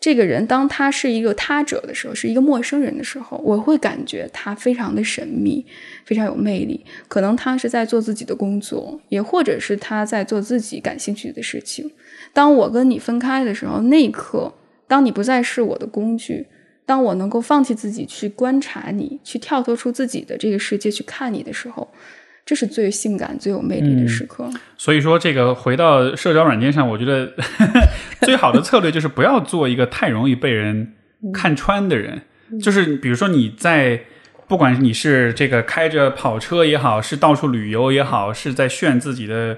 [0.00, 5.66] 这个人当他是一个他者的时候，是一个陌生人的时候，我会感觉他非常的神秘，
[6.04, 6.84] 非常有魅力。
[7.08, 11.90] 可能他是在做自己的工作，也或者是他在做自己感兴趣的事情。
[12.36, 14.52] 当我跟你分开的时候，那一刻，
[14.86, 16.46] 当你不再是我的工具，
[16.84, 21.90] 当我能够放弃自己去观察你，去跳脱出自己的这个世界去看你的时候，
[22.44, 24.50] 这是最性感、最有魅力的时刻。
[24.76, 27.32] 所以说，这个回到社交软件上，我觉得
[28.20, 30.92] 最好的策略就是不要做一个太容易被人
[31.32, 32.20] 看穿的人。
[32.62, 33.98] 就是比如说你在，
[34.46, 39.56] 不管你是这个开着跑车也好，是到处旅游也好，是在炫自己的，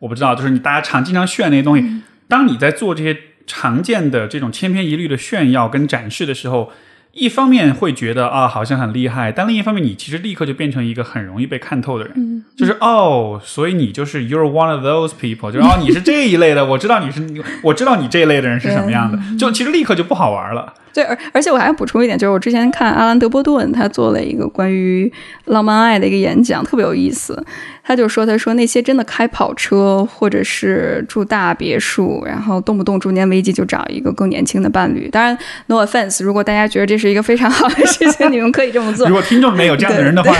[0.00, 2.02] 我不知道，就是你大家常经常炫那些东西。
[2.28, 6.70] 当你在做这些常见的这种千篇一律的炫耀跟展示的时候，
[7.12, 17.26] 一方面会觉得啊好像很厉害，但另一方面你其实立刻就变成一个很容易被看透的人，就是哦，所以你就是 you're one of those people，就是哦你是这一类的，我知道你是，
[17.62, 20.74] 我知道你这一类的人是什么样的，就其实立刻就不好玩了。
[20.92, 25.10] 对，而而且我还要补充一点，就是我之前看阿兰·德波顿他做了一个关于
[25.46, 27.42] 浪漫爱的一个演讲，特别有意思。
[27.88, 35.08] 他就说：“他说那些真的开跑车或者是住大别墅，然后动不动中年危机就找一个更年轻的伴侣。
[35.08, 35.36] 当然
[35.68, 39.08] ，no offense，如果大家觉得这是一个非常好的事情， 你们可以这么做。
[39.08, 40.34] 如果听众里面有这样的人的话，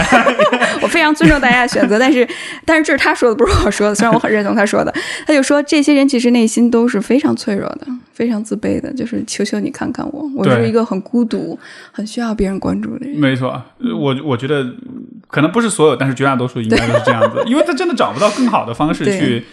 [0.82, 1.98] 我非常尊重大家的选择。
[1.98, 2.26] 但是，
[2.64, 3.94] 但是这是他说的，不是我说的。
[3.94, 4.94] 虽然我很认同他说的，
[5.26, 8.92] 他就说这些人其实内心都是非常脆弱的，非常自卑的。
[8.94, 11.58] 就是求求你看看我，我是一个很孤独、
[11.92, 13.18] 很需要别人关注的人。
[13.18, 13.62] 没错，
[13.98, 14.66] 我我觉得
[15.28, 17.42] 可能不是所有，但是绝大多数应该都是这样子。
[17.46, 19.44] 因为他真的找不到更好的方式去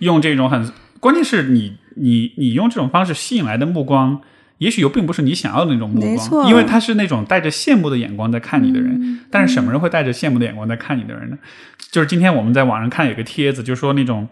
[0.00, 4.20] 用这种很，关键是你你你用这种方式吸引来的目光，
[4.60, 9.20] 也许又并不是你想要的那种目光，因为他是那种带着羡慕的眼光在看你的人。
[9.30, 11.38] 但是什么人会带着羡慕的眼光在看你的人呢？
[11.90, 14.28] 就是今天我们在网上看有个帖子，就说那种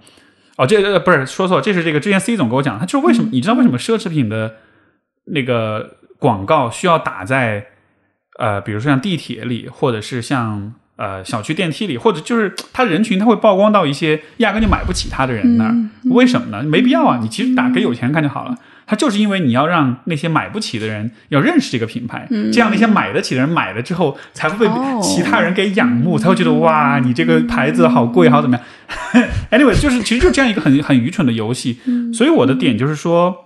[0.56, 4.56] 哦，这个不是说错，这是这个之前 C 总给我讲，他就是为什么你知道为什么奢侈品的
[5.24, 7.66] 那个广告需要打在
[8.38, 10.74] 呃，比如说像地铁里，或者是像。
[10.98, 15.74] 呃，小区电梯里，或者就是他人群，他会曝光到一些压根就买不起他的人那儿，
[16.10, 16.60] 为什么呢？
[16.64, 17.20] 没必要啊！
[17.22, 18.56] 你其实打给有钱人看就好了。
[18.88, 29.24] 他就是因为你要让那些买不起的人要认识这个品牌，这样那些买得起的人买了之后，才会被其他人给仰慕，才会觉得哇，你这个牌子好贵，好怎么样？
[29.52, 31.78] Anyway，就是其实就这样一个很很愚蠢的游戏。
[32.12, 33.44] 所以我的点就是说。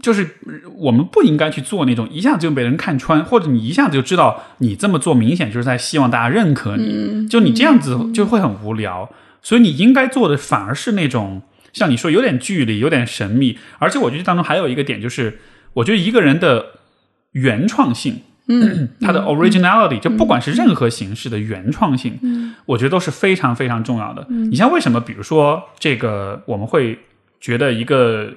[0.00, 0.36] 就是
[0.76, 9.10] 我们不应该去做那种一下子就被人看穿，或者你一下子就知道你这么做明显就是在希望大家认可你，就你这样子就会很无聊。
[9.42, 11.42] 所以你应该做的反而是那种
[11.78, 15.38] 像你说有点距离、有点神秘，而且我觉得当中还有一个点就是，
[15.72, 16.66] 我觉得一个人的
[17.32, 24.26] 原创性，嗯， 他的 originality，就不管是任何形式的原创性，嗯，我觉得都是非常非常重要的。
[24.28, 26.98] 你像为什么，比如说这个我们会。
[27.40, 28.32] 觉得一个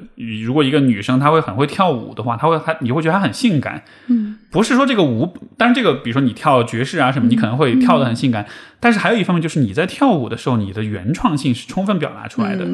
[0.46, 8.46] 如果一个女生她会很会跳舞的话，她会她你会觉得她很性感，嗯，不是说这个舞，但是这个比如说你跳爵士啊什么，你可能会跳的很性感，
[8.80, 12.68] 但是还有一方面就是你在跳舞的时候，你的原创性是充分表达出来的，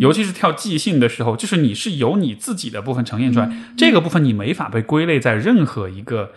[0.00, 6.32] 尤其是跳即兴的时候，就是你是由你自己的部分呈现出来，这个部分你没法被归类在任何一个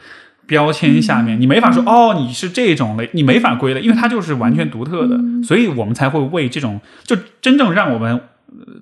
[0.45, 8.21] 标签下面，你没法说哦你是这种类，你没法归类，因为它就是完全独特的，所以我们才会为这种就真正让我们。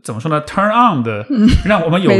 [0.03, 1.25] 怎么说呢？Turn on 的，
[1.65, 2.11] 让我们有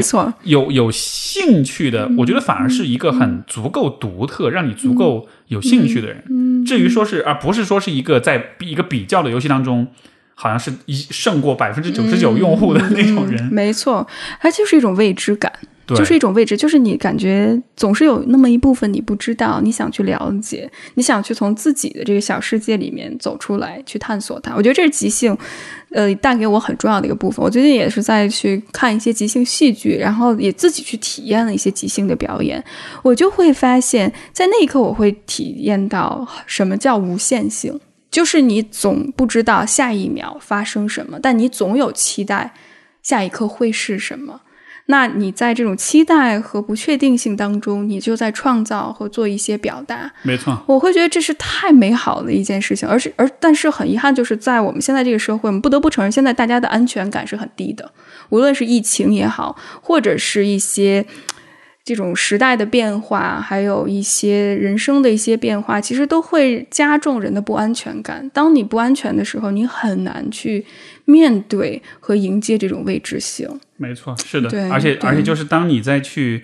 [0.44, 6.66] 有有兴趣的，我觉得反而是一个很足够独特，让你足够有兴趣的人。
[6.66, 9.88] 至于说是，而不是说是一个在一个比较的游戏当中，
[10.34, 13.44] 好像是一胜过百分之九十九用户的那种人。
[13.54, 14.08] 没错，
[14.42, 15.52] 它就是一种未知感。
[15.88, 24.56] 就是一种位置，就是你感觉总是有那么一部分你不知道，你想去了解，你想去从自己的这个小世界里面走出来，去探索它。
[24.56, 25.38] 我觉得这是即兴，
[25.92, 27.44] 呃，带给我很重要的一个部分。
[27.46, 32.64] 我最近也是在去看一些即兴戏剧，然后也自己去体验了一些即兴的表演，
[33.04, 37.80] 我就会发现，在那一刻我会体验到什么叫无限性，
[38.10, 42.54] 就是你总不知道下一秒发生什么，但你总有期待
[43.04, 44.42] 下一刻会是什么。
[44.88, 50.14] 那你在这种期待和不确定性当中，你就在创造和做一些表达。
[50.22, 57.92] 没错，我会觉得这是太美好的一件事情，而是而但是很遗憾，就是在我们现在这个社会，我们不得不承认，现在大家的安全感是很低的。
[58.30, 61.04] 无论是疫情也好，或者是一些
[61.84, 68.30] 这种时代的变化，还有一些人生的一些变化，其实都会加重人的不安全感。
[68.32, 70.64] 当你不安全的时候，你很难去。
[71.06, 76.44] 面对和迎接这种未知性，没错，是的，而且而且就是当你再去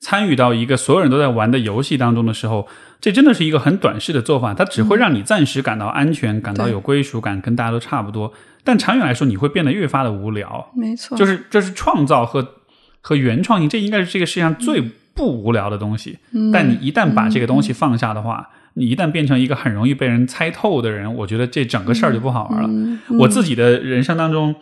[0.00, 2.68] 参与到一个所有人都在玩的游戏当中的时候，
[3.00, 8.32] 这真的是一个很短视的做法，它只会让你暂时感到安全，感到有归属感，跟大家都差不多。
[8.62, 10.70] 但长远来说，你会变得越发的无聊。
[10.74, 12.56] 没错，就是这是创造和
[13.00, 14.82] 和原创性，这应该是这个世界上最
[15.14, 16.18] 不无聊的东西。
[16.52, 18.50] 但你一旦把这个东西放下的话。
[18.74, 22.70] 你一旦变成一个很容易被人猜透的人，我觉得这整个事儿就不好玩了。
[23.18, 24.54] 我自己的人生当中，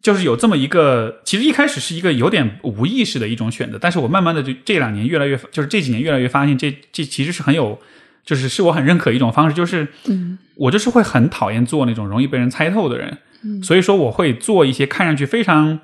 [0.00, 7.78] 就是有这么一个，其实一开始是一个有点无意识的一种选择，但是我慢慢的就这两年越来越，就是这几年越来越发现，这这其实是很有，
[8.24, 9.88] 就是是我很认可一种方式，就是
[10.56, 13.18] 我就是会很讨厌做那种容易被人猜透的人，
[13.62, 15.80] 所以说我会做一些看上去非常。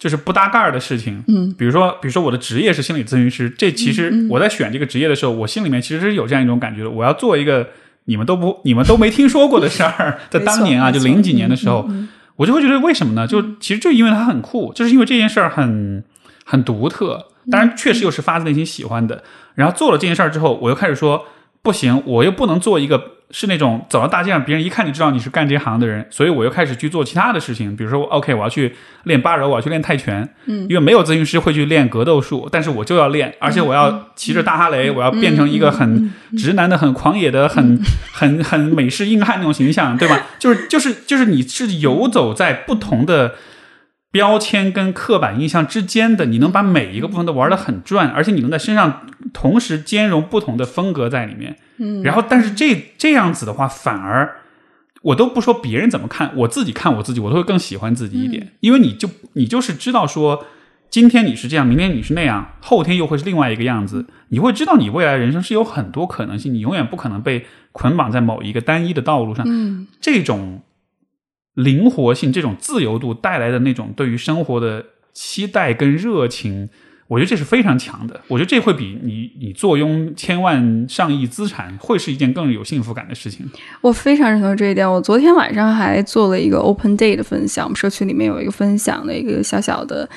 [0.00, 7.68] 就是不搭盖儿的事情，嗯，比如说，比如说我的职业是心理咨询师，这其实我在选这个职业的时候，我心里面其实是有这样一种感觉的，我要做一个
[8.06, 10.18] 你们都不、你们都没听说过的事儿。
[10.30, 11.86] 在当年啊，就零几年的时候，
[12.36, 13.26] 我就会觉得为什么呢？
[13.26, 16.02] 就其实就因为它很酷，就是因为这件事儿很
[16.46, 19.22] 很独特，当然确实又是发自内心喜欢的。
[19.54, 21.26] 然后做了这件事儿之后，我又开始说
[21.62, 28.74] 不行，我又不能做一个是那种走到大街上，别人一看就知道你是干这行的人，所以我又开始去做其他的事情，比如说，OK，我要去
[29.04, 37.78] 练八柔，我要去练泰拳，嗯，因为没有咨询师会去练格斗术，但是我就要练，而且我要骑着大哈雷，我要变成一个很直男的、很狂野的、很
[38.12, 40.28] 很很美式硬汉那种形象，对吧？
[40.38, 43.34] 就是就是就是你是游走在不同的。
[44.12, 51.56] 标签跟刻板印象之间的，你能把每一个部分都玩得很转，而且你能在身上同时兼容不同的风格在里面。
[51.76, 54.38] 嗯，然后，但是这这样子的话，反而
[55.02, 60.44] 我都不说别人怎么看，我自己看我自己，我都会更喜欢自己一点，因为你就你就是知道说，
[60.90, 69.46] 今天你是这样，明天你是那样，后天又会是另外一个样子，你会知道你未来人生是有很多可能性，你永远不可能被捆绑在某一个单一的道路上。
[69.48, 70.62] 嗯，这种。
[71.54, 76.68] 灵活性这种自由度带来的那种对于生活的期待跟热情，
[77.08, 78.20] 我觉得这是非常强的。
[78.28, 83.50] 我觉得这会比你你坐拥千万上亿资产，会是一件更有幸福感的事情。
[83.80, 84.90] 我非常认同这一点。
[84.90, 90.08] 我昨天晚上还做了一个 Open Day 的分享，我们社区里面有一个分享的一个小小的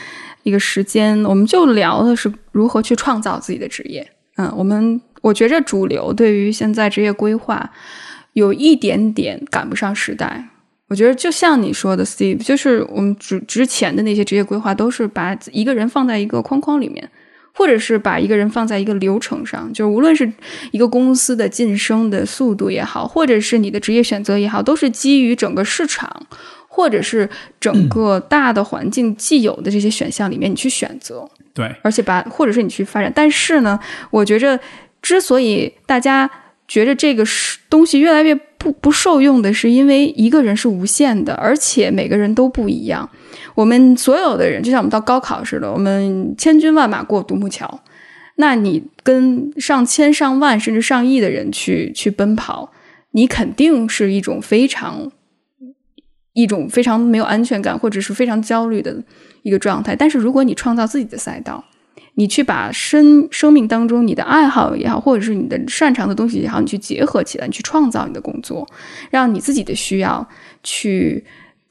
[0.43, 4.07] 一个时间，我们就聊的是如何去创造自己的职业。
[4.35, 7.72] 嗯，我们我觉着主流对于现在职业规划
[8.34, 10.49] 有一点点赶不上时代。
[10.94, 17.10] 我觉得就像你说的，Steve，就是我们之之前的那些职业规划，都是把一个人放在一个框框里面，
[17.52, 19.74] 或者是把一个人放在一个流程上。
[19.74, 20.32] 就是无论是
[20.70, 26.28] 一个公司的晋升的速度也好，或者是你的职业选择也好，都是基于整个市场
[26.68, 27.28] 或者是
[27.60, 31.28] 整个大的环境既有的这些选项里面你去选择。
[31.56, 33.11] 对，而且把或者是你去发展。
[33.15, 33.80] 但是呢，
[34.11, 34.60] 我觉着
[35.02, 36.30] 之所以大家
[36.68, 38.40] 觉着这个是东西越来越。
[38.64, 43.10] 不不受用的是，因为一个人是无限的，而且每个人都不一样。
[43.56, 47.81] 我们所有的人，就像我们到高考似的，我们千军万马过独木桥。
[48.38, 52.72] 那你跟上千上万甚至上亿的人去去奔跑，
[53.11, 55.11] 你肯定是一种非常
[56.31, 59.03] 一种非常没有安全感，或者是非常焦虑的
[59.41, 59.94] 一个状态。
[59.94, 61.64] 但是如果你创造自己的赛道，
[62.15, 68.68] 你去把生生命当中你的爱好也好，或者是你的擅长的东西也好，你去结合起来，你去创造你的工作，
[69.10, 70.27] 让你自己的需要
[70.61, 71.26] 去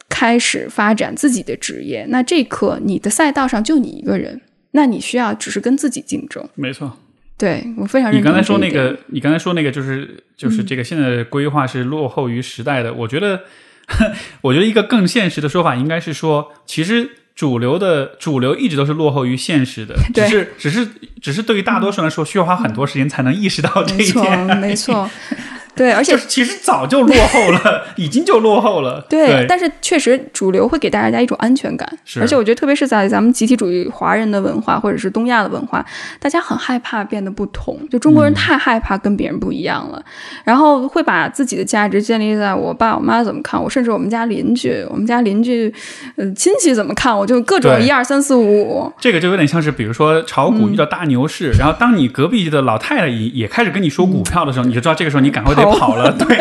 [0.08, 2.04] 开始发展自己的职业。
[2.08, 4.40] 那这一刻，你的赛道上就你一个人，
[4.72, 6.44] 那你需要只是跟自己竞争。
[6.56, 6.90] 没错，
[7.38, 8.20] 对我非常认。
[8.20, 12.92] 你刚才说那个，你刚才说那个，就是就是这个现在的规划是落后于时代的。
[12.92, 13.42] 我觉得，
[14.42, 17.08] 我觉得一个更现实的说法应该是说，其实。
[17.34, 20.88] 主流的主流一直都是落后于现实的，只是只是
[21.20, 24.56] 只是对于大多数人来说，需要花很多时间才能意识到这一点。
[24.58, 25.08] 没错。
[25.74, 29.04] 对， 而且其实早就落后了，已经就落后了。
[29.08, 31.88] 对，但是确实主流会给大家一种安全感，
[32.20, 35.84] 而且我觉得特别是在咱们集体主义华人的文化或者是东亚的文化，
[36.20, 40.02] 大家很害怕变得不同，就中国人太害怕跟别人不一样了，
[40.44, 45.72] 然后会把自己的价值建立在我爸我妈怎么看我，甚至我们家邻居，我们家邻居，
[46.16, 48.92] 呃亲戚怎么看我，就各种一二三四五。
[49.00, 55.78] 这个就有点像是，比如说炒股遇到大牛市，然后当你隔壁的老太太也也开始跟你说股票的时候，你就知道这个时候你赶快得。
[55.78, 56.36] 跑了，对，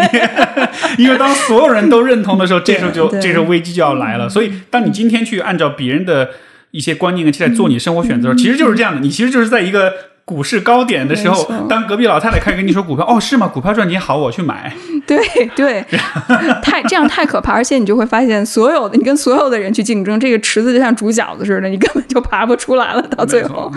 [0.98, 4.30] 因为当所有人都认同的时候，这时候就这时候危机就要来了。
[4.30, 6.30] 所以，当你今天去按照别人的
[6.72, 9.02] 一些观念跟期待做你生活选择，其实就是这样的。
[9.02, 9.92] 你其实就是在一个
[10.24, 13.48] 股市高点的时候，当隔壁老太太开始跟你说股票，哦，是吗？
[13.48, 14.72] 股票赚钱好，我去买。
[15.08, 15.20] 对
[15.56, 15.84] 对，
[16.62, 23.02] 太这样太可怕，而且你就会发现，所有的你跟所有的人去竞争，这个池子就像煮饺子似的，你根本就爬不出来了。
[23.18, 23.72] 到最后，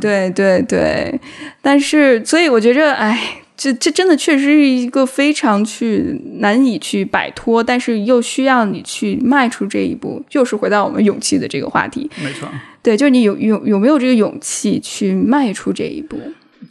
[0.00, 1.18] 对对对，
[1.62, 3.18] 但是，所以我觉着，哎。
[3.60, 12.10] 这这真的确实是一个非常去难以去摆脱，但是又需要你去迈出这一步，就是回到我们勇气的这个话题。
[12.22, 12.48] 没错，
[12.82, 16.18] 对，就是你有有有没有这个勇气去迈出这一步？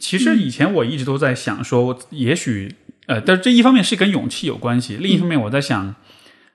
[0.00, 2.74] 其实以前我一直都在想说，也许
[3.06, 5.94] 呃，但是这一方面是跟勇气有关系，另一方面我在想，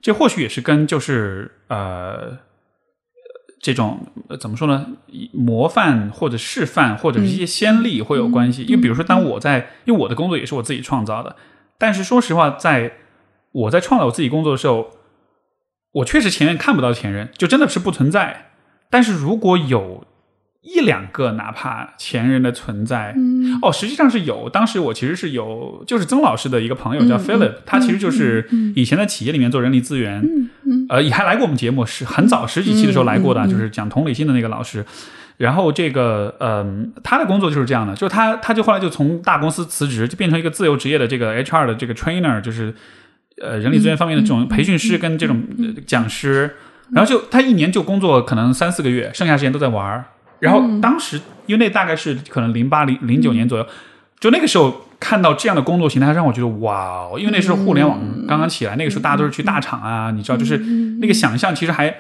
[0.02, 2.40] 这或许也是跟就是呃。
[3.60, 4.08] 这种
[4.40, 4.86] 怎么说呢？
[5.34, 8.64] 模范或者示范或者是一些先例会有关系。
[8.64, 11.36] 因为比如说，当我在，因为我的工作也是我自己创造的，
[11.78, 12.94] 但是说实话，在
[13.52, 14.92] 我在创造我自己工作的时候，
[15.92, 18.52] 我确实前面看不到前人，就真的是不存在。
[18.90, 20.06] 但是如果有。
[20.68, 23.16] 一两个，哪怕前人的存在，
[23.62, 24.50] 哦，实际上是有。
[24.50, 30.50] 当时我其实是有，就是曾老师的一个朋友叫 Philip，他其实就是以前在企业里面做人力资源，
[30.90, 34.86] 呃，也还来过我们节目，是很早十几期的时候来过的，就是讲同理心的那个老师。
[35.38, 42.74] 然后这个，嗯，他的工作就是这样的，就是他他就后来就从大公司辞职，就变成一个自由职业的这个 HR 的这个 trainer，就是
[43.42, 45.44] 呃人力资源方面的这种培训师跟这种
[45.86, 46.56] 讲师。
[46.92, 50.06] 然后就他一年就工作可能三四个月，剩下时间都在玩儿。
[50.40, 53.68] 然后当时，因为那大概是可能零八零零九年左右，
[54.20, 57.18] 就那个时候，看到这样的工作形态，让我觉得哇哦！
[57.20, 60.58] 因为那时候互联网刚刚起来，那个时候大家都是去大厂啊，你知道，就是
[61.00, 61.94] 那个想象其实还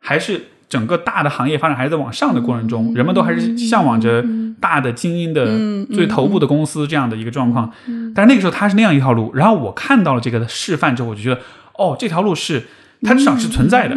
[0.00, 4.24] 还是整个大的行业发展还是在往上的过程中，人们都还是向往着
[4.60, 5.46] 大的精英的
[5.94, 7.70] 最头部的公司这样的一个状况。
[8.14, 11.40] 但是那个时候他是那样一条路，然后我看到了这个的示范之后，我就觉得
[11.74, 12.64] 哦，这条路是
[13.02, 13.94] 它至少是存在的，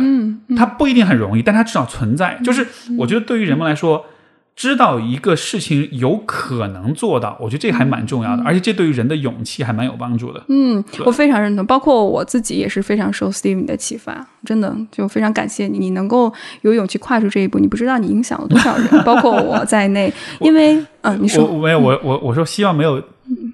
[0.56, 2.40] 它不一定很容易，但它至少存在。
[2.44, 2.68] 就是
[2.98, 4.06] 我觉得对于人们来说。
[4.62, 10.44] 知道一个事情有可能做到，我觉得这还蛮重要的，而且这对于人的勇气还蛮有帮助的。
[10.50, 16.32] 嗯，我非常认同，包括我自己也是非常受 Steve 的启发，真的就非常感谢你，你能够
[16.62, 17.58] 有勇气跨出这一步。
[17.58, 20.14] 你不知道你影响了多少人， 包括我在内。
[20.42, 23.02] 因为，嗯，你说没有，我我我说希望没有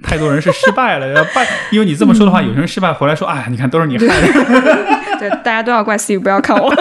[0.04, 4.98] 太多人是失败了，要败，因为你这么说的话，有些人失败回来说，哎，你看都是你害的。
[5.20, 6.70] 对，大家都要怪 Steve，不要看我。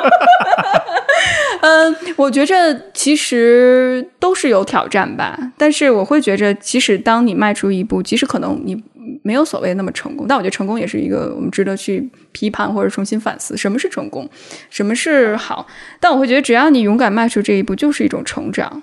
[1.61, 2.55] 嗯，我觉着
[2.93, 8.83] 其实都是有挑战吧，但是我会觉着，即使当你迈出一步，即使可能你
[9.23, 14.29] 没有所谓那么成功，但我觉得成功也是一个我们值得去批判或者重新反思，什么是成功，
[14.71, 15.67] 什么是好。
[16.01, 18.83] 但我会觉得，只要你勇敢迈出这一步，就是一种成长。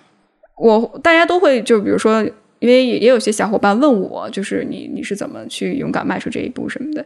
[0.57, 2.23] 我大家都会就比如说，
[2.59, 7.05] 因为也有些小伙伴问我，就是你你是怎么去勇敢迈出这一步什么的？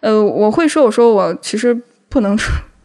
[0.00, 1.78] 呃，我会说，我说我其实
[2.08, 2.36] 不能。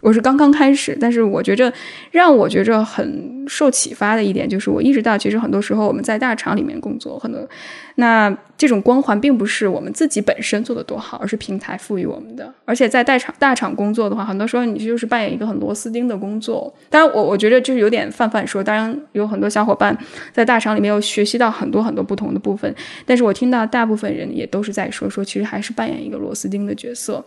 [0.01, 1.71] 我是刚刚开始，但是我觉着
[2.11, 7.47] 让我觉着很受启发的一点，就是我意识到，其实很多时候我们在大厂里面工作，很多
[7.95, 12.53] 那这种光环并不是我们自己本身做的多好，而是平台赋予我们的。
[12.63, 16.73] 而且在大厂大厂工作的话，很多时候你就是扮演一个很螺丝钉的工作。
[16.89, 18.63] 当然，我我觉得就是有点泛泛说。
[18.63, 19.97] 当然，有很多小伙伴
[20.31, 22.73] 在大厂里面有学习到很多很多不同的部分，
[23.05, 27.21] 但是我听到大部分人也都是在说说，其实还是扮演一个螺丝钉的角色。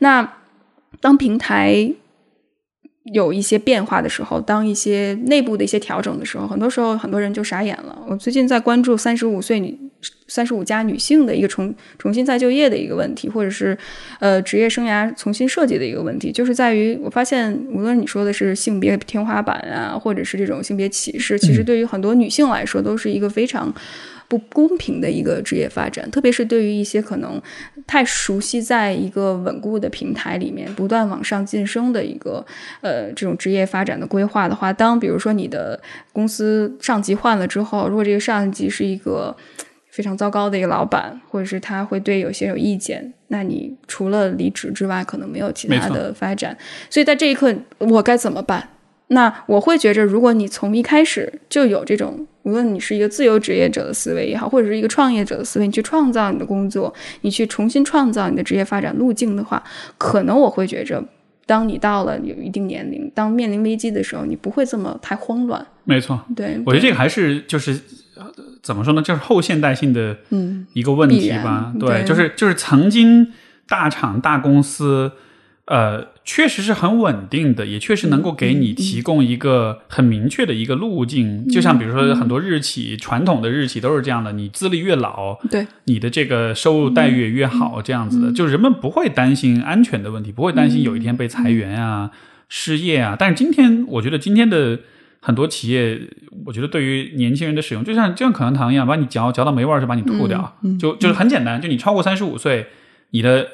[0.00, 0.30] 那
[1.00, 1.90] 当平台。
[3.12, 7.98] 有一些变化的时候，当一些内部的一些调整的时候，很多时候很多人就傻眼了。
[8.08, 9.76] 我最近在关注三十五岁女、
[10.26, 13.76] 三十五加女性的一个重重新再就业的一个问题，或者是
[14.20, 23.74] 呃职业生涯重新设计的一个问题，就是在于我发现，无论你说的是性别天花板啊，或者是这种性别歧视，其实对于很多女性来说，都是一个非常。
[24.28, 27.40] 不公平的一个职业发展，特别是对于一些可能
[27.86, 32.44] 太熟悉在一个稳固的平台里面不断往上晋升的一个
[32.82, 35.80] 呃这种职业发展的规划的话，当比如说你的
[36.12, 39.34] 公司上级换了之后，如果这个上级是一个
[39.88, 46.56] 非常糟糕的一个老板，或者是他会对有些有意见，那你除了离职之外，可能没有其他的发展。
[46.90, 48.68] 所以在这一刻，我该怎么办？
[49.08, 52.26] 那我会觉着，如果你从一开始就有这种。
[52.44, 56.90] 无论你是一个自由职业者的思维也好，或者是一个创业者的思维，你去创造你的工作，
[57.20, 59.62] 你去重新创造你的职业发展路径的话，
[59.98, 61.04] 可能我会觉着，
[61.44, 65.66] 当你到了有一定年龄，当面临危机的时候，你不会这么太慌乱。
[65.84, 67.78] 没错，对，我觉得这个还是就是
[68.62, 71.74] 怎么说呢，就是后现代性的嗯一个问题吧。
[71.78, 73.30] 对，就是就是曾经
[73.68, 75.12] 大厂大公司。
[75.68, 81.46] 呃，确实是很稳定的，也确实能够给你提供一个很明确的一个路径。
[81.46, 92.10] 就像比如说很多日企，传统的日企都是这样的，你资历越老，对你的这个收入待遇也越好，这样子的，就人们不会担心安全的问题，不会担心有一天被裁员啊、
[92.48, 93.14] 失业啊。
[93.18, 94.80] 但是今天，我觉得今天的
[95.20, 96.00] 很多企业，
[96.46, 102.68] 我觉得对于年轻人的使用，就像就像口香糖一样，把你嚼嚼到没味儿就把你吐掉，就就是很简单，就你超过三十五岁，
[103.10, 103.46] 你的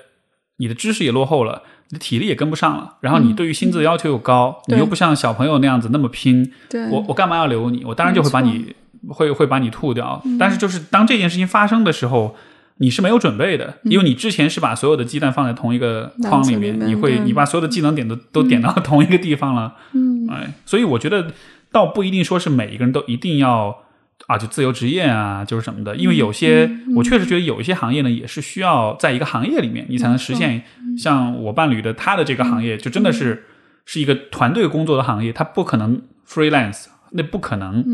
[0.58, 1.64] 你的知识也落后了。
[1.90, 6.50] 你的体力也跟不上了，然后你对于薪资的要求又高，你又不像小朋友那样子那么拼，
[6.90, 7.84] 我我干嘛要留你？
[7.84, 8.74] 我当然就会把你
[9.08, 10.22] 会会把你吐掉。
[10.38, 12.34] 但是就是当这件事情发生的时候，
[12.78, 21.32] 你是没有准备的，因为你之前是把所有的鸡蛋放在同一个筐里面，你会你把所有的技能点都都点到 同一个地方了，嗯，哎，所以我觉得
[21.70, 23.83] 倒不一定说是每一个人都一定要。
[24.26, 30.62] 啊，就自由职业啊，就是什么的，因为有些我确实觉得有一些行业呢，也是需要在一个行业里面，你才能实现。
[30.96, 33.44] 像我伴侣的他的这个行业，就真的是
[33.84, 37.84] 是一个团队工作的行业，他不可能 freelance，那不可能。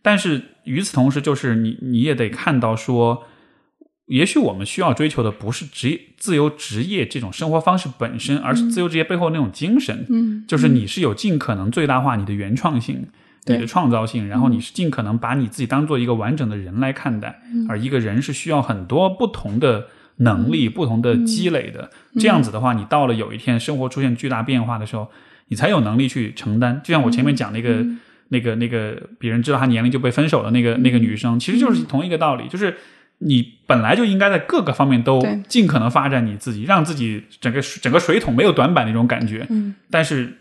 [0.00, 3.24] 但是与此同时，就是你你也得看到说，
[4.06, 10.06] 也许我们需要追求的不是职业自由职业这种生活方式本身，而是自由职业背后那种精神。
[10.08, 13.08] 嗯，就是你是有尽可能最大化你的原创性。
[13.46, 19.86] 你的创造性，然后你是尽可能把你自己当做一个完整的人来看待，而一个人是需要很多不同的
[20.16, 21.90] 能力、不同的积累的。
[22.18, 25.08] 这样子的话，你到了有一天生活出现巨大变化的时候，
[25.48, 26.80] 你才有能力去承担。
[26.82, 27.86] 就像我前面讲那个、
[28.30, 32.76] 那个、那个，别人知道他年龄就被分手的那个那个女生，其实就是同一个道理，就是
[33.18, 39.46] 你本来就应该在各个方面都尽可能发展你自己，让自己整个整个水桶没有短板那种感觉。
[39.50, 40.38] 嗯，但是。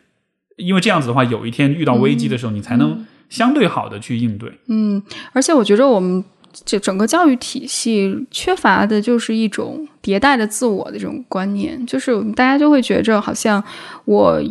[0.57, 4.51] 因为这样子的话，有一天遇到危机的时候，你才能相对好的去应对。
[4.67, 5.01] 嗯，
[5.33, 6.23] 而且我觉得我们
[6.63, 13.63] 这整个教育体系缺乏的就是一种迭代的自我的这种观念，就是大家就会觉着好像
[14.05, 14.41] 我。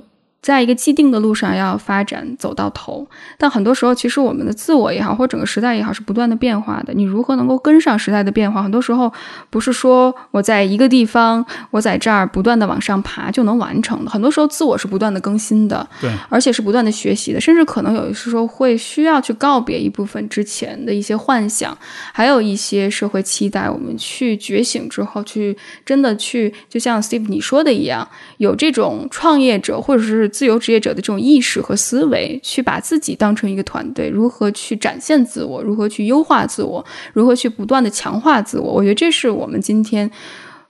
[0.44, 3.08] 在一个既定的路上要发展走到头，
[3.38, 6.92] 但很多时候，其实我们的自我也好，或者整个时代也好，是不断的变化的。
[6.92, 8.62] 你如何能够跟上时代的变化？
[8.62, 9.10] 很多时候
[9.48, 14.10] 不是说我在一个地方，我在这儿不断的往上爬就能完成的。
[14.10, 21.74] 很多时候，自我是不断的更新的，对，而且是不断的学习的，甚至可能有的时候会需要去告别一部分之前的一些幻想，
[22.12, 23.70] 还有一些社会期待。
[23.70, 25.56] 我们去觉醒之后，去
[25.86, 28.06] 真的去，就像 Steve 你说的一样，
[28.36, 30.30] 有这种创业者或者是。
[30.34, 40.10] 自由职业者的这种意识和思维，去把自己当成一个团队，如何去展现自我，如何去优化自我，如何去不断的强化自我，我觉得这是我们今天，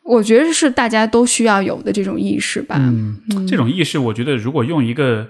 [0.02, 2.76] 我觉得是大家都需要有的这种意识吧。
[2.78, 3.18] 嗯，
[3.48, 5.26] 这种意识，我觉得如果用一个，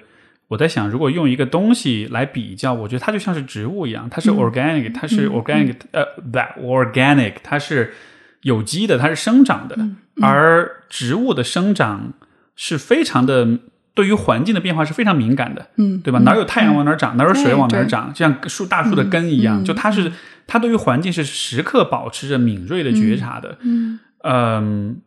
[0.48, 7.94] 我在想，如果用一个东西来比较，我觉得它就像是植物一样，它是 organic，它是 organic，呃，that organic，它是
[8.42, 9.78] 有机的，它是生长的，
[10.20, 12.12] 而植物的生长
[12.56, 13.60] 是非常的。
[13.94, 16.18] 对于环境的变化是非常敏感的，嗯，对吧？
[16.20, 20.10] 哪有太阳往哪长，哪有水往哪长，就像树大树的根一样，就它是
[20.48, 25.00] 它对于环境是时刻保持着敏锐的觉察的，嗯嗯。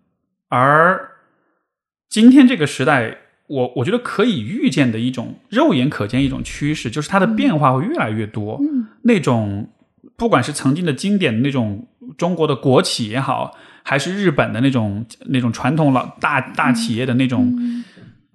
[0.47, 1.09] 而
[2.09, 8.57] 今天这个时代，我我觉得可以预见的一种肉眼可见一种趋势，就是它的变化会越来越多。
[8.61, 9.67] 嗯，那种
[10.15, 11.85] 不管是曾经的经典的那种
[12.17, 13.53] 中国的国企也好，
[13.83, 17.53] 还是日本的那种那种传统老大大企业的那种。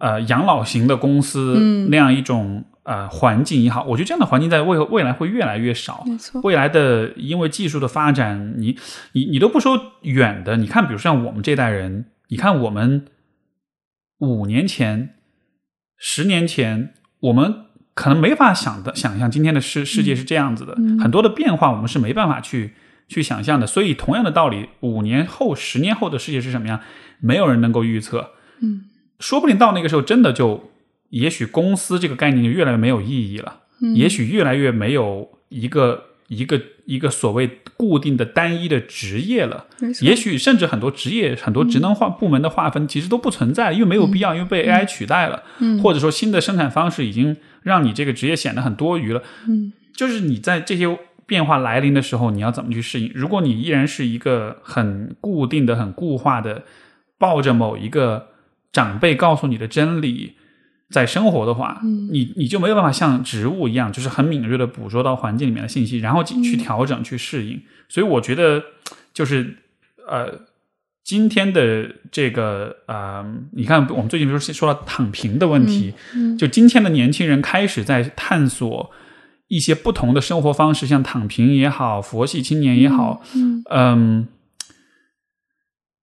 [0.03, 1.55] 呃，养老型的公司
[1.89, 6.03] 那样一种呃环境也好，我觉得这样的环境在未未来会越来越少。
[6.05, 8.77] 没错，未来的因为技术的发展，你
[9.12, 13.07] 你你都不说远的，你看，比如像我们这代人，你看我们
[14.19, 15.11] 五年前、
[15.97, 22.74] 十年前，我们可能没法想的想象今天的世世界是这样子的，很多的变化我们是没办法去
[23.07, 23.69] 去想象的。
[23.69, 26.81] 所以，同样的道理，五年后、十年后的世界是什么样，
[27.20, 28.33] 没有人能够预测。
[28.61, 28.87] 嗯。
[29.23, 30.70] 说不定到那个时候，真的就
[31.11, 33.61] 也许公司这个概念就越来越没有意义了，
[33.94, 39.66] 也许越来越没有一个一个一个所谓固定的单一的职业了，
[40.01, 45.44] 也许甚至很多职业很多职能划部门的划分其实都不存在，因为没有必要，因为被 AI 取代了，
[45.82, 49.23] 或者说新的生产方式已经让你这个职业显得很多余了。
[49.47, 53.12] 嗯，就是你在这些变化来临的时候，你要怎么去适应？
[53.15, 56.65] 如果你依然是一个很固定的、很固化的，
[57.19, 58.31] 抱着某一个。
[58.73, 60.32] 长辈告诉你的真理，
[60.89, 61.81] 在生活的话，
[62.11, 67.61] 你你就没有办法像植物一样，就是很敏锐的捕捉到环境里面的信息，然后去调整、去适应。
[67.89, 68.62] 所以我觉得，
[69.12, 69.59] 就是
[70.09, 70.40] 呃，
[71.05, 73.23] 今天的这个呃，
[73.53, 75.93] 你看，我们最近不是说到躺平的问题，
[76.39, 78.90] 就今天的年轻人开始在探索
[79.49, 83.23] 一些不同的生活方式，像躺平也好，佛系青年也好，
[83.70, 84.27] 嗯。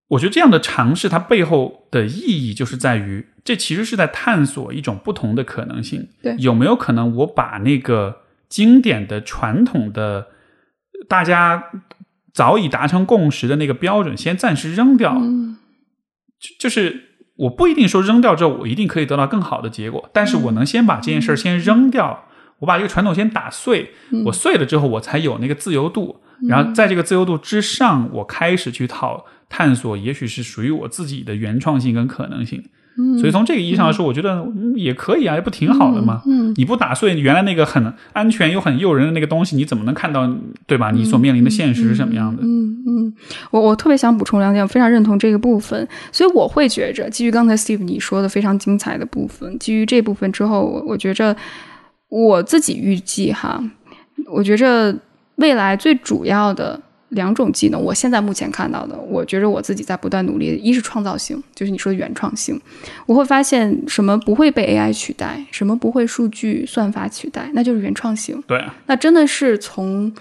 [0.10, 6.10] 我觉得这样的尝试，它背后的意义就是在于，这其实是在探索一种不同的可能性。
[6.22, 10.28] 对，有没有可能我把那个经典的、传统的、
[11.08, 11.64] 大家
[12.34, 15.16] 早已达成共识的那个标准，先暂时扔掉？
[15.16, 15.58] 嗯，
[16.60, 17.04] 就是
[17.36, 22.26] 我不一定说扔掉之后，我一定可以得到更好的结果，但是我能先把这件事儿先扔掉，
[22.60, 23.92] 我把这个传统先打碎，
[24.26, 26.22] 我碎了之后，我才有那个自由度。
[26.48, 32.64] 然后在这个自由度之上，我开始去讨探索，也许是属于我自己的原创性跟可能性。
[33.18, 34.46] 所以从这个意义上来说，我觉得
[34.76, 36.22] 也可以啊，也不挺好的吗？
[36.26, 40.30] 嗯，你不打碎原来那个很安全又很诱人的那个东西，你怎么能看到
[40.68, 40.92] 对吧？
[40.92, 42.44] 你所面临的现实是什么样的？
[42.44, 43.14] 嗯嗯，
[43.52, 45.88] 我我特别想补充两点，我非常认同这个部分。
[46.12, 51.34] 所以我会觉着，基于刚才 Steve 你说的非常精彩的部分，基于这部分之后，我我觉着
[52.10, 53.64] 我自己预计哈，
[54.30, 54.94] 我觉着。
[55.40, 56.78] 未来最主要的
[57.10, 60.56] 两种技能，我现在目前看到的，我觉着我自己在不断努力。
[60.56, 62.60] 一是创造性，就是你说的原创性，
[63.06, 68.42] 我会发现什么不会被 AI 取代，什么不会数据算法取代，那就是原创性。
[68.48, 70.14] 对，那真的是从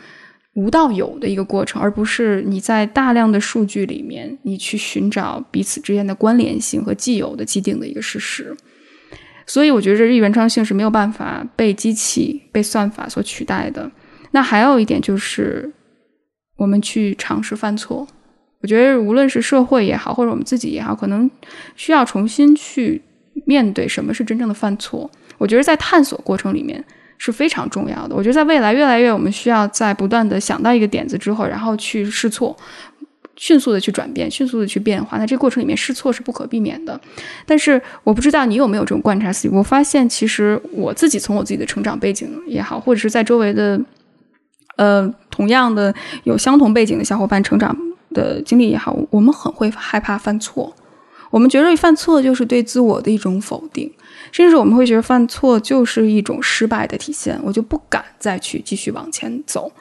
[0.55, 8.57] 无到有的一个过程，而不是你在大量的数据里面，你去寻找彼此之间的关联性和既有的既定的一个事实。
[9.47, 13.91] 所以，我觉得这原创性是没有办法被机器、被算法所取代的。
[14.33, 15.73] 那还有一点就是，
[16.59, 18.07] 我们去尝试犯错。
[18.61, 21.31] 我觉得无论是社会也好，或者我们自己也好，可能
[21.77, 23.01] 需要重新去
[23.47, 25.09] 面对什么是真正的犯错。
[25.39, 26.85] 我觉得在探索过程里面
[27.19, 28.17] 是非常重要的。
[28.17, 32.57] 我觉得在未来越来越，我们需要在不断的想到一个点子之后，然后去试错，
[33.37, 35.19] 迅速的去转变，迅速的去变化。
[35.19, 37.01] 那这个过程里面试错是不可避免的。
[37.47, 43.81] 但是我不知道你有没有这种观察思维我发现其实我自己从我自己的成长背景也好，或者是在周围的。
[44.79, 45.95] 呃，同样的
[46.25, 47.77] 有相同背景的小伙伴成长
[48.15, 50.73] 的经历也好，我们很会害怕犯错，
[51.31, 53.93] 我们觉得犯错就是对自我的一种否定。
[54.31, 59.73] 甚至我们会觉得犯错就是一种失败的体现，我就不敢再去继续往前走。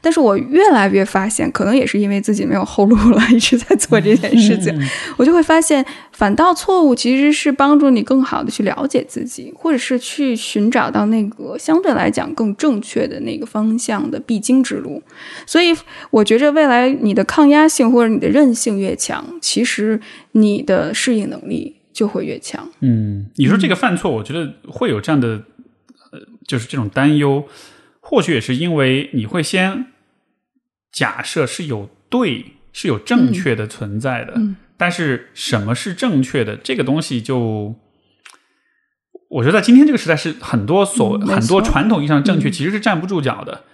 [0.00, 4.74] 但是我越来越发现，可能也是因为自己没有后路了， 一直在做这件事情，
[5.18, 15.02] 我就会发现，反倒错误其实是帮助你更好的去了解自己，或者是去寻找到那个相对来讲更正确的那个方向的必经之路。
[15.46, 15.76] 所以，
[16.10, 20.00] 我觉着未来你的抗压性或者你的韧性越强，其实
[20.32, 21.76] 你的适应能力。
[21.92, 22.66] 就会越强。
[22.80, 25.42] 嗯，你说这个犯错，我觉得会有这样的，
[26.12, 27.44] 呃，就是这种担忧，
[27.98, 29.86] 或许也是因为你会先
[30.92, 34.34] 假设是有对，是有正确的存在的。
[34.36, 37.76] 嗯，但是什么是正确的这个东西，就
[39.28, 43.64] 我觉得在今天这个时代，是很多所很多传统意义上的正确，其实是站不住脚的。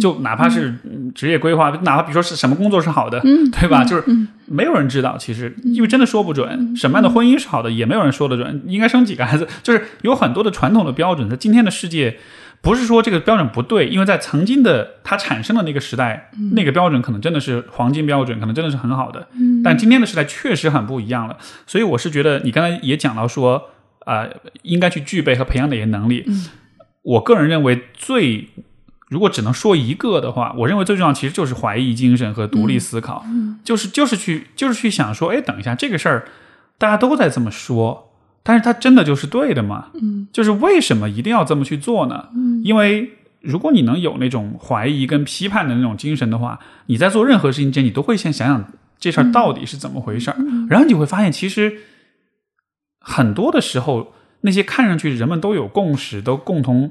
[0.00, 0.74] 就哪怕是
[1.14, 3.84] 职业规划，哪怕比如说是什么工作是好的，对吧？
[3.84, 4.04] 就是
[4.46, 8.62] 没有人知道，其实因为真的说不准什么样的婚姻是好的，也没有人说得准。
[8.66, 11.30] 应该生几个孩子，就是有很多的传统的标准。
[11.30, 12.16] 在今天的世界，
[12.60, 19.28] 不是说这个标准不对，因为在曾经的它产生的那个时代，那个标准可能真的是黄金标准，可能真的是很好的。
[19.62, 21.36] 但今天的时代确实很不一样了。
[21.66, 23.70] 所以我是觉得，你刚才也讲到说，
[24.04, 24.26] 啊，
[24.62, 26.24] 应该去具备和培养哪些能力？
[27.02, 28.48] 我个人认为最。
[29.08, 33.24] 如果只能说一个的话，我认为最重要其实就是怀疑精神和独立思考，
[33.62, 36.28] 就是就是去就是去想说，哎，等一下这个事儿
[36.76, 38.12] 大家都在这么说，
[38.42, 39.90] 但是它真的就是对的吗？
[39.94, 42.30] 嗯，就是为什么一定要这么去做呢？
[42.34, 50.36] 嗯，因为如果你能有那种怀疑跟批判的那种精神的话，你在做任何事情前，你都会先想想这事儿到底是怎么回事儿，
[50.68, 51.78] 然后你会发现，其实
[52.98, 56.90] 很多的时候，那些看上去人们都有共识、都共同。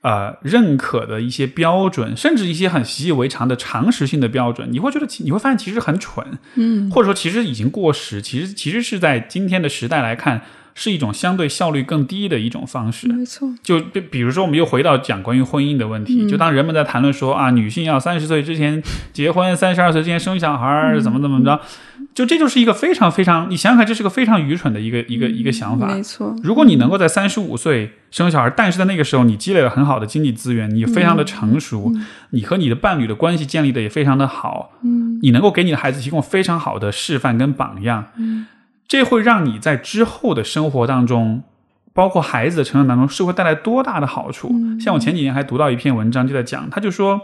[0.00, 10.42] 呃，认可的一些标准，甚至一些很习以为常的常识性的标准，你会觉得，你会发现其实很蠢，嗯，或者说其实已经过时，其实其实是在今天的时代来看。
[10.80, 13.52] 是一种相对效率更低的一种方式，没错。
[13.64, 16.24] 就比比如说，我们又回到讲关于婚姻的问题。
[16.30, 18.80] 就当人们在谈论说啊，女性要三十岁之前
[19.12, 21.60] 结婚，三十二岁之前生小孩，怎么怎么着，
[22.14, 25.88] 就这就是一个非常非常，你想想看，这是个非常愚蠢的一个一个一个想法。
[25.88, 26.36] 没错。
[26.44, 31.92] 如果你能够在三十五岁生小孩，但是在那个时候你积累了很好的经济资源，你非常的成熟，
[32.30, 38.46] 你和你的伴侣的关系建立的也非常的好，嗯，你能够给你的孩子提供非常好的示范跟榜样，嗯。
[38.88, 41.44] 这会让你在之后的生活当中，
[41.92, 44.50] 包括孩子的成长当中，是会带来多大的好处？
[44.80, 47.20] 像我前几年还读到一篇文章，就在讲，他就说，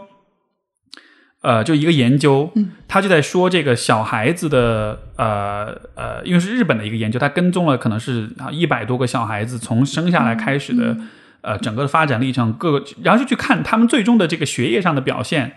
[1.41, 2.51] 呃，就一个研究，
[2.87, 10.95] 他就在说这个小孩子的，呃呃，因为是日本的一个研究，他跟踪了可能是啊一百多个小孩子从生下来开始的，
[11.41, 15.53] 呃，整个的发展历程，各个，然后就去看他们最终的这个学业上的表现，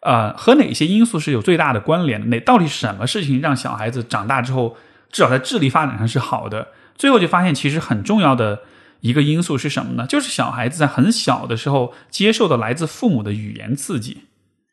[0.00, 2.26] 呃，和哪些因素是有最大的关联的？
[2.26, 4.76] 那到底什么事情让小孩子长大之后？
[5.14, 6.66] 至少在智力发展上是好的。
[6.96, 8.60] 最后就发现，其实很重要的
[9.00, 10.06] 一个因素是什么呢？
[10.08, 14.18] 就是小孩子在很小的时候接受的来自父母的语言刺激。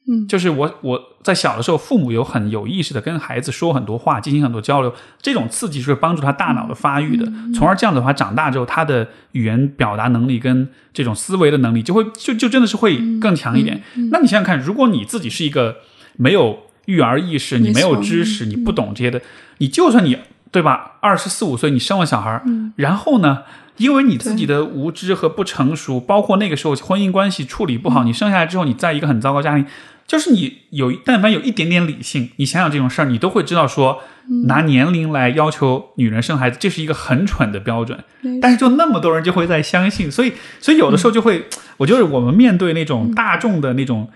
[0.07, 4.91] 嗯，就是我我在小的时候，父母有很有意识的跟孩子说很多话，进行很多交流。
[5.21, 13.79] 这种刺激是帮助他大脑的发育的，从而这样的话，长大之后他的语言表达能力跟这种思维的能力就会就就真的是会更强一点。
[14.11, 15.77] 那你想想看，如果你自己是一个
[16.17, 19.21] 没有育儿意识，你没有知识，你不懂这些的，
[19.57, 20.17] 你就算你。
[20.51, 20.97] 对吧？
[20.99, 22.41] 二十四五岁你生了小孩
[22.75, 23.43] 然后呢？
[23.77, 29.65] 因为你自己的无知和不成熟，包括那个时候婚姻关系处理不好，你生下来之后，你在一个很糟糕家庭，
[30.05, 34.03] 就是你有但凡有一点点理性，你想想这种事儿，你都会知道说，
[34.45, 37.97] 拿年龄来要求女人生孩子，这是一个很蠢的标准。
[38.39, 41.45] 但是就那么多人就会在相信，所以所以有的时候就会，
[41.77, 44.09] 我觉得我们面对那种大众的那种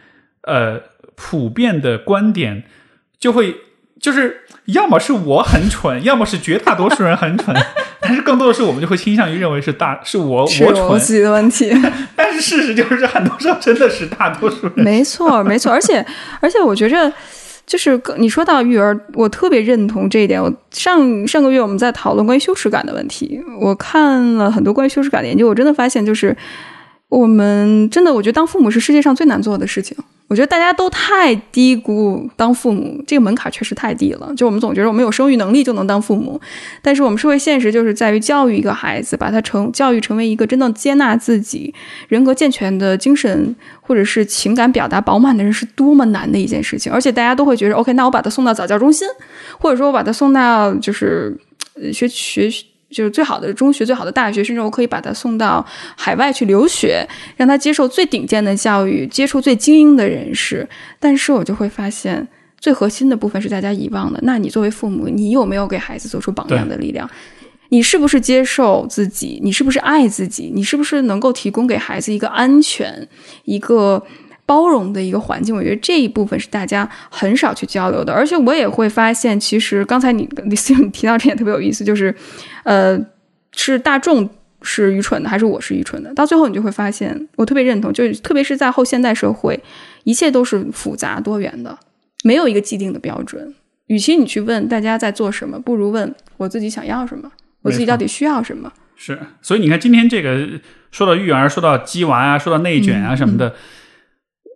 [0.43, 0.79] 呃
[1.15, 2.65] 普遍的观点，
[3.17, 3.55] 就会。
[4.01, 7.55] 就是要么是我很蠢，要么是绝大多数人很蠢，
[7.99, 10.73] 但是更多的是我们就会倾向于认为是大是我我蠢
[11.23, 11.73] 的问题。
[12.15, 14.73] 但是事实就是很多时候真的是大多数人。
[14.75, 16.05] 没错，没错，而且
[16.39, 17.11] 而且我觉着
[17.65, 20.41] 就是你说到育儿，我特别认同这一点。
[20.41, 26.35] 我上上个月我们在讨论关于羞耻感的问题，我看了很多关于羞耻感的研究，我真的发现就是
[27.15, 29.95] 我们真的，我觉得当父母是世界上最难做的事情。
[30.27, 34.33] 我觉得大家都太低估当父母这个门槛，确实太低了。
[34.35, 36.41] 就我们总觉得我们有生育能力就能当父母，
[36.81, 41.73] 但是我们社会现实就是在于教育一个孩子，把他成教育成为一个真正接纳自己、
[42.09, 46.91] 人格健全的精神或者是情感表达饱满的人，是多么难的一件事情。
[46.91, 49.07] 而且大家都会觉得，OK，那我把他送到早教中心，
[49.59, 51.37] 或者说我把他送到就是
[51.93, 52.49] 学学
[52.89, 55.65] 就是最好的中学、最好的大学，甚至我可以把他送到
[55.97, 57.05] 海外去留学，
[57.35, 60.67] 让他接受最顶尖的教育，接触最精英的人士。
[60.99, 62.27] 但是我就会发现，
[62.59, 64.19] 最核心的部分是大家遗忘的。
[64.23, 67.09] 那你作为父母，你有没有给孩子做出榜样的力量？
[67.69, 69.39] 你是不是接受自己？
[69.43, 70.51] 你是不是爱自己？
[70.53, 73.07] 你是不是能够提供给孩子一个安全、
[73.43, 74.01] 一个
[74.45, 75.55] 包容的一个环境？
[75.55, 78.13] 我觉得这一部分是大家很少去交流的。
[78.13, 82.13] 而且我也会发现，其实刚才你李思颖提到这点特别有意思，就是，
[82.63, 82.99] 呃，
[83.53, 84.29] 是大众
[84.61, 86.13] 是愚蠢的，还是我是愚蠢的？
[86.13, 89.59] 到最后你就会发现，我特别认同，就是特别是在后现代社会，
[90.03, 91.77] 一切都是复杂多元的，
[92.23, 93.53] 没有一个既定的标准。
[93.87, 97.31] 与其你去问大家在做什么，不如问我自己想要什么。
[97.61, 98.71] 我自己到底需要什么？
[98.95, 100.47] 是，所以你看，今天这个
[100.91, 103.53] 说到育儿，说到鸡娃啊，说到内卷啊什么的，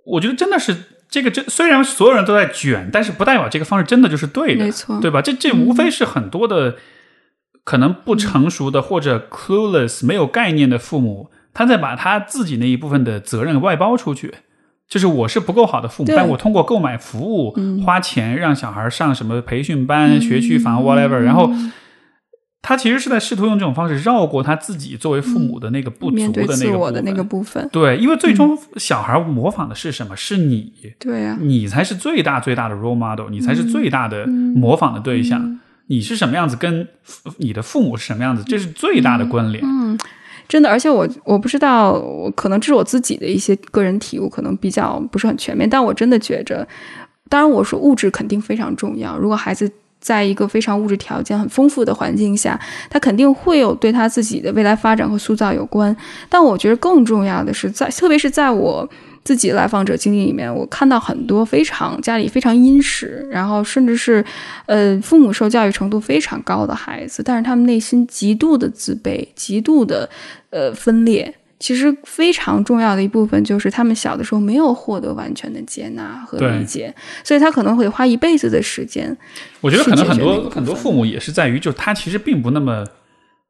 [0.09, 0.75] 我觉得真的是
[1.09, 5.21] 这个，这虽然所有人都在卷，但是不代表这个方式真的就是对的，没错，对吧？
[5.21, 6.75] 这这无非是很多的
[7.63, 14.33] 可能不成熟的或者 clueless 没有概念的父母，他在把他自己那一部分的责任外包出去，
[14.87, 17.55] 就是我是不够好的父母，但我通过购买服务、
[17.85, 21.51] 花钱让小孩上什么培训班、学区房 whatever，然后。
[22.61, 26.31] 他其实是在试图用这种方式绕过他自己作为父母的那个不足
[26.91, 27.67] 的那个部分。
[27.71, 30.15] 对，因为最终小孩模仿的是什么？
[30.15, 30.73] 是你。
[30.99, 35.59] 对呀，你才是最大最大的 role model，你才是最大的模仿的对象。
[35.87, 36.85] 你是什么样子，跟
[37.37, 39.63] 你的父母是什么样子，这是最大的关联。
[39.65, 39.97] 嗯，
[40.47, 45.67] 真的，而且我我不知道，我可能这是我自己的一些个人体悟，可能比较不是很全面。
[45.67, 46.67] 但我真的觉着，
[47.29, 49.17] 当然我说物质肯定非常重要。
[49.17, 49.71] 如果孩子。
[49.99, 52.59] 在一个非常物质条件很丰富的环境下，
[52.89, 55.95] 他肯定会有对他自己的未来发展和塑造有关。
[56.29, 58.89] 但我觉得更重要的是，在特别是在我
[59.23, 64.23] 自己来访者经历里面，我看到很多非常家里非常殷实，然后甚至是
[64.65, 70.09] 呃父母受教育程度非常高的孩子，但是他们内心极度的自卑，极度的
[70.49, 71.35] 呃分裂。
[71.59, 79.15] 其实非常重要的一部分就是他们小的时候没有获得完全的接纳和理解，所以他可能会花一辈子的时间。
[79.59, 82.85] 我觉得可能很多很多父母也是在于，就是他其实并不那么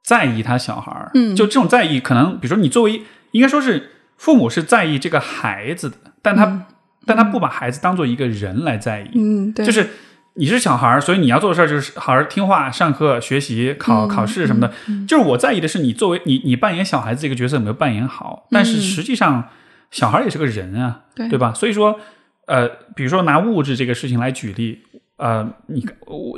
[0.03, 1.11] 在意他小孩儿。
[1.14, 6.65] 嗯，就这种在意，可能比如说你作为应该说是父母是在意这个孩子的，但他
[7.06, 9.11] 但他不把孩子当做一个人来在意。
[9.14, 9.88] 嗯，对，就是。
[10.36, 14.72] 你是小孩儿，所以你要做的事儿就是好好听话、上课、学习、考考试什么的。
[15.08, 18.48] 就是我在意的是你作为你，你扮演小孩子这个角色有没有扮演好。
[18.52, 19.50] 但是实际上，
[19.92, 21.54] 小孩也是个人啊，对吧？
[21.54, 22.00] 所以说，
[22.48, 24.80] 呃，比如说拿物质这个事情来举例，
[25.18, 25.86] 呃，你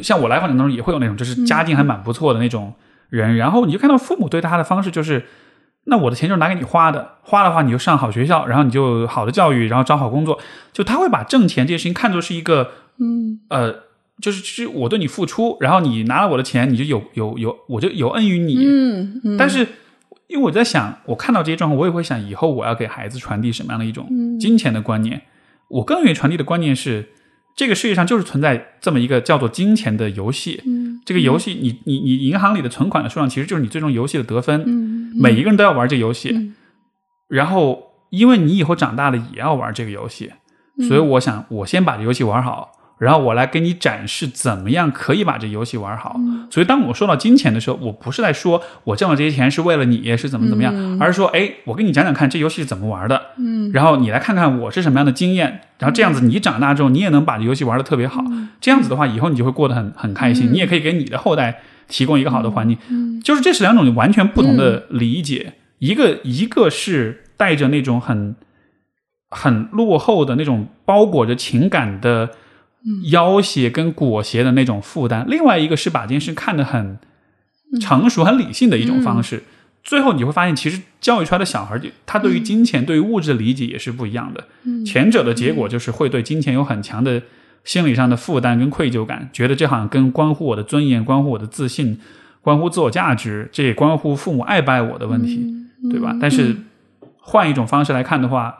[0.01, 2.73] 像我来访当中也会有那种，就是家境还蛮不错的那种
[3.09, 5.25] 人，然后你就看到父母对他的方式就是，
[5.83, 10.39] 那我的钱就是拿给你花的，花的话你就上好学校，然后你就好的教育，然后找好工作，
[10.73, 13.75] 就他会把挣钱这件事情看作是一个，嗯，呃。
[14.21, 18.55] 就是是我对你付出，然后你拿了我的钱，你就有有有，我就有恩于你。
[18.63, 19.67] 嗯，但是
[20.27, 24.07] 因为我在想，我看到这些状况，我也会想，以后我要给孩子传递什么样的一种
[24.39, 25.23] 金钱的观念？
[25.69, 27.09] 我更愿意传递的观念是，
[27.55, 30.61] 这个世界上就是存在这么一个叫做金钱的游戏。
[30.67, 34.63] 嗯，这个游戏，你你你银行里的存款的数量，其实就是你最终游戏的得分。
[34.67, 36.53] 嗯，每一个人都要玩这游戏，
[37.27, 40.31] 然后因为你以后长大了也要玩这个游戏，
[40.87, 42.73] 所以我想，我先把这游戏玩好。
[43.01, 46.15] 然后我来给你展示怎么样可以把这游戏玩好。
[46.51, 53.19] 所以当我说到金钱的时候，我不是在说我挣了这些钱是为了你是怎么怎么样，而是说，哎，我跟你讲讲看这游戏是怎么玩的。
[53.39, 58.23] 嗯，然后你来看看我是什么样的经验，然后这样子你长大之后你也能把这游戏玩的特别好。
[58.59, 62.77] 这样子的话，以后你就会过得很很开心，你也可以给你的后代提供一个好的环境。
[62.89, 68.35] 嗯，就是这是两种完全不同的理解，一个一个是带着那种很
[69.31, 72.29] 很落后的那种包裹着情感的。
[73.09, 76.97] 要挟跟裹挟的那种负担，另外一个是把这件事看得很
[77.79, 79.43] 成熟、很理性的一种方式。
[79.83, 84.43] 最后你会发现，其实教育出来的小孩，他对于金钱、对于物质的理解也是不一样的。
[84.83, 87.21] 前者的结果就是会对金钱有很强的
[87.63, 91.99] 心理上的负担跟愧疚感，觉得这好像跟关乎我的尊严、关乎我的自信、
[92.41, 95.47] 关乎自我价值，这也关乎父母爱不爱我的问题，
[95.89, 96.15] 对吧？
[96.19, 96.55] 但是
[97.17, 98.57] 换一种方式来看的话。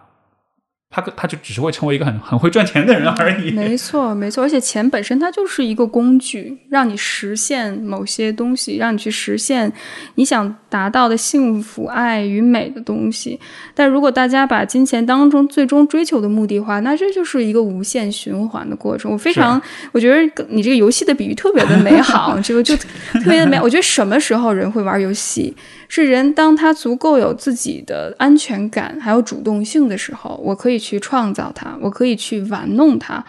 [0.94, 3.52] 他他就只是会成为一个很很会赚钱的人而已。
[3.52, 9.72] 没错，没错，而且钱本身它就是一个工具，让你实现某些东西，让你去实现
[10.16, 13.40] 你想达到的幸福、爱与美的东西。
[13.74, 19.10] 但如果大家把金钱当中最终追求的目的化，那这就是一个无限循环的过程。
[19.10, 19.62] 我非常，
[19.94, 23.58] 我觉得你这个游戏的比喻特别的美好，这个就特别的美。
[23.62, 25.56] 我觉得什么时候人会玩游戏？
[25.94, 30.82] 是人当他足够有自己的安全感还有主动性的时候，我可以。
[30.82, 33.24] 去创造它，我可以去玩弄它。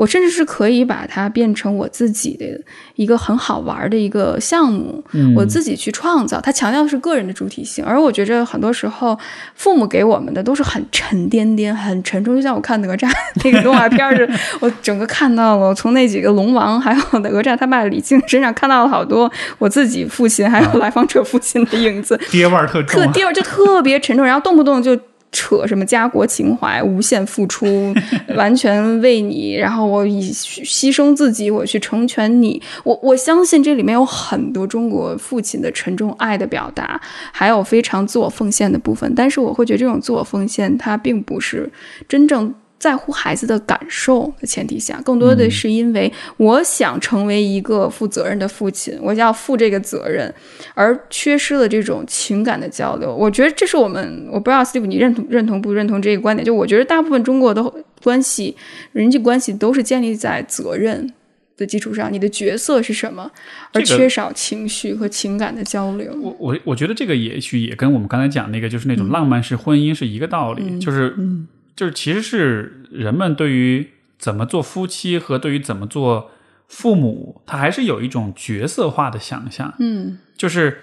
[0.00, 2.46] 我甚至是可以把它变成我自己的
[2.94, 5.04] 一个很好玩的一个项目，
[5.36, 6.40] 我自己去创造。
[6.40, 9.18] 它强调的是个人的主体性，而我觉着很多时候
[9.54, 12.34] 父母给我们的都是很沉甸甸、很沉重。
[12.34, 13.12] 就像我看哪吒
[13.44, 14.26] 那个动画片儿
[14.60, 24.98] 我整个看到了从那几个龙王还有哪吒他爸李靖身上看到了好多我自己父亲还有来访者父亲的影子，爹味儿特重，特爹味儿就特别沉重，然后动不动就。
[25.32, 27.94] 扯什么家国情怀，无限付出，
[28.36, 32.60] 完全为你，然后我以牺牲自己，我去成全你。
[32.84, 37.00] 我我相信这里面有很多中国父亲的沉重爱的表达，
[37.32, 39.12] 还有非常自我奉献的部分。
[39.14, 41.70] 但是我会觉得这种自我奉献，它并不是
[42.08, 42.54] 真正。
[42.80, 50.34] 在乎孩子的感受的前提下，更多的是因为我想成为一个负责任的父亲，我要负这个责任，
[50.74, 53.14] 而缺失了这种情感的交流。
[53.14, 56.42] 我觉得这是我们，我不知道 Steve 你认同认同不认同这个观点？
[56.42, 57.62] 就我觉得大部分中国的
[58.02, 58.56] 关系、
[58.92, 61.12] 人际关系都是建立在责任
[61.58, 63.30] 的基础上，你的角色是什么，
[63.74, 66.16] 而缺少情绪和情感的交流。
[66.18, 71.46] 我我我觉得这个也许也跟我们刚才讲那个就是那种浪漫式婚姻是一个道理，就是嗯。
[71.80, 73.88] 就是其实是人们对于
[74.18, 76.30] 怎么做夫妻和对于怎么做
[76.68, 79.72] 父母，他还是有一种角色化的想象。
[79.78, 80.82] 嗯，就是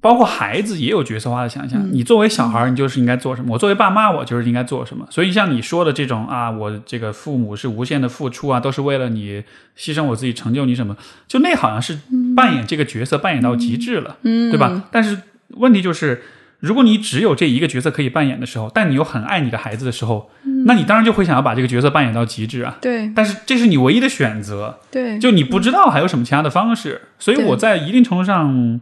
[0.00, 1.84] 包括孩子也有角色化的想象。
[1.90, 5.04] 你作为小孩，你就是应该做什么；我作为爸妈，我就是应该做什么。
[5.10, 9.42] 所以像你说的这种啊，我这个父母是无限的付出啊，都是为了你
[9.76, 10.96] 牺牲我自己，成就你什么？
[11.26, 11.98] 就那好像是
[12.36, 14.84] 扮演这个角色扮演到极致了，嗯，对吧？
[14.92, 16.22] 但是问题就是。
[16.64, 20.30] 如果你只有这一个角色可以扮演的时候，但你又很爱你的孩子的时候，
[20.64, 22.78] 那你当然就会想要把这个角色扮演到极致啊。
[22.80, 24.78] 对，但是这是你唯一的选择。
[24.90, 28.80] 对，就你不知道还有什么其他的方式，所以我在一定程度上，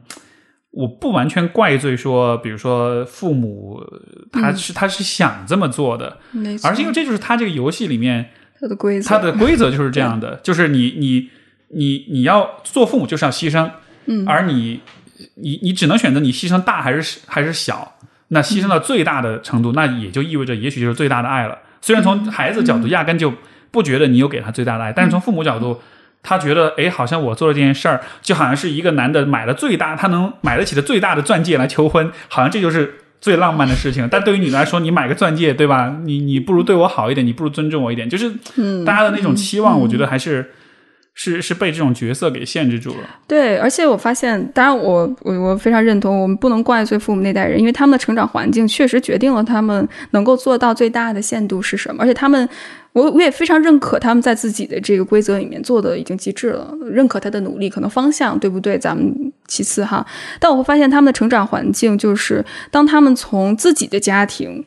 [0.70, 3.82] 我不完全怪罪说，比如说父母
[4.30, 6.18] 他是他是想这么做的，
[6.62, 8.30] 而是因为这就是他这个游戏里面
[8.60, 11.28] 他的规则，他的规则就是这样的，就是你你
[11.70, 13.68] 你你要做父母就是要牺牲，
[14.06, 14.80] 嗯，而你。
[15.35, 17.97] 你你只能选择你牺牲大还是还是小，
[18.28, 21.59] 那牺牲到最大的程度，那也就意味着也许就是最大的爱了。
[21.81, 23.32] 虽然从孩子角度压根就
[23.70, 25.81] 不觉得你有给他最大的爱，但是从父母角度，
[26.23, 34.09] 他觉得哎，好像我做了这件事儿，就好像是一个男的买了最大他能买得起的最大的钻戒来求婚，好像这就是最浪漫的事情。
[34.11, 35.97] 但对于你来说，你买个钻戒，对吧？
[36.05, 38.31] 你你不如对我好一点，你不如尊重我一点，就是
[38.85, 40.53] 大家的那种期望，我觉得还是。
[41.14, 43.20] 是是被这种角色给限制住了。
[43.28, 52.02] 对，而且我发现，当然我我我非常认同，我们不能怪罪父母那代人，因为他们的成长环境确实决定了他们能够做到最大的限度是什么。
[52.02, 52.48] 而且他们，
[52.94, 60.05] 我我也非常认可他们在自己的这个规则里面做的已经极致了，认可他的努力，可能方向对不对，咱们其次哈。
[60.40, 64.64] 但我会发现他们的成长环境就是，当他们从自己的家庭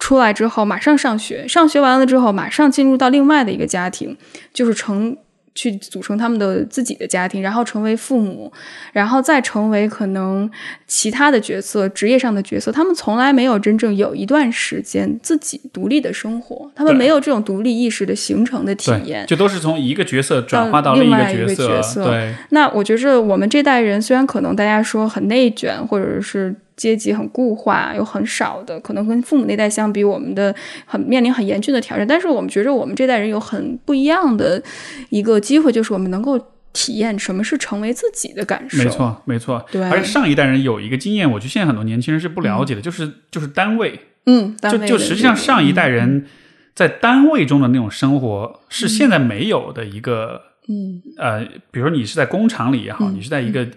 [0.00, 4.16] 出来之后，马上上学，上学完了之后，马上进入到另外的一个家庭，
[4.52, 5.16] 就是成。
[5.54, 8.52] 去组成他们的自己的家庭，然后成为父母，
[8.92, 10.50] 然后再成为可能
[10.86, 12.72] 其他的角色、职业上的角色。
[12.72, 22.04] 他们从来没有真正有一段时间自己独立的生活，他们没有这种独立意识的形成的体验，就都是从一个角色转化到另外一个角色。
[22.04, 26.54] 对，那我觉着我们这代人虽然可能大家说很内卷，或者是。
[26.76, 30.54] 阶级很固化，有很少的可能跟父母那代相比，我们的
[30.86, 32.06] 很面临很严峻的挑战。
[32.06, 34.62] 但是我们觉得我们这代人有很不一样的
[35.10, 36.38] 一个机会，就是我们能够
[36.72, 38.82] 体验什么是成为自己的感受。
[38.82, 39.64] 没错，没错。
[39.70, 44.00] 对，而且上一代人有一个经验，我觉得现在很多年轻人是不了解的，就是就是单位。
[44.26, 46.26] 嗯，就就实际上上一代人
[46.74, 50.40] 在单位中的那种生活是现在没有的一个。
[50.68, 53.68] 嗯，呃，比如说你是在工厂里也好，你是在一个。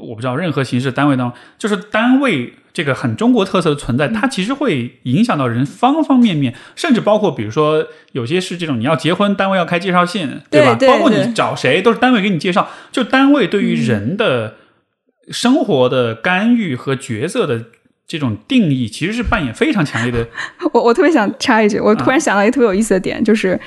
[0.00, 10.76] 我不知道任何形式单位当中，就是单位这个很中国特色的存在，它其实会影响到人方方面面，甚至包括比如说有些是这种你要结婚，单位要开介绍信，对吧？
[10.88, 14.54] 包括你找谁都是单位给你介绍，就单位对于人的
[15.30, 17.66] 生活的干预和角色的
[18.06, 20.26] 这种定义，其实是扮演非常强烈的。
[20.74, 23.58] 我我特别想插一句，我突然想到一个特别有意思的点，就是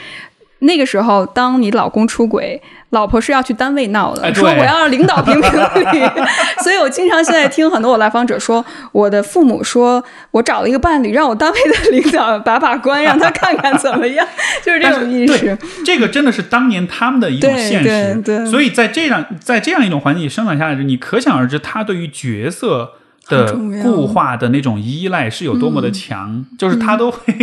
[0.59, 2.61] 那个时候，当你老公出轨。
[2.91, 6.09] 老婆是要去单位闹的，说我要让领导评评理，
[6.63, 8.63] 所以我经常现在听很多我来访者说，
[8.93, 10.01] 我的父母说
[10.31, 14.25] 我找了一个伴侣，让我单位的领导把把关，让他看看怎么样，
[14.63, 15.57] 就是这种意识。
[15.85, 22.93] 这个真的是当年他们的一种现实，所以在这样在这样一种环境里生长下来，你可想而知，他对于角色。
[23.29, 27.33] 的固化的那种依赖是有多么的强，就是他都会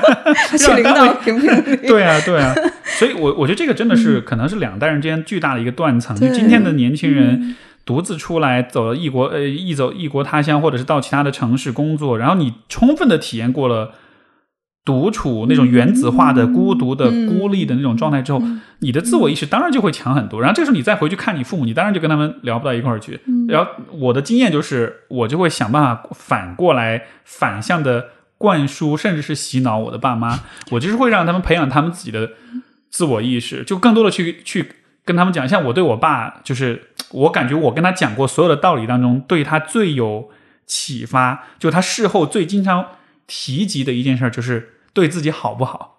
[0.66, 1.76] 让领导评评理。
[1.86, 2.54] 对啊，对啊，
[2.98, 6.16] 所以，我我觉得这个真的是可能是两代人之间巨大的一个断层。
[6.18, 7.54] 就今天的年轻人
[7.84, 13.92] 独自出来走了异国，呃，异走异国他乡，或者是到其他的城市工作，然后你充分的体验过了
[14.86, 18.40] 独处那种原子化的、孤独的、孤立的那种状态之后，
[18.78, 20.40] 你的自我意识当然就会强很多。
[20.40, 23.20] 然后这时候你再回去看你父母，你当然就跟他们聊不到一块儿去。
[23.48, 30.38] 然后我的经验就是，我就会想办法反过来反向的灌输，甚至是洗脑我的爸妈。
[30.70, 32.30] 我就是会让他们培养他们自己的
[32.88, 34.70] 自我意识，就更多的去去
[35.04, 35.48] 跟他们讲。
[35.48, 36.80] 像我对我爸，就是
[37.10, 40.30] 我感觉我跟他讲过所有的道理当中，对他最有
[40.64, 42.86] 启发，就他事后最经常
[43.26, 44.74] 提及的一件事就是。
[44.96, 45.92] 对自己好不好？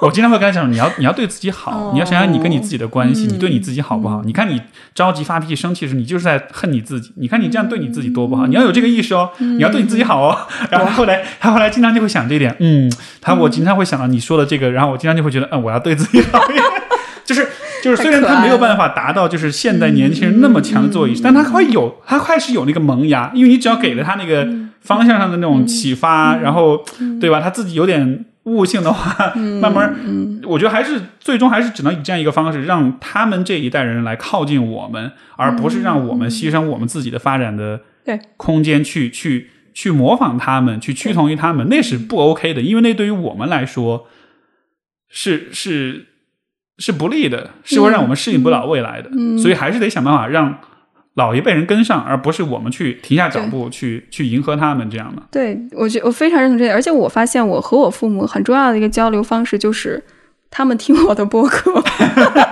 [0.00, 4.22] 我经常会跟他讲，你要你要对自己好，你要想想你跟你自己的关系，你对你自己好不好？
[4.24, 4.60] 你看你
[4.94, 7.10] 着急发脾气、生气时，你就是在恨你自己。
[7.16, 8.46] 你看你这样对你自己多不好？
[8.46, 10.38] 你要有这个意识哦，你要对你自己好哦。
[10.70, 16.62] 然后后来他后来经常就会想这一点，嗯，他我经常会想到你说的这个，然后我经常就会觉得，嗯，我要对自己好一点，
[17.24, 17.48] 就是
[17.82, 24.46] 就是虽然他没有办法达到就是现代年轻人那么强的自我意识，但他会有，他开始有那个萌芽，因为你只要给了他那个
[24.82, 26.84] 方向上的那种启发，然后
[27.18, 27.40] 对吧？
[27.40, 28.26] 他自己有点。
[28.46, 29.94] 悟性的话，慢慢，
[30.44, 37.80] 我觉得还是最终还是只能以这样一个方式，让他们这一代人来靠近我们，而不是让我们牺牲我们自己的发展的
[38.36, 44.06] 空间去去去模仿他们，去趋同于他们，那是不 OK 的，因为那对于我们来说
[45.08, 46.06] 是是
[46.78, 50.58] 是不利的，是会让我们适应不了未来的，所以还是得想办法让。
[51.16, 55.22] 老一辈人跟上，而不是我们去停下脚步去去迎合他们这样的。
[55.30, 60.02] 对，我觉我非常认同这点，而且我发现我和我父母很重要的一个交流方式就是。
[60.56, 61.70] 他们听我的播客，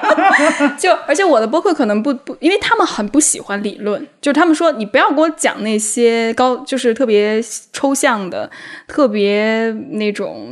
[0.79, 8.51] 就而且我的播客可能不不，因为他们很不喜欢理论，就是他们说你不要给我讲那些高，就是特别抽象的、
[8.87, 10.47] 特别那种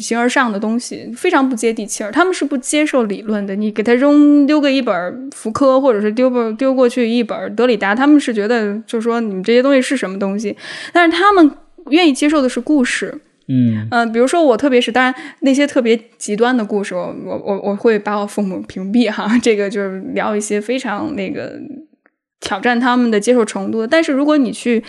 [0.00, 2.10] 形而上的东西，非常不接地气儿。
[2.10, 10.56] 他们是不接受理论的，你给他扔丢个一本福柯，或者是丢不丢过去一本德里达，他们是觉得就是说你们这些东西是什么东西，
[10.94, 11.50] 但是他们
[11.90, 13.20] 愿意接受的是故事。
[13.48, 19.30] 嗯嗯，比如说我特别是，当然那些特别极端的故事，我我我我会把我父母屏蔽哈。
[19.42, 21.52] 这个就是聊一些非常那个
[22.40, 23.86] 挑战他们的接受程度。
[23.86, 24.82] 但是如果你去。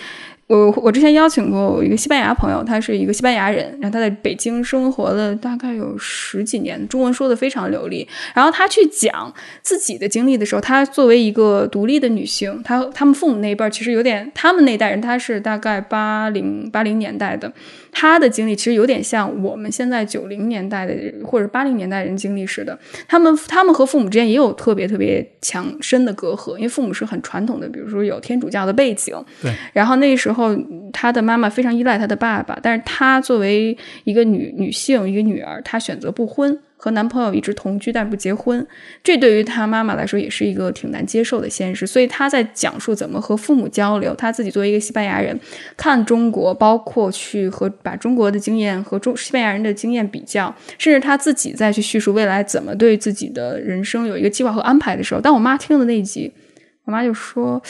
[0.50, 8.08] 我我之前邀请过一个西班牙朋友，他是一个西班牙人，然后他在北京生活了大概有十几年，中文说的非常流利。
[8.34, 17.52] 然后他去讲自己的经历的时候，他作为一个独立的女性，他他们父母那一辈儿其实有点，他们那代人他是大概八零八零年代的，
[18.00, 20.94] 他的经历其实有点像我们现在九零年代的
[21.26, 22.78] 或者八零年代人经历似的。
[23.08, 30.56] 他们他们和父母之间也有特别特别强深的隔阂，因为父母是很传统的，比如说有天主教的背景，对，然后那时候。
[30.94, 38.66] 他的妈妈非常依赖他的爸爸，但是他作为一个女女性，一个女儿，她选择不婚，和男朋友一直同居，但不结婚。
[39.04, 41.86] 这对于她妈妈来说也是一个挺难接受的现实。
[41.86, 44.16] 所以她在讲述怎么和父母交流。
[44.16, 45.38] 她自己作为一个西班牙人，
[45.76, 56.32] 看中国，包括去和把中国的经验和中西班牙人的经验比较，甚至她自己再去叙述未来怎么对自己的人生有一个计划和安排的时候，当我妈听了那一集，
[56.86, 57.62] 我妈就说。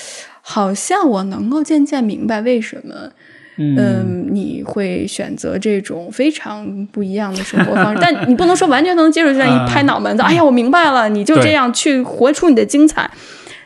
[0.49, 3.11] 好像我能够渐渐明白为什么，
[3.57, 7.99] 嗯，你会选择这种非常不一样的生活方式。
[8.01, 13.09] 但你不能说完全能接受，这样一拍脑门子，哎呀，我明白了，你就这样去活出你的精彩。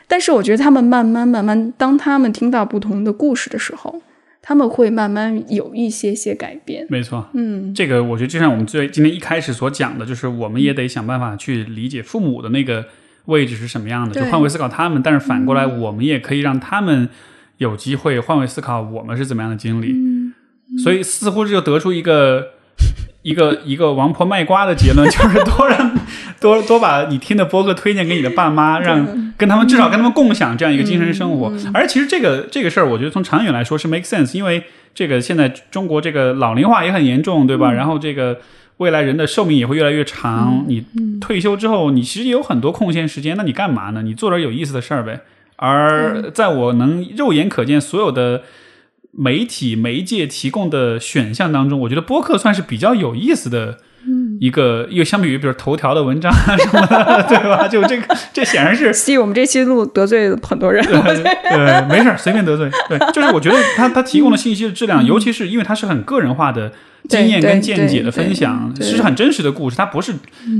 [0.07, 4.01] 但是我觉得他们慢慢慢慢，当他们听到不同的故事的时候，
[4.41, 6.85] 他们会慢慢有一些些改变。
[6.89, 12.85] 没错，嗯，这个我觉得就像我们最今天一开始所讲的，就是我们也得想办法去理解父母的那个。
[13.25, 14.19] 位置是什么样的？
[14.19, 17.07] 就换位思考他们，但是反过来，我们也可以让他们
[17.61, 19.95] 有机会换位思考我们是怎么样的经历。
[20.81, 22.47] 所以似乎就得出一个
[23.21, 25.95] 一个一个王婆卖瓜的结论， 就是多让
[26.39, 31.53] 多多把你听的播客推荐给你的爸妈，让跟他们至少跟他们共享这样一个精神生活。
[31.73, 34.63] 而其实这个这个事儿，我觉得从长远来说是 make sense，因为
[34.95, 37.71] 这个现在中国这个老龄化也很严重，对吧？
[37.71, 38.39] 然后这个。
[38.77, 40.65] 未来人的寿命也会越来越长。
[40.67, 40.83] 你
[41.19, 44.01] 退休之后，你其实也有很多空闲时间，那你干嘛呢？
[44.01, 45.21] 你做点有意思的事儿呗。
[45.61, 48.41] 而在我能肉眼可见所有的
[49.11, 53.77] 媒体媒介提供的选项当中，我觉得播客算是比较有意思的。
[54.41, 57.65] 一个，又相比于比如头条的文章 什么的，对吧？
[57.69, 58.91] 就这个，这显然是。
[58.91, 60.83] 所以我们这期录得罪了很多人。
[60.83, 62.67] 对，没事随便得罪。
[62.89, 66.73] 对， 就是我觉得他他提供的信息的质量，尤其是因为他是很个人化的
[67.07, 69.75] 经验跟见解的分享，是很真实的故事。
[69.75, 70.11] 它不是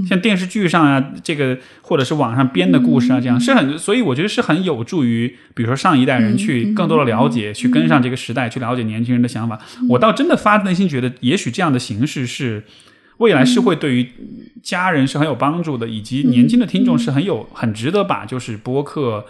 [0.08, 9.58] 像电视剧上啊，这个或者是网上编的故事啊，这样是很，所以我觉得是很有助于，比如说上一代人去更多的了解，去跟上这个时代，去了解年轻人的想法。
[9.90, 12.64] 我倒真的发自内心觉得，也许这样的形式是。
[13.22, 14.10] 未来是会对于
[14.64, 19.26] 家人是很有帮助的，以及年轻的听众是很有很值得把就是播客，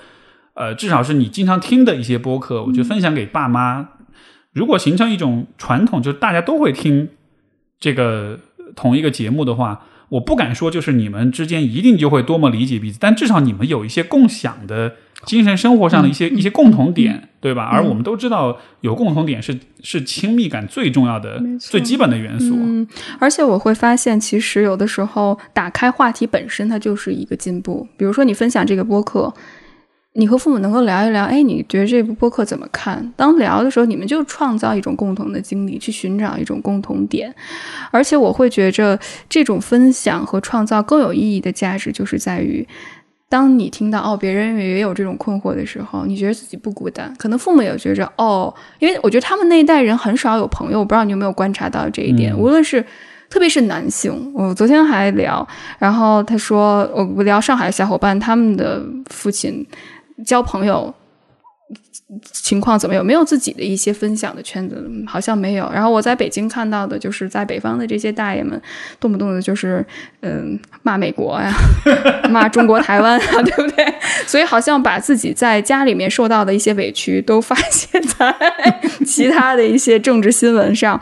[0.53, 3.89] 呃，至少是你经常听的一些播客，我觉得分享给爸妈。
[4.53, 7.09] 如果形成一种传统，就是大家都会听
[7.79, 8.39] 这个
[8.77, 17.63] 同一个节目的话，我不敢说就是你们之间一定就会多么理解彼此，但至少你们有一些共享的精神生活上的一些、一些共同点，对吧？
[17.71, 22.53] 而我们都知道，有共同点是是亲密感最重要的最基本的元素。
[22.57, 22.85] 嗯，
[23.19, 27.87] 而且我会发现，其实有的时候打开话题本身，它就是一个进步。
[27.95, 29.33] 比如说，你分享这个播客，
[30.13, 33.13] 你和父母能够聊一聊，哎，你觉得这部播客怎么看？
[33.15, 37.33] 当聊的时候，你们就创造一种共同的经历，去寻找一种共同点。
[37.91, 42.67] 而且我会觉着，这种分享和创造更有意义的价值，就是在于。
[43.29, 47.13] 当你听到哦，别人也有这种困惑的时候，你觉得自己不孤单。
[47.17, 52.33] 可能父母也觉着哦，因为我觉得他们那一代人很少有朋友，我不知道你有没有观察到这一点。
[52.33, 52.85] 嗯无论是
[53.29, 55.47] 特别是男性，我昨天还聊，
[55.79, 59.65] 然后他说我我聊上海的小伙伴，他们的父亲
[60.25, 60.93] 交朋友
[62.31, 64.83] 情况怎么有没有自己的一些分享的圈子？
[64.87, 65.69] 嗯好像没有。
[65.73, 68.59] 然后我在北京看到的就是在北方的这些大爷们，
[68.99, 69.85] 动不动的就是
[70.21, 71.53] 嗯骂美国呀，
[72.29, 73.93] 骂中国台湾啊，对不对？
[74.25, 78.33] 所以好像把自己在家里面受到的一些委屈都发泄在
[79.05, 80.99] 其他的一些政治新闻上。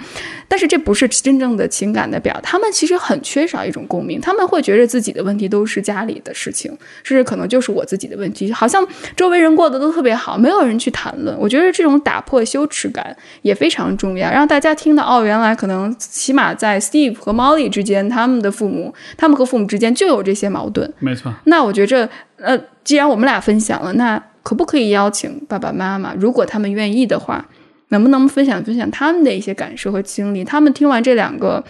[0.51, 8.83] 但是这不是真正的情感的表达，他们其实很缺少一种共鸣，他们会觉得自己的问题都是家里的事情，甚至可能就是我自己的问题，好像
[9.15, 11.37] 周围人过得都特别好，没有人去谈论。
[11.37, 20.91] 我觉得这种打破羞耻感也非常重要，让大家听到哦，原来可能起码在 Steve 和 Molly 之间，他们的父母，他们和父母之间就有这些矛盾。
[20.99, 27.45] 没错，那我觉着，呃，既然我们俩分享了，那可不可以邀请爸爸妈妈，如果他们愿意的话，
[27.89, 30.43] 能不能分享分享他们的一些感受和经历？
[30.43, 31.63] 他们听完这两个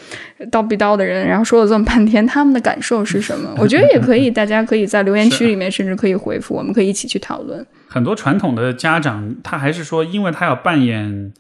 [0.52, 3.54] 叨逼叨的人，然后说了这么半天，他们的感受是什么？
[3.58, 7.66] 我觉得也可以，大家可以在留言区里面，甚至可以回复，我们可以一起去讨论。
[7.88, 11.32] 很多传统的家长，他还是说，因为他要扮演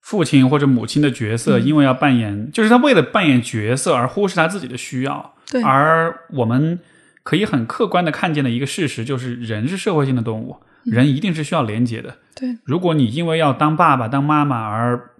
[0.00, 5.34] 父亲或者母亲的角色，嗯因为要扮演，就是他为了扮演角色而忽视他自己的需要。
[5.50, 6.78] 对而我们
[7.22, 12.16] 可以很客观的看见的一个事实，就是人是社会性的动物，嗯人一定是需要连接的。
[12.38, 15.10] 对，如果你因为要当爸爸、当妈妈而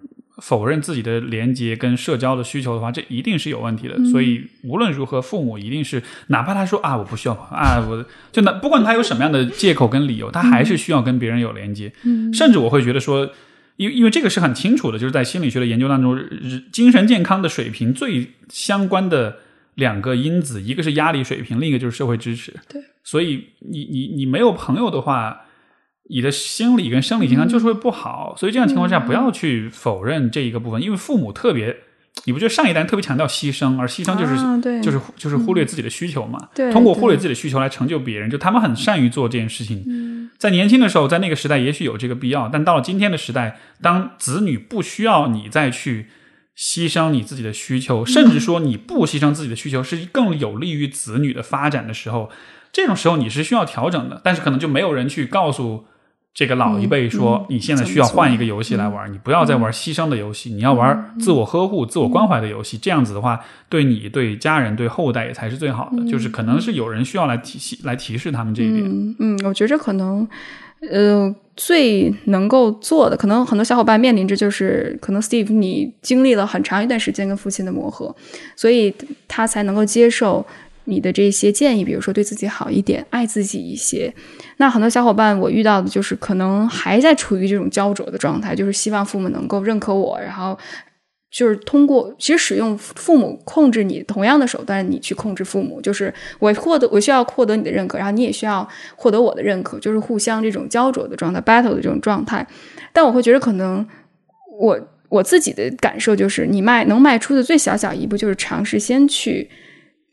[0.41, 3.95] 否认自己的连接跟社交的需求的话，这一定是有问题的。
[3.97, 11.91] 嗯所以无论如何，父母一定是，哪怕他说啊我不需要啊，我 就那不管他有什么样的借口跟理由，他还是需要跟别人有连接。
[12.03, 13.29] 嗯甚至我会觉得说，
[13.75, 16.17] 因为因为这个是很清楚的，就是在心理学的研究当中，
[16.71, 19.39] 精神健康的水平最相关的
[19.75, 22.53] 两个因子，一个是压力水平，另一个就是社会支持。
[22.69, 25.41] 对，所以你你你没有朋友的话。
[26.11, 31.77] 你的心理跟生理健康就是会不好，所以这样情况下不要去否认这一个部分，因为父母特别，
[32.25, 36.49] 你不觉得上一代特别强调牺牲，而牺牲就是、啊就是就是忽略自己的需求嘛？
[36.55, 39.83] 对通过忽略自己的需求来成就别人，就他们很善于做这件事情。
[39.87, 46.07] 嗯在年轻的时候，在那个时代也许有这个必要，但到了今天的时代，当子女不需要你再去
[46.57, 52.31] 牺牲你自己的需求，甚至说你不牺牲自己的需求是更有利于子女的发展的时候，
[52.71, 55.85] 这种时候你是需要调整的，但是可能就没有人去告诉。
[56.33, 62.77] 这个老一辈说：“嗯嗯你现在需要换一个游戏来玩，你不要再玩牺牲的游戏，你要玩自我呵护、自我关怀的游戏。
[62.77, 66.09] 这样子的话，对你、对家人、对后代也才是最好的。
[66.09, 68.83] 就是可能是有人需要来提醒、来提示他们这一点。
[68.85, 70.25] 嗯嗯，我觉着可能，
[70.89, 78.15] 呃，最能够做的，可能很多小伙伴面临着就是，可能 Steve 你经历了很长一段时间跟父亲的磨合，
[78.55, 78.93] 所以
[79.27, 80.45] 他才能够接受
[80.89, 84.13] 你的这些建议，比如说对自己好一点，爱自己一些。
[84.57, 90.57] 那很多小伙伴我遇到的就是可能还在处于这种焦灼的状态，就是希望父母能够认可我，然后。
[91.31, 102.47] 就是通过其实使用父母控制你同样的手段，你去控制父母，就是我获得我需要获得你的认可，然后你也需要获得我的认可，就是互相这种焦灼的状态，battle 的这种状态。
[102.91, 103.87] 但我会觉得，可能
[104.59, 104.79] 我
[105.09, 109.47] 我自己的感受就是，你迈能迈出的最小小一步，就是尝试先去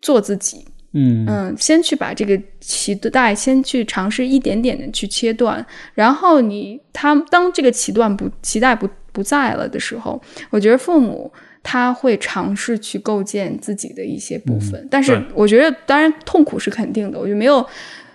[0.00, 1.26] 做自己，嗯。
[1.28, 5.64] 嗯，先去把这个脐带先去尝试一点点的去切断，
[5.94, 10.20] 然后你他当这个脐断不脐带不不在了的时候，
[10.50, 11.32] 我觉得父母
[11.62, 17.66] 他会尝试去构建自己的一些部分，但是我觉得当然痛苦是肯定的，我觉得没有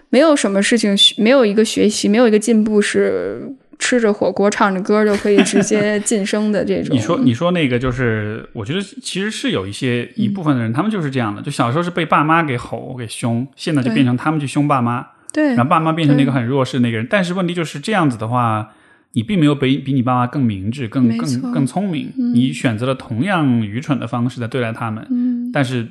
[0.09, 3.41] 没有什么事情没有一个学习没有一个进步是。
[3.81, 17.07] 吃着火锅唱着歌就可以直接晋升的这种， 你说你说那个就是，我觉得其实是有一些一部分的人，他们就是这样的，就小时候是被爸妈给吼给凶，现在就变成他们去凶爸妈，对然后爸妈变成那个很弱势的那个人。
[17.09, 18.69] 但是问题就是这样子的话，
[19.13, 25.05] 你并没有比比你爸妈更明智、更更更聪明，你选择了同样愚蠢的方式在对待他们。
[25.09, 25.87] 嗯但是，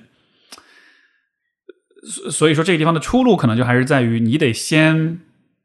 [2.05, 5.19] 所所以说这个地方的出路可能就还是在于你得先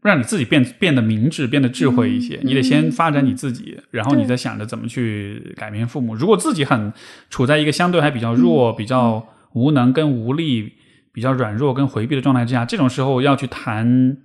[0.07, 2.35] 让你自己变变得明智，变得智慧一些。
[2.35, 6.13] 嗯你得先发展你自己，然后你再想着怎么去改变父母。
[6.13, 6.93] 如果自己很
[7.29, 10.73] 处在一个相对还比较弱、嗯比较无能跟无力、
[11.11, 14.17] 比较软弱跟回避的状态之下，这种时候要去谈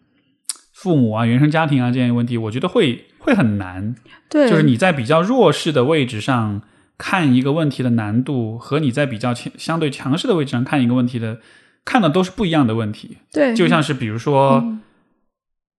[0.73, 3.95] 父母啊、原生家庭啊这样一个问题，我觉得会会很难。
[4.29, 6.63] 对，就是你在比较弱势的位置上
[6.99, 11.39] 看一个问题的难度，和你在比较强相对强势的位置上看一个问题的，
[11.85, 13.17] 看的都是不一样的问题。
[13.33, 14.81] 对，就像是比如说，嗯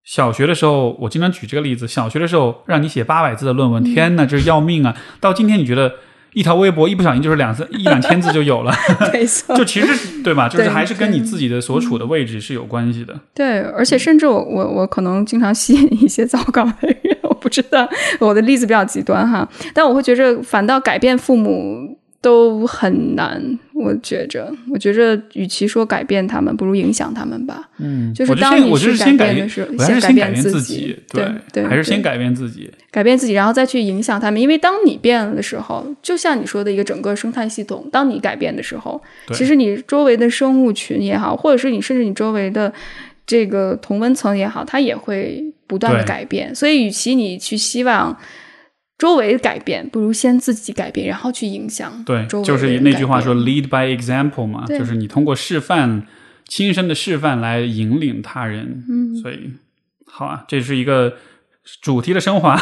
[0.04, 4.96] 小学的时候，我经常举这个例子，小学的时候让你写八百字的论嗯文，天呐，这是要命啊！
[5.20, 5.94] 到今天你觉得
[6.34, 8.74] 一条微博一不小心就是两三一两千字就有了，
[9.14, 10.50] 没错， 就其实对吧？
[10.50, 13.14] 就是还是跟你自己的所处的位置是有关系的。
[13.36, 16.74] 对，而且甚至我我我可能经常吸引一些 糟糕的
[17.04, 17.88] 人，我不知道
[18.20, 27.68] 我的例子比较极端哈，但我会觉着反倒改变父母都很难，我觉着，我觉着与其说改变他们，不如影响他们吧。
[27.80, 32.70] 嗯，就是当你是改变的时候，先改变变自己己，对对对对还是先改变自己。
[32.92, 34.40] 改变自己，然后再去影响他们。
[34.40, 39.02] 因为当你变了的时候，就像你说的一个整个生态系统，当你改变的时候，
[39.34, 42.72] 其实你周围的生物群也好，或者是你甚至你周围的
[43.26, 46.54] 这个同温层也好，它也会不断的改变。
[46.54, 48.16] 所以，与其你去希望
[49.02, 56.04] 周围改变，不如先自己改变，然后去影响对就是那句话说 “lead by example” 嘛，就是你通过示范、
[56.48, 58.86] 亲身的示范来引领他人。
[58.88, 59.54] 嗯，所以，
[60.06, 61.16] 好啊，这是一个
[61.82, 62.56] 主题的升华，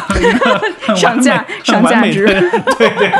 [0.96, 2.24] 上价上价值。
[2.24, 3.10] 对对对，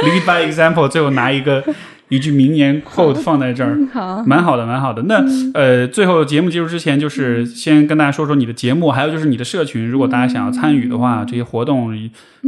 [0.08, 1.62] lead by example，最后拿一个
[2.10, 3.78] 一句名言 quote 放在这儿。
[3.92, 5.02] 好，蛮好的，蛮好的。
[5.04, 5.24] 那、
[5.54, 9.88] 呃，最后节目结束之前，就是先跟大家说说你的节目，还有就是你的社群。
[9.88, 11.90] 如果大家想要参与的话，这些活动，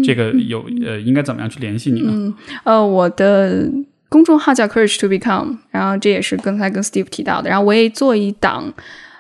[0.05, 2.35] 这个有呃，应该怎么样去联系你呢？
[2.65, 3.71] 呃，我的
[4.09, 7.49] 公众号叫 Courage to Become，然后这也是刚才跟 Steve 提到的。
[7.49, 8.73] 然后我也做一档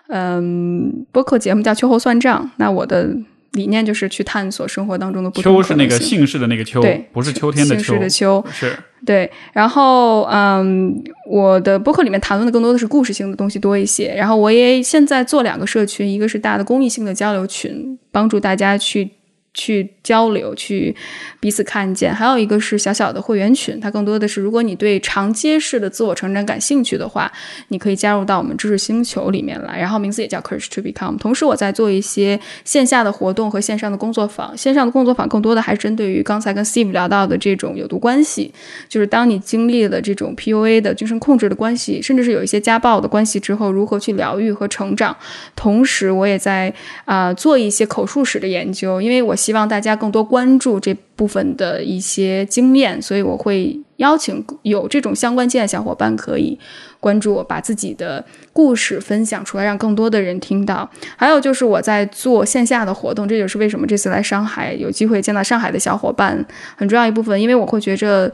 [0.08, 2.50] 嗯播客节目叫秋后算账。
[2.56, 3.16] 那我的
[3.52, 8.00] 理念就是去探索生活当中的不同秋是那个姓氏的那个秋对，不是秋天的秋姓氏。
[8.00, 14.14] 的秋，是对，然后嗯，我的博客里面谈论的更多的是故事性的东西多一些。
[14.14, 19.10] 然后我也现在做两个社群，一个是大的公益性的交流群，帮助大家去
[19.54, 20.94] 去交流，去
[21.38, 27.30] 彼此看见；还有一个是小小的会员群，它更多的是如果你对长街式的自我成长感兴趣的话，
[27.68, 29.78] 你可以加入到我们知识星球里面来。
[29.78, 31.18] 然后名字也叫 Courage to Become。
[31.18, 34.56] 同时，我在做一些线下的活动和线上的工作坊。
[34.56, 38.52] 线上的工作坊更多的还是针对于刚才跟 Steve 聊到的这种有毒关系。
[38.88, 45.14] 就是当你经历了这种 PUA 的精神控制的关系，甚至是有一些家暴的关系之后，如何去疗愈和成长。
[45.54, 46.72] 同时，我也在
[47.04, 56.56] 啊、做一些口述史的研究，因为我希望大家更多关注这部分的一些经验，所以我会邀请有这种相关经验的小伙伴可以
[57.00, 60.88] 关注我，把自己的故事分享出来，让更多的人听到。
[61.16, 66.46] 还有就是我在做线下的活动，这就是为什么这次来上海有机会见到上海的小伙伴
[66.76, 68.32] 很重要一部分，因为我会觉着。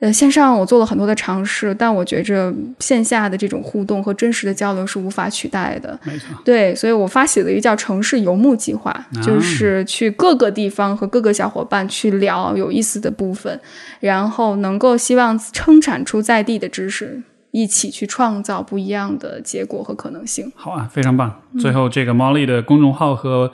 [0.00, 5.98] 呃，线上我做了很多的尝试，但我觉着线下的这种互动和真实的交流是无法取代的。
[6.04, 13.60] 没错，对，所以我发起了一个叫“城市游牧计划”，就是去各个地方和各个小伙伴去聊有意思的部分，
[14.00, 20.50] 然后能够希望生产出在地的知识，一起去创造不一样的结果和可能性。
[20.54, 21.42] 好啊，非常棒。
[21.52, 23.52] 嗯最后，这个猫丽的公众号和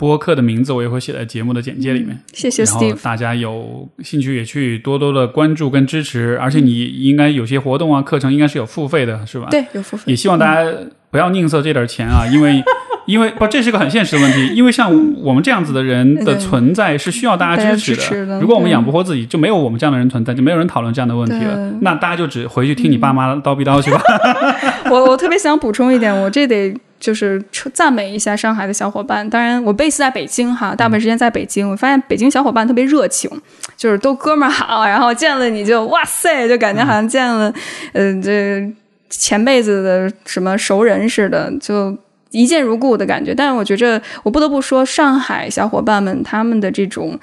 [0.00, 2.18] 播客的名字我也会写在节目的简介里面。
[2.32, 3.02] 谢谢然后 Steve。
[3.02, 9.48] 大家有兴趣也去多多的关注跟支持，而且你应该有些活动啊、课程应该是有付费的，是吧？。
[9.50, 10.16] 对，有付费也。
[10.16, 10.70] 希望大家
[11.10, 12.64] 不要吝啬这点钱啊，因为
[13.04, 14.54] 因为不，这是个很现实的问题。
[14.54, 14.90] 因为像
[15.22, 21.72] 我们这样子的人的存在是需要大家支持大家支持的如果我们养不活自己，就没有我们这样的人存在，就没有人讨论这样的问题了。
[21.82, 24.00] 那大家就只回去听你爸妈叨逼叨去吧。
[24.90, 27.42] 我我特别想补充一点，我这得就是
[27.74, 29.28] 赞美一下上海的小伙伴。
[29.28, 31.68] 当然，我 base 在北京哈，大部分时间在北京。
[31.68, 33.28] 我发现北京小伙伴特别热情，
[33.76, 37.52] 就是都哥们儿好，然后见了你就哇塞，就感觉好像见了，
[37.94, 38.72] 嗯、这
[39.08, 41.98] 前辈子的什么熟人似的，就。
[42.32, 47.18] 一见如故的感觉，但是我觉着，我不得不说，上海小伙伴们他们的这种，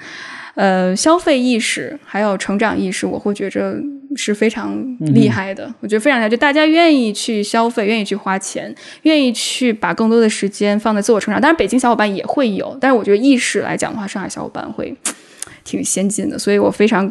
[0.58, 3.76] 呃，消费意识还有成长意识，我会觉着
[4.16, 5.72] 是非常厉害的。
[5.78, 11.40] 我觉得非常厉害，就大家愿意去消费，愿意去花钱，愿意去把更多的时间放在自我成长。
[11.40, 14.92] 当然，北京小伙伴也会有，但是我觉得意识来讲的话，上海小伙伴会
[15.62, 17.08] 挺先进的，所以我非常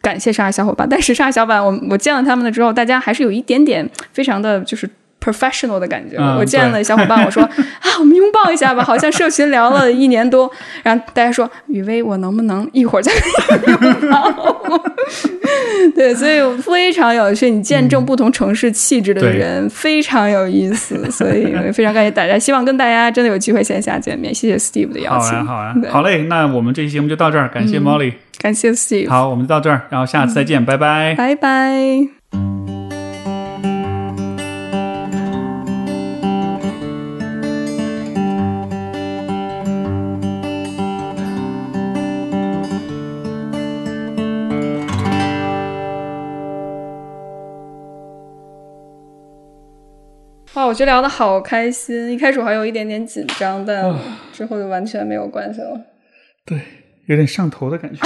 [0.00, 0.88] 感谢上海小伙伴。
[0.88, 4.90] 但是上海小伙伴，我我见了他们了之后，大家还是有一点点非常的就是。
[5.22, 6.16] Professional 的感觉。
[6.18, 7.50] 嗯我见了小伙伴，我说 啊，
[8.00, 10.50] 我们拥抱一下吧，好像社群聊了一年多，
[10.82, 14.82] 然后大家说雨薇，我能不能一会儿再拥抱？
[15.94, 24.34] 对，所以非常有趣，你见证不同城市气质的对人非常有意思， 所以非常感谢大家，希望跟大家真的有机会线下见面。
[24.34, 28.14] 谢谢 Steve 的邀请，好啊，好啊，好嘞，那我们这期节目就到这儿，感谢 Molly。
[28.38, 31.14] 感谢 Steve，好，我们就到这儿，然后下次再见，拜拜。
[31.16, 32.81] 拜拜。
[50.72, 53.94] 我觉得聊的好开心，一开始我还有一点点紧张，但
[54.32, 55.78] 之后就完全没有关系了。
[56.46, 56.58] 对，
[57.04, 58.00] 有点上头的感觉。